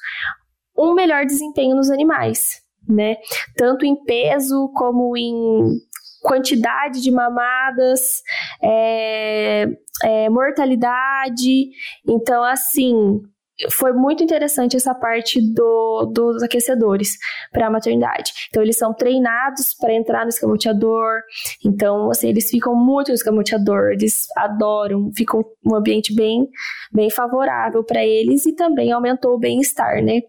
um 0.77 0.93
melhor 0.93 1.25
desempenho 1.25 1.75
nos 1.75 1.89
animais, 1.89 2.61
né? 2.87 3.15
Tanto 3.57 3.85
em 3.85 3.95
peso 4.03 4.71
como 4.75 5.17
em 5.17 5.79
quantidade 6.21 7.01
de 7.01 7.11
mamadas, 7.11 8.21
é, 8.61 9.67
é, 10.03 10.29
mortalidade. 10.29 11.69
Então, 12.07 12.43
assim, 12.43 13.21
foi 13.69 13.93
muito 13.93 14.23
interessante 14.23 14.75
essa 14.75 14.93
parte 14.95 15.39
do, 15.53 16.05
dos 16.13 16.41
aquecedores 16.41 17.17
para 17.51 17.67
a 17.67 17.69
maternidade. 17.69 18.31
Então, 18.49 18.63
eles 18.63 18.77
são 18.77 18.93
treinados 18.93 19.73
para 19.73 19.93
entrar 19.93 20.23
no 20.23 20.29
escamoteador. 20.29 21.21
Então, 21.65 22.09
assim, 22.09 22.29
eles 22.29 22.49
ficam 22.49 22.75
muito 22.75 23.09
no 23.09 23.15
escamoteador, 23.15 23.91
eles 23.91 24.25
adoram, 24.37 25.11
ficam 25.15 25.43
um 25.65 25.75
ambiente 25.75 26.13
bem, 26.13 26.47
bem 26.91 27.09
favorável 27.09 27.83
para 27.83 28.03
eles 28.03 28.45
e 28.45 28.55
também 28.55 28.91
aumentou 28.91 29.35
o 29.35 29.39
bem-estar, 29.39 30.03
né? 30.03 30.21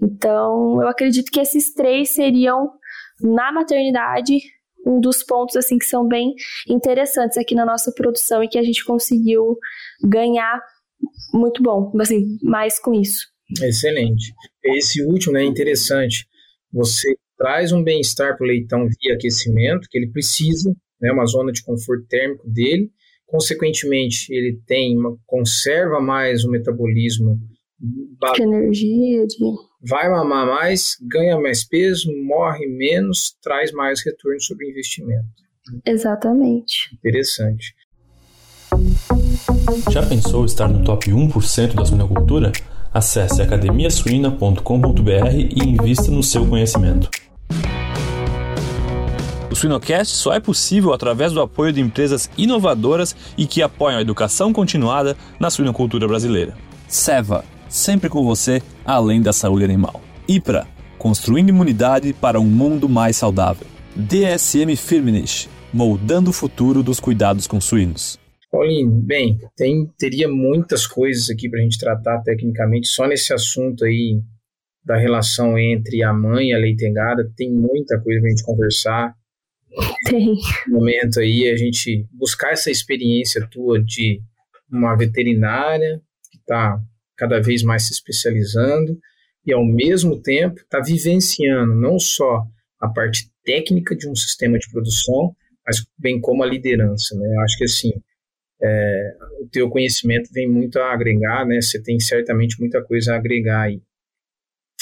Então, 0.00 0.80
eu 0.82 0.88
acredito 0.88 1.30
que 1.30 1.40
esses 1.40 1.72
três 1.74 2.10
seriam 2.10 2.70
na 3.20 3.52
maternidade 3.52 4.38
um 4.86 5.00
dos 5.00 5.22
pontos 5.22 5.56
assim 5.56 5.78
que 5.78 5.84
são 5.84 6.06
bem 6.06 6.34
interessantes 6.68 7.36
aqui 7.38 7.54
na 7.54 7.64
nossa 7.64 7.92
produção 7.92 8.42
e 8.42 8.48
que 8.48 8.58
a 8.58 8.62
gente 8.62 8.84
conseguiu 8.84 9.56
ganhar 10.02 10.60
muito 11.32 11.62
bom, 11.62 11.92
assim, 12.00 12.38
mais 12.42 12.78
com 12.80 12.92
isso. 12.92 13.26
Excelente. 13.60 14.32
Esse 14.64 15.02
último 15.04 15.34
né, 15.34 15.42
é 15.42 15.46
interessante. 15.46 16.26
Você 16.72 17.16
traz 17.36 17.72
um 17.72 17.82
bem-estar 17.82 18.36
para 18.36 18.44
o 18.44 18.48
leitão 18.48 18.86
via 18.86 19.14
aquecimento, 19.14 19.88
que 19.90 19.98
ele 19.98 20.10
precisa, 20.10 20.72
né, 21.00 21.12
uma 21.12 21.26
zona 21.26 21.52
de 21.52 21.62
conforto 21.62 22.06
térmico 22.06 22.48
dele, 22.48 22.90
consequentemente, 23.26 24.32
ele 24.32 24.60
tem 24.66 24.96
uma, 24.96 25.16
conserva 25.26 26.00
mais 26.00 26.44
o 26.44 26.50
metabolismo 26.50 27.40
de 27.82 28.42
energia, 28.42 29.26
de... 29.26 29.36
vai 29.80 30.08
mamar 30.08 30.46
mais, 30.46 30.96
ganha 31.02 31.38
mais 31.38 31.64
peso, 31.64 32.08
morre 32.24 32.66
menos, 32.66 33.36
traz 33.42 33.72
mais 33.72 34.04
retorno 34.04 34.40
sobre 34.40 34.66
o 34.66 34.70
investimento. 34.70 35.26
Exatamente. 35.84 36.94
Interessante. 36.94 37.74
Já 39.90 40.06
pensou 40.06 40.44
estar 40.44 40.68
no 40.68 40.84
top 40.84 41.10
1% 41.10 41.74
da 41.74 41.84
suinocultura? 41.84 42.52
Acesse 42.92 43.42
academiasuina.com.br 43.42 44.60
e 45.34 45.64
invista 45.64 46.10
no 46.10 46.22
seu 46.22 46.46
conhecimento. 46.46 47.10
O 49.50 49.54
Suinocast 49.54 50.14
só 50.14 50.32
é 50.32 50.40
possível 50.40 50.92
através 50.92 51.32
do 51.32 51.40
apoio 51.40 51.72
de 51.72 51.80
empresas 51.80 52.30
inovadoras 52.38 53.14
e 53.36 53.46
que 53.46 53.62
apoiam 53.62 53.98
a 53.98 54.02
educação 54.02 54.52
continuada 54.52 55.16
na 55.38 55.50
suinocultura 55.50 56.08
brasileira. 56.08 56.54
Seva, 56.88 57.44
sempre 57.72 58.10
com 58.10 58.22
você, 58.22 58.62
além 58.84 59.22
da 59.22 59.32
saúde 59.32 59.64
animal. 59.64 60.00
IPRA, 60.28 60.68
construindo 60.98 61.48
imunidade 61.48 62.12
para 62.12 62.38
um 62.38 62.44
mundo 62.44 62.88
mais 62.88 63.16
saudável. 63.16 63.66
DSM 63.96 64.76
Firmenich, 64.76 65.48
moldando 65.72 66.30
o 66.30 66.32
futuro 66.34 66.82
dos 66.82 67.00
cuidados 67.00 67.46
com 67.46 67.60
suínos. 67.60 68.20
Paulinho, 68.50 68.90
bem, 68.90 69.38
tem, 69.56 69.90
teria 69.98 70.28
muitas 70.28 70.86
coisas 70.86 71.30
aqui 71.30 71.48
para 71.48 71.60
a 71.60 71.62
gente 71.62 71.78
tratar 71.78 72.20
tecnicamente, 72.20 72.86
só 72.88 73.06
nesse 73.08 73.32
assunto 73.32 73.86
aí 73.86 74.20
da 74.84 74.96
relação 74.96 75.58
entre 75.58 76.02
a 76.02 76.12
mãe 76.12 76.48
e 76.48 76.54
a 76.54 76.58
leitegada, 76.58 77.30
tem 77.36 77.50
muita 77.50 77.98
coisa 78.00 78.20
para 78.20 78.28
a 78.28 78.30
gente 78.30 78.44
conversar. 78.44 79.14
Tem. 80.04 80.36
No 80.68 80.78
momento 80.78 81.20
aí, 81.20 81.48
a 81.48 81.56
gente 81.56 82.06
buscar 82.12 82.52
essa 82.52 82.70
experiência 82.70 83.48
tua 83.50 83.82
de 83.82 84.20
uma 84.70 84.94
veterinária 84.94 86.02
que 86.30 86.38
está 86.38 86.78
cada 87.22 87.40
vez 87.40 87.62
mais 87.62 87.86
se 87.86 87.92
especializando 87.92 88.98
e, 89.46 89.52
ao 89.52 89.64
mesmo 89.64 90.20
tempo, 90.20 90.58
está 90.60 90.80
vivenciando 90.80 91.72
não 91.72 91.96
só 91.96 92.42
a 92.80 92.88
parte 92.88 93.30
técnica 93.44 93.94
de 93.94 94.08
um 94.08 94.14
sistema 94.16 94.58
de 94.58 94.68
produção, 94.68 95.32
mas 95.64 95.84
bem 95.96 96.20
como 96.20 96.42
a 96.42 96.46
liderança. 96.46 97.16
Né? 97.16 97.32
Eu 97.32 97.40
acho 97.42 97.58
que, 97.58 97.64
assim, 97.64 97.92
é, 98.60 99.12
o 99.40 99.48
teu 99.48 99.70
conhecimento 99.70 100.30
vem 100.32 100.50
muito 100.50 100.80
a 100.80 100.92
agregar, 100.92 101.46
né? 101.46 101.60
Você 101.60 101.80
tem 101.80 102.00
certamente 102.00 102.58
muita 102.58 102.82
coisa 102.82 103.12
a 103.12 103.16
agregar 103.16 103.62
aí. 103.62 103.80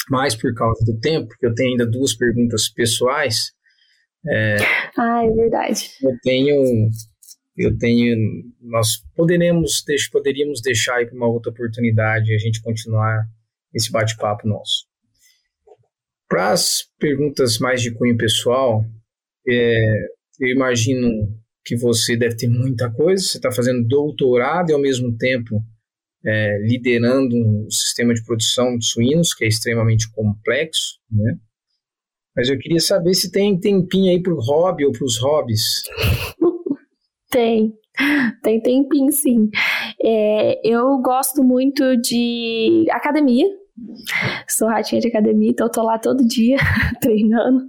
Mas 0.09 0.35
por 0.35 0.51
causa 0.55 0.83
do 0.83 0.99
tempo, 0.99 1.29
que 1.39 1.45
eu 1.45 1.53
tenho 1.53 1.71
ainda 1.71 1.85
duas 1.85 2.15
perguntas 2.15 2.67
pessoais. 2.69 3.51
É, 4.27 4.55
ah, 4.97 5.23
é 5.23 5.29
verdade. 5.29 5.91
Eu 6.01 6.17
tenho, 6.23 6.89
eu 7.55 7.77
tenho, 7.77 8.17
nós 8.61 8.97
poderemos, 9.15 9.83
poderíamos 10.11 10.61
deixar 10.61 11.05
para 11.05 11.15
uma 11.15 11.27
outra 11.27 11.51
oportunidade 11.51 12.33
a 12.33 12.37
gente 12.37 12.61
continuar 12.61 13.27
esse 13.73 13.91
bate-papo 13.91 14.47
nosso. 14.47 14.85
Para 16.27 16.51
as 16.51 16.87
perguntas 16.97 17.59
mais 17.59 17.81
de 17.81 17.91
cunho 17.91 18.17
pessoal, 18.17 18.85
é, 19.47 20.07
eu 20.39 20.47
imagino 20.47 21.07
que 21.63 21.75
você 21.75 22.15
deve 22.15 22.35
ter 22.35 22.47
muita 22.47 22.89
coisa, 22.89 23.23
você 23.23 23.37
está 23.37 23.51
fazendo 23.51 23.87
doutorado 23.87 24.69
e 24.69 24.73
ao 24.73 24.79
mesmo 24.79 25.15
tempo 25.17 25.61
é, 26.25 26.57
liderando 26.59 27.35
um 27.35 27.69
sistema 27.69 28.13
de 28.13 28.23
produção 28.23 28.77
de 28.77 28.85
suínos 28.85 29.33
que 29.33 29.43
é 29.43 29.47
extremamente 29.47 30.09
complexo, 30.11 30.99
né? 31.11 31.37
Mas 32.35 32.47
eu 32.47 32.57
queria 32.57 32.79
saber 32.79 33.13
se 33.13 33.29
tem 33.29 33.59
tempinho 33.59 34.09
aí 34.09 34.21
para 34.21 34.33
o 34.33 34.39
hobby 34.39 34.85
ou 34.85 34.91
para 34.91 35.03
os 35.03 35.17
hobbies. 35.17 35.83
Tem, 37.31 37.73
tem 38.43 38.61
tempinho 38.61 39.11
sim. 39.11 39.49
É, 40.03 40.61
eu 40.63 40.97
gosto 40.99 41.43
muito 41.43 41.97
de 41.97 42.85
academia, 42.91 43.47
Sou 44.47 44.67
ratinha 44.67 45.01
de 45.01 45.07
academia, 45.07 45.49
então 45.49 45.67
eu 45.67 45.71
tô 45.71 45.81
lá 45.81 45.97
todo 45.97 46.27
dia 46.27 46.57
treinando. 47.01 47.65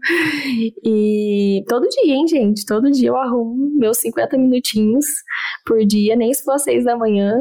E 0.85 1.65
todo 1.69 1.89
dia, 1.89 2.15
hein, 2.15 2.27
gente? 2.27 2.67
Todo 2.67 2.91
dia 2.91 3.09
eu 3.09 3.17
arrumo 3.17 3.79
meus 3.79 3.99
50 3.99 4.37
minutinhos 4.37 5.07
por 5.65 5.85
dia, 5.85 6.17
nem 6.17 6.33
se 6.35 6.45
for 6.45 6.59
6 6.59 6.85
da 6.85 6.97
manhã, 6.97 7.35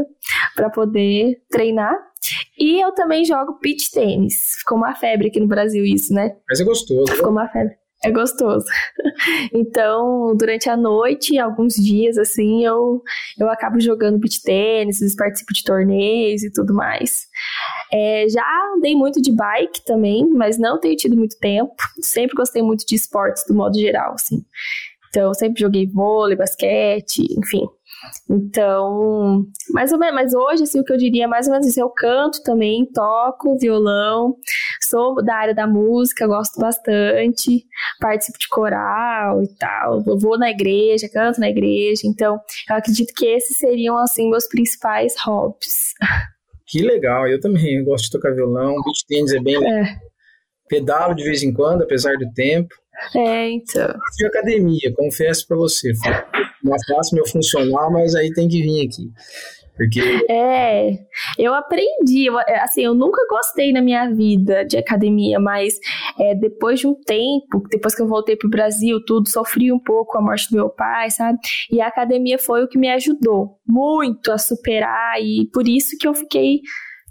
para 0.55 0.69
poder 0.69 1.41
treinar. 1.49 1.95
E 2.57 2.79
eu 2.79 2.93
também 2.93 3.25
jogo 3.25 3.57
beach 3.61 3.91
tênis. 3.91 4.55
Ficou 4.59 4.77
uma 4.77 4.93
febre 4.93 5.27
aqui 5.27 5.39
no 5.39 5.47
Brasil 5.47 5.83
isso, 5.83 6.13
né? 6.13 6.35
Mas 6.47 6.59
é 6.59 6.63
gostoso. 6.63 7.11
Ficou 7.11 7.31
uma 7.31 7.47
febre. 7.49 7.80
É 8.03 8.11
gostoso. 8.11 8.65
Então, 9.53 10.35
durante 10.35 10.69
a 10.69 10.75
noite, 10.75 11.37
alguns 11.37 11.75
dias, 11.75 12.17
assim, 12.17 12.65
eu, 12.65 13.01
eu 13.39 13.49
acabo 13.49 13.79
jogando 13.79 14.17
beach 14.17 14.41
tênis, 14.41 15.15
participo 15.15 15.53
de 15.53 15.63
torneios 15.63 16.43
e 16.43 16.51
tudo 16.51 16.73
mais. 16.73 17.27
É, 17.93 18.25
já 18.29 18.43
andei 18.75 18.95
muito 18.95 19.21
de 19.21 19.31
bike 19.31 19.85
também, 19.85 20.27
mas 20.27 20.57
não 20.57 20.79
tenho 20.79 20.95
tido 20.95 21.15
muito 21.15 21.37
tempo. 21.37 21.75
Sempre 22.01 22.35
gostei 22.35 22.63
muito 22.63 22.85
de 22.85 22.95
esportes, 22.95 23.43
do 23.47 23.53
modo 23.53 23.77
geral, 23.77 24.13
assim. 24.13 24.43
Então, 25.09 25.33
sempre 25.33 25.61
joguei 25.61 25.85
vôlei, 25.87 26.37
basquete, 26.37 27.27
enfim. 27.37 27.67
Então, 28.29 29.45
mais 29.71 29.91
ou 29.91 29.99
menos, 29.99 30.15
mas 30.15 30.33
hoje, 30.33 30.63
assim, 30.63 30.79
o 30.79 30.83
que 30.83 30.93
eu 30.93 30.97
diria 30.97 31.25
é 31.25 31.27
mais 31.27 31.47
ou 31.47 31.53
menos 31.53 31.67
isso. 31.67 31.79
Eu 31.79 31.89
canto 31.89 32.41
também, 32.43 32.85
toco 32.91 33.57
violão, 33.57 34.35
sou 34.81 35.23
da 35.23 35.35
área 35.35 35.53
da 35.53 35.67
música, 35.67 36.27
gosto 36.27 36.59
bastante, 36.59 37.65
participo 37.99 38.39
de 38.39 38.47
coral 38.49 39.43
e 39.43 39.47
tal. 39.57 40.03
Eu 40.05 40.17
vou 40.17 40.37
na 40.37 40.49
igreja, 40.49 41.09
canto 41.09 41.39
na 41.39 41.49
igreja. 41.49 42.01
Então, 42.05 42.39
eu 42.69 42.75
acredito 42.75 43.13
que 43.15 43.25
esses 43.25 43.57
seriam, 43.57 43.97
assim, 43.97 44.29
meus 44.29 44.47
principais 44.47 45.15
hobbies. 45.19 45.93
Que 46.67 46.81
legal, 46.81 47.27
eu 47.27 47.39
também 47.39 47.79
eu 47.79 47.85
gosto 47.85 48.05
de 48.05 48.11
tocar 48.11 48.33
violão, 48.33 48.75
beat 48.75 49.05
tênis 49.05 49.33
é 49.33 49.39
bem 49.39 49.57
é. 49.57 49.97
Pedalo 50.69 51.13
de 51.13 51.23
vez 51.25 51.43
em 51.43 51.53
quando, 51.53 51.83
apesar 51.83 52.15
do 52.17 52.31
tempo. 52.33 52.73
É, 53.13 53.49
então. 53.49 53.93
De 54.17 54.25
academia, 54.25 54.93
confesso 54.95 55.45
para 55.45 55.57
você. 55.57 55.91
Não 56.63 56.75
faço 56.87 57.15
meu 57.15 57.27
funcional, 57.27 57.91
mas 57.91 58.15
aí 58.15 58.31
tem 58.33 58.47
que 58.47 58.61
vir 58.61 58.87
aqui. 58.87 59.11
Porque... 59.75 60.01
É, 60.29 60.99
eu 61.39 61.53
aprendi, 61.53 62.25
eu, 62.27 62.39
é, 62.39 62.59
assim, 62.61 62.83
eu 62.83 62.93
nunca 62.93 63.25
gostei 63.29 63.71
na 63.71 63.81
minha 63.81 64.07
vida 64.09 64.63
de 64.63 64.77
academia, 64.77 65.39
mas 65.39 65.79
é, 66.19 66.35
depois 66.35 66.79
de 66.79 66.87
um 66.87 66.93
tempo, 66.93 67.63
depois 67.69 67.95
que 67.95 68.01
eu 68.01 68.07
voltei 68.07 68.35
pro 68.35 68.49
Brasil, 68.49 69.03
tudo, 69.05 69.29
sofri 69.29 69.71
um 69.71 69.79
pouco 69.79 70.17
a 70.17 70.21
morte 70.21 70.49
do 70.51 70.55
meu 70.55 70.69
pai, 70.69 71.09
sabe? 71.09 71.39
E 71.71 71.81
a 71.81 71.87
academia 71.87 72.37
foi 72.37 72.63
o 72.63 72.67
que 72.67 72.77
me 72.77 72.91
ajudou 72.91 73.57
muito 73.67 74.31
a 74.31 74.37
superar, 74.37 75.19
e 75.19 75.49
por 75.51 75.67
isso 75.67 75.97
que 75.97 76.07
eu 76.07 76.13
fiquei 76.13 76.59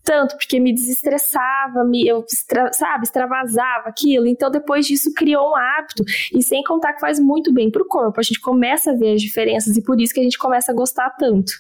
tanto, 0.03 0.37
porque 0.37 0.59
me 0.59 0.75
desestressava, 0.75 1.85
me, 1.85 2.07
eu, 2.07 2.25
extra, 2.31 2.73
sabe, 2.73 3.05
extravasava 3.05 3.89
aquilo. 3.89 4.27
Então, 4.27 4.51
depois 4.51 4.87
disso, 4.87 5.13
criou 5.15 5.51
um 5.51 5.57
hábito. 5.57 6.05
E 6.33 6.43
sem 6.43 6.63
contar 6.63 6.95
que 6.95 7.01
faz 7.01 7.19
muito 7.19 7.53
bem 7.53 7.71
pro 7.71 7.87
corpo. 7.87 8.19
A 8.19 8.23
gente 8.23 8.41
começa 8.41 8.93
a 8.93 8.97
ver 8.97 9.15
as 9.15 9.23
diferenças 9.23 9.77
e 9.77 9.83
por 9.83 10.01
isso 10.01 10.15
que 10.15 10.21
a 10.21 10.25
gente 10.25 10.39
começa 10.39 10.73
a 10.73 10.75
gostar 10.75 11.11
tanto. 11.11 11.53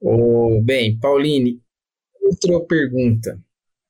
Oh, 0.00 0.60
bem, 0.62 0.98
Pauline, 0.98 1.60
outra 2.22 2.60
pergunta. 2.66 3.38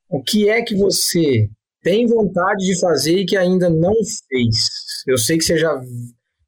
O 0.08 0.22
que 0.22 0.48
é 0.48 0.62
que 0.62 0.76
você 0.76 1.48
tem 1.82 2.06
vontade 2.06 2.64
de 2.64 2.78
fazer 2.80 3.18
e 3.18 3.26
que 3.26 3.36
ainda 3.36 3.68
não 3.68 3.92
fez? 4.28 4.56
Eu 5.06 5.18
sei 5.18 5.36
que 5.36 5.44
você 5.44 5.58
já 5.58 5.80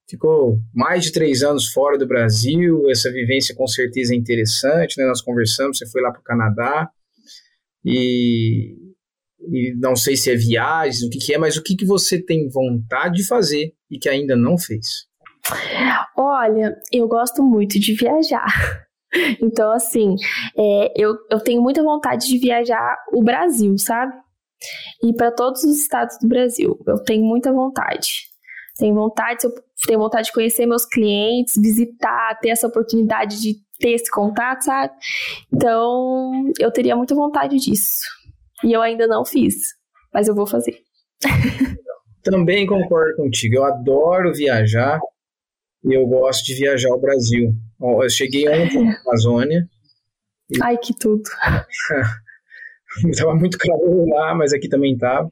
ficou 0.08 0.58
mais 0.72 1.04
de 1.04 1.12
três 1.12 1.42
anos 1.42 1.68
fora 1.68 1.98
do 1.98 2.06
Brasil, 2.06 2.88
essa 2.88 3.10
vivência 3.10 3.54
com 3.54 3.66
certeza 3.66 4.14
é 4.14 4.16
interessante, 4.16 4.96
né? 4.96 5.06
Nós 5.06 5.20
conversamos, 5.20 5.76
você 5.76 5.86
foi 5.86 6.00
lá 6.00 6.10
para 6.10 6.20
o 6.20 6.24
Canadá 6.24 6.90
e, 7.88 8.74
e, 9.40 9.74
não 9.78 9.96
sei 9.96 10.16
se 10.16 10.30
é 10.30 10.36
viagens, 10.36 11.02
o 11.02 11.08
que, 11.08 11.18
que 11.18 11.34
é, 11.34 11.38
mas 11.38 11.56
o 11.56 11.62
que, 11.62 11.74
que 11.74 11.86
você 11.86 12.22
tem 12.22 12.48
vontade 12.48 13.16
de 13.16 13.26
fazer 13.26 13.72
e 13.90 13.98
que 13.98 14.08
ainda 14.08 14.36
não 14.36 14.58
fez? 14.58 15.06
Olha, 16.16 16.76
eu 16.92 17.08
gosto 17.08 17.42
muito 17.42 17.78
de 17.78 17.94
viajar. 17.94 18.46
Então, 19.40 19.72
assim, 19.72 20.16
é, 20.54 20.92
eu, 20.94 21.16
eu 21.30 21.40
tenho 21.40 21.62
muita 21.62 21.82
vontade 21.82 22.26
de 22.26 22.36
viajar 22.36 22.94
o 23.10 23.22
Brasil, 23.22 23.74
sabe? 23.78 24.12
E 25.02 25.14
para 25.14 25.32
todos 25.32 25.64
os 25.64 25.80
estados 25.80 26.18
do 26.20 26.28
Brasil. 26.28 26.78
Eu 26.86 27.02
tenho 27.02 27.24
muita 27.24 27.50
vontade. 27.50 28.28
Tenho 28.76 28.94
vontade, 28.94 29.44
eu 29.44 29.54
tenho 29.86 29.98
vontade 29.98 30.26
de 30.26 30.32
conhecer 30.34 30.66
meus 30.66 30.84
clientes, 30.84 31.54
visitar, 31.56 32.38
ter 32.38 32.50
essa 32.50 32.66
oportunidade 32.66 33.40
de 33.40 33.56
ter 33.78 33.90
esse 33.90 34.10
contato, 34.10 34.62
sabe? 34.62 34.92
Então, 35.52 36.52
eu 36.58 36.70
teria 36.70 36.96
muita 36.96 37.14
vontade 37.14 37.56
disso. 37.56 38.00
E 38.64 38.72
eu 38.72 38.82
ainda 38.82 39.06
não 39.06 39.24
fiz, 39.24 39.54
mas 40.12 40.28
eu 40.28 40.34
vou 40.34 40.46
fazer. 40.46 40.78
Também 42.22 42.66
concordo 42.66 43.16
contigo. 43.16 43.56
Eu 43.56 43.64
adoro 43.64 44.32
viajar 44.32 45.00
e 45.84 45.94
eu 45.94 46.06
gosto 46.06 46.44
de 46.44 46.54
viajar 46.54 46.90
ao 46.90 47.00
Brasil. 47.00 47.52
Eu 47.80 48.10
cheguei 48.10 48.48
ontem 48.48 48.84
na 48.84 49.00
Amazônia. 49.06 49.68
E... 50.50 50.58
Ai, 50.62 50.76
que 50.76 50.92
tudo. 50.98 51.22
Estava 53.06 53.34
muito 53.34 53.58
calor 53.58 54.08
lá, 54.08 54.34
mas 54.34 54.52
aqui 54.52 54.68
também 54.68 54.94
estava. 54.94 55.30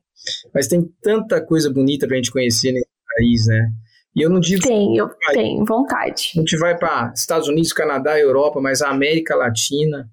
Mas 0.55 0.69
tem 0.69 0.83
tanta 1.03 1.45
coisa 1.45 1.73
bonita 1.73 2.07
para 2.07 2.15
a 2.15 2.19
gente 2.19 2.31
conhecer 2.31 2.71
nesse 2.71 2.87
país, 3.17 3.47
né? 3.47 3.73
E 4.17 4.23
eu 4.23 4.31
não 4.31 4.41
digo. 4.41 4.63
Tem, 4.63 4.97
eu 4.97 5.11
tenho 5.33 5.63
vontade. 5.67 6.33
A 6.37 6.41
gente 6.41 6.57
vai 6.57 6.77
para 6.77 7.13
Estados 7.15 7.49
Unidos, 7.49 7.73
Canadá, 7.75 8.19
Europa, 8.19 8.61
mas 8.63 8.81
a 8.81 8.89
América 8.89 9.37
Latina 9.37 10.09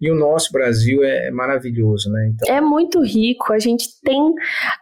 e 0.00 0.10
o 0.10 0.14
nosso 0.14 0.50
Brasil 0.50 1.02
é 1.02 1.30
maravilhoso, 1.30 2.10
né? 2.10 2.32
Então... 2.32 2.54
É 2.54 2.60
muito 2.60 3.02
rico. 3.02 3.52
A 3.52 3.58
gente 3.58 3.86
tem 4.02 4.32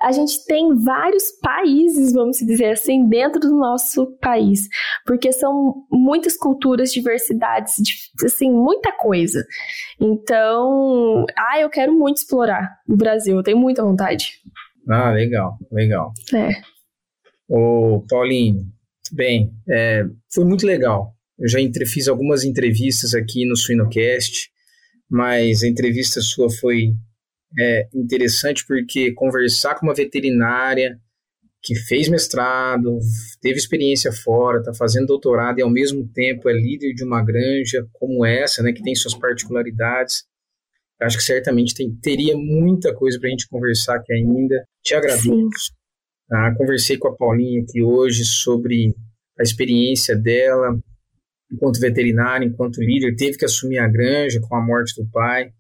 a 0.01 0.13
gente 0.13 0.45
tem 0.45 0.77
vários 0.77 1.33
países, 1.43 2.13
vamos 2.13 2.37
dizer 2.39 2.73
assim, 2.73 3.09
dentro 3.09 3.41
do 3.41 3.57
nosso 3.57 4.07
país, 4.21 4.69
porque 5.05 5.33
são 5.33 5.87
muitas 5.91 6.37
culturas, 6.37 6.93
diversidades, 6.93 7.75
assim, 8.23 8.51
muita 8.51 8.93
coisa. 8.93 9.45
Então, 9.99 11.25
ah, 11.37 11.59
eu 11.59 11.71
quero 11.71 11.93
muito 11.93 12.19
explorar 12.19 12.71
o 12.87 12.97
Brasil. 12.97 13.35
Eu 13.37 13.43
tenho 13.43 13.59
muita 13.59 13.83
vontade. 13.83 14.35
Ah, 14.89 15.11
legal, 15.11 15.57
legal. 15.73 16.13
É. 16.33 16.78
Ô, 17.49 18.05
Paulinho, 18.09 18.67
bem, 19.13 19.53
é, 19.69 20.05
foi 20.33 20.45
muito 20.45 20.67
legal. 20.67 21.15
Eu 21.39 21.49
já 21.49 21.61
entre, 21.61 21.87
fiz 21.87 22.09
algumas 22.09 22.45
entrevistas 22.45 23.15
aqui 23.15 23.47
no 23.47 23.57
Suinocast, 23.57 24.51
mas 25.09 25.63
a 25.63 25.69
entrevista 25.69 26.21
sua 26.21 26.51
foi 26.51 26.93
é, 27.59 27.89
interessante 27.95 28.67
porque 28.67 29.13
conversar 29.13 29.77
com 29.77 29.87
uma 29.87 29.95
veterinária 29.95 31.01
que 31.63 31.75
fez 31.75 32.09
mestrado, 32.09 32.99
teve 33.41 33.59
experiência 33.59 34.13
fora, 34.13 34.59
está 34.59 34.73
fazendo 34.75 35.07
doutorado 35.07 35.59
e 35.59 35.63
ao 35.63 35.71
mesmo 35.71 36.07
tempo 36.09 36.49
é 36.49 36.53
líder 36.53 36.93
de 36.95 37.05
uma 37.05 37.25
granja 37.25 37.87
como 37.95 38.25
essa, 38.25 38.63
né, 38.63 38.73
que 38.73 38.83
tem 38.83 38.95
suas 38.95 39.15
particularidades. 39.15 40.25
Acho 41.01 41.17
que 41.17 41.23
certamente 41.23 41.75
tem, 41.75 41.95
teria 42.03 42.37
muita 42.37 42.95
coisa 42.95 43.19
para 43.19 43.29
a 43.29 43.31
gente 43.31 43.49
conversar 43.49 43.97
aqui 43.97 44.13
ainda. 44.13 44.67
Te 44.83 44.95
agradeço. 44.95 45.23
Sim. 45.23 45.49
Ah, 46.31 46.55
conversei 46.55 46.99
com 46.99 47.09
a 47.09 47.17
Paulinha 47.17 47.63
aqui 47.63 47.83
hoje 47.83 48.25
sobre 48.25 48.95
a 49.39 49.43
experiência 49.43 50.15
dela 50.17 50.79
enquanto 51.51 51.81
veterinária, 51.81 52.47
enquanto 52.47 52.83
líder, 52.83 53.17
teve 53.17 53.39
que 53.39 53.45
assumir 53.45 53.79
a 53.79 53.89
granja 53.89 54.41
com 54.41 54.55
a 54.55 54.61
morte 54.61 55.01
do 55.01 55.09
pai. 55.09 55.51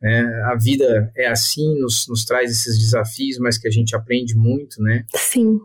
Né? 0.00 0.20
A 0.44 0.54
vida 0.54 1.10
é 1.16 1.28
assim, 1.28 1.78
nos, 1.78 2.06
nos 2.08 2.24
traz 2.24 2.50
esses 2.50 2.78
desafios, 2.78 3.38
mas 3.38 3.58
que 3.58 3.66
a 3.66 3.70
gente 3.70 3.96
aprende 3.96 4.34
muito, 4.34 4.82
né? 4.82 5.04
Sim. 5.14 5.58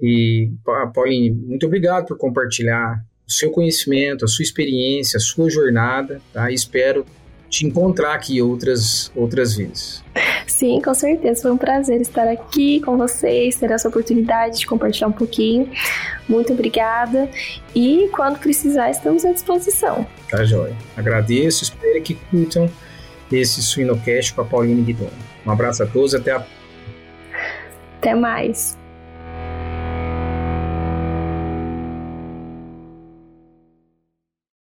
E, 0.00 0.52
Pauline, 0.94 1.30
muito 1.30 1.66
obrigado 1.66 2.06
por 2.06 2.16
compartilhar 2.16 3.04
o 3.28 3.32
seu 3.32 3.50
conhecimento, 3.50 4.24
a 4.24 4.28
sua 4.28 4.42
experiência, 4.42 5.18
a 5.18 5.20
sua 5.20 5.50
jornada, 5.50 6.20
tá? 6.32 6.50
E 6.50 6.54
espero 6.54 7.04
te 7.50 7.66
encontrar 7.66 8.14
aqui 8.14 8.40
outras, 8.40 9.10
outras 9.14 9.56
vezes. 9.56 10.02
Sim, 10.46 10.80
com 10.80 10.94
certeza. 10.94 11.42
Foi 11.42 11.50
um 11.50 11.56
prazer 11.58 12.00
estar 12.00 12.28
aqui 12.28 12.80
com 12.80 12.96
vocês, 12.96 13.56
ter 13.56 13.70
essa 13.70 13.88
oportunidade 13.88 14.60
de 14.60 14.66
compartilhar 14.66 15.08
um 15.08 15.12
pouquinho. 15.12 15.68
Muito 16.28 16.52
obrigada. 16.52 17.28
E 17.74 18.08
quando 18.12 18.38
precisar, 18.38 18.90
estamos 18.90 19.24
à 19.24 19.32
disposição. 19.32 20.06
Tá 20.30 20.44
joia. 20.44 20.76
Agradeço, 20.96 21.64
espero 21.64 22.00
que 22.02 22.14
curtam 22.14 22.70
esse 23.32 23.62
Suinocast 23.62 24.32
com 24.32 24.42
a 24.42 24.44
Pauline 24.44 24.82
Guidoni. 24.82 25.10
Um 25.44 25.50
abraço 25.50 25.82
a 25.82 25.86
todos, 25.86 26.14
até 26.14 26.32
a 26.32 26.46
Até 27.98 28.14
mais. 28.14 28.79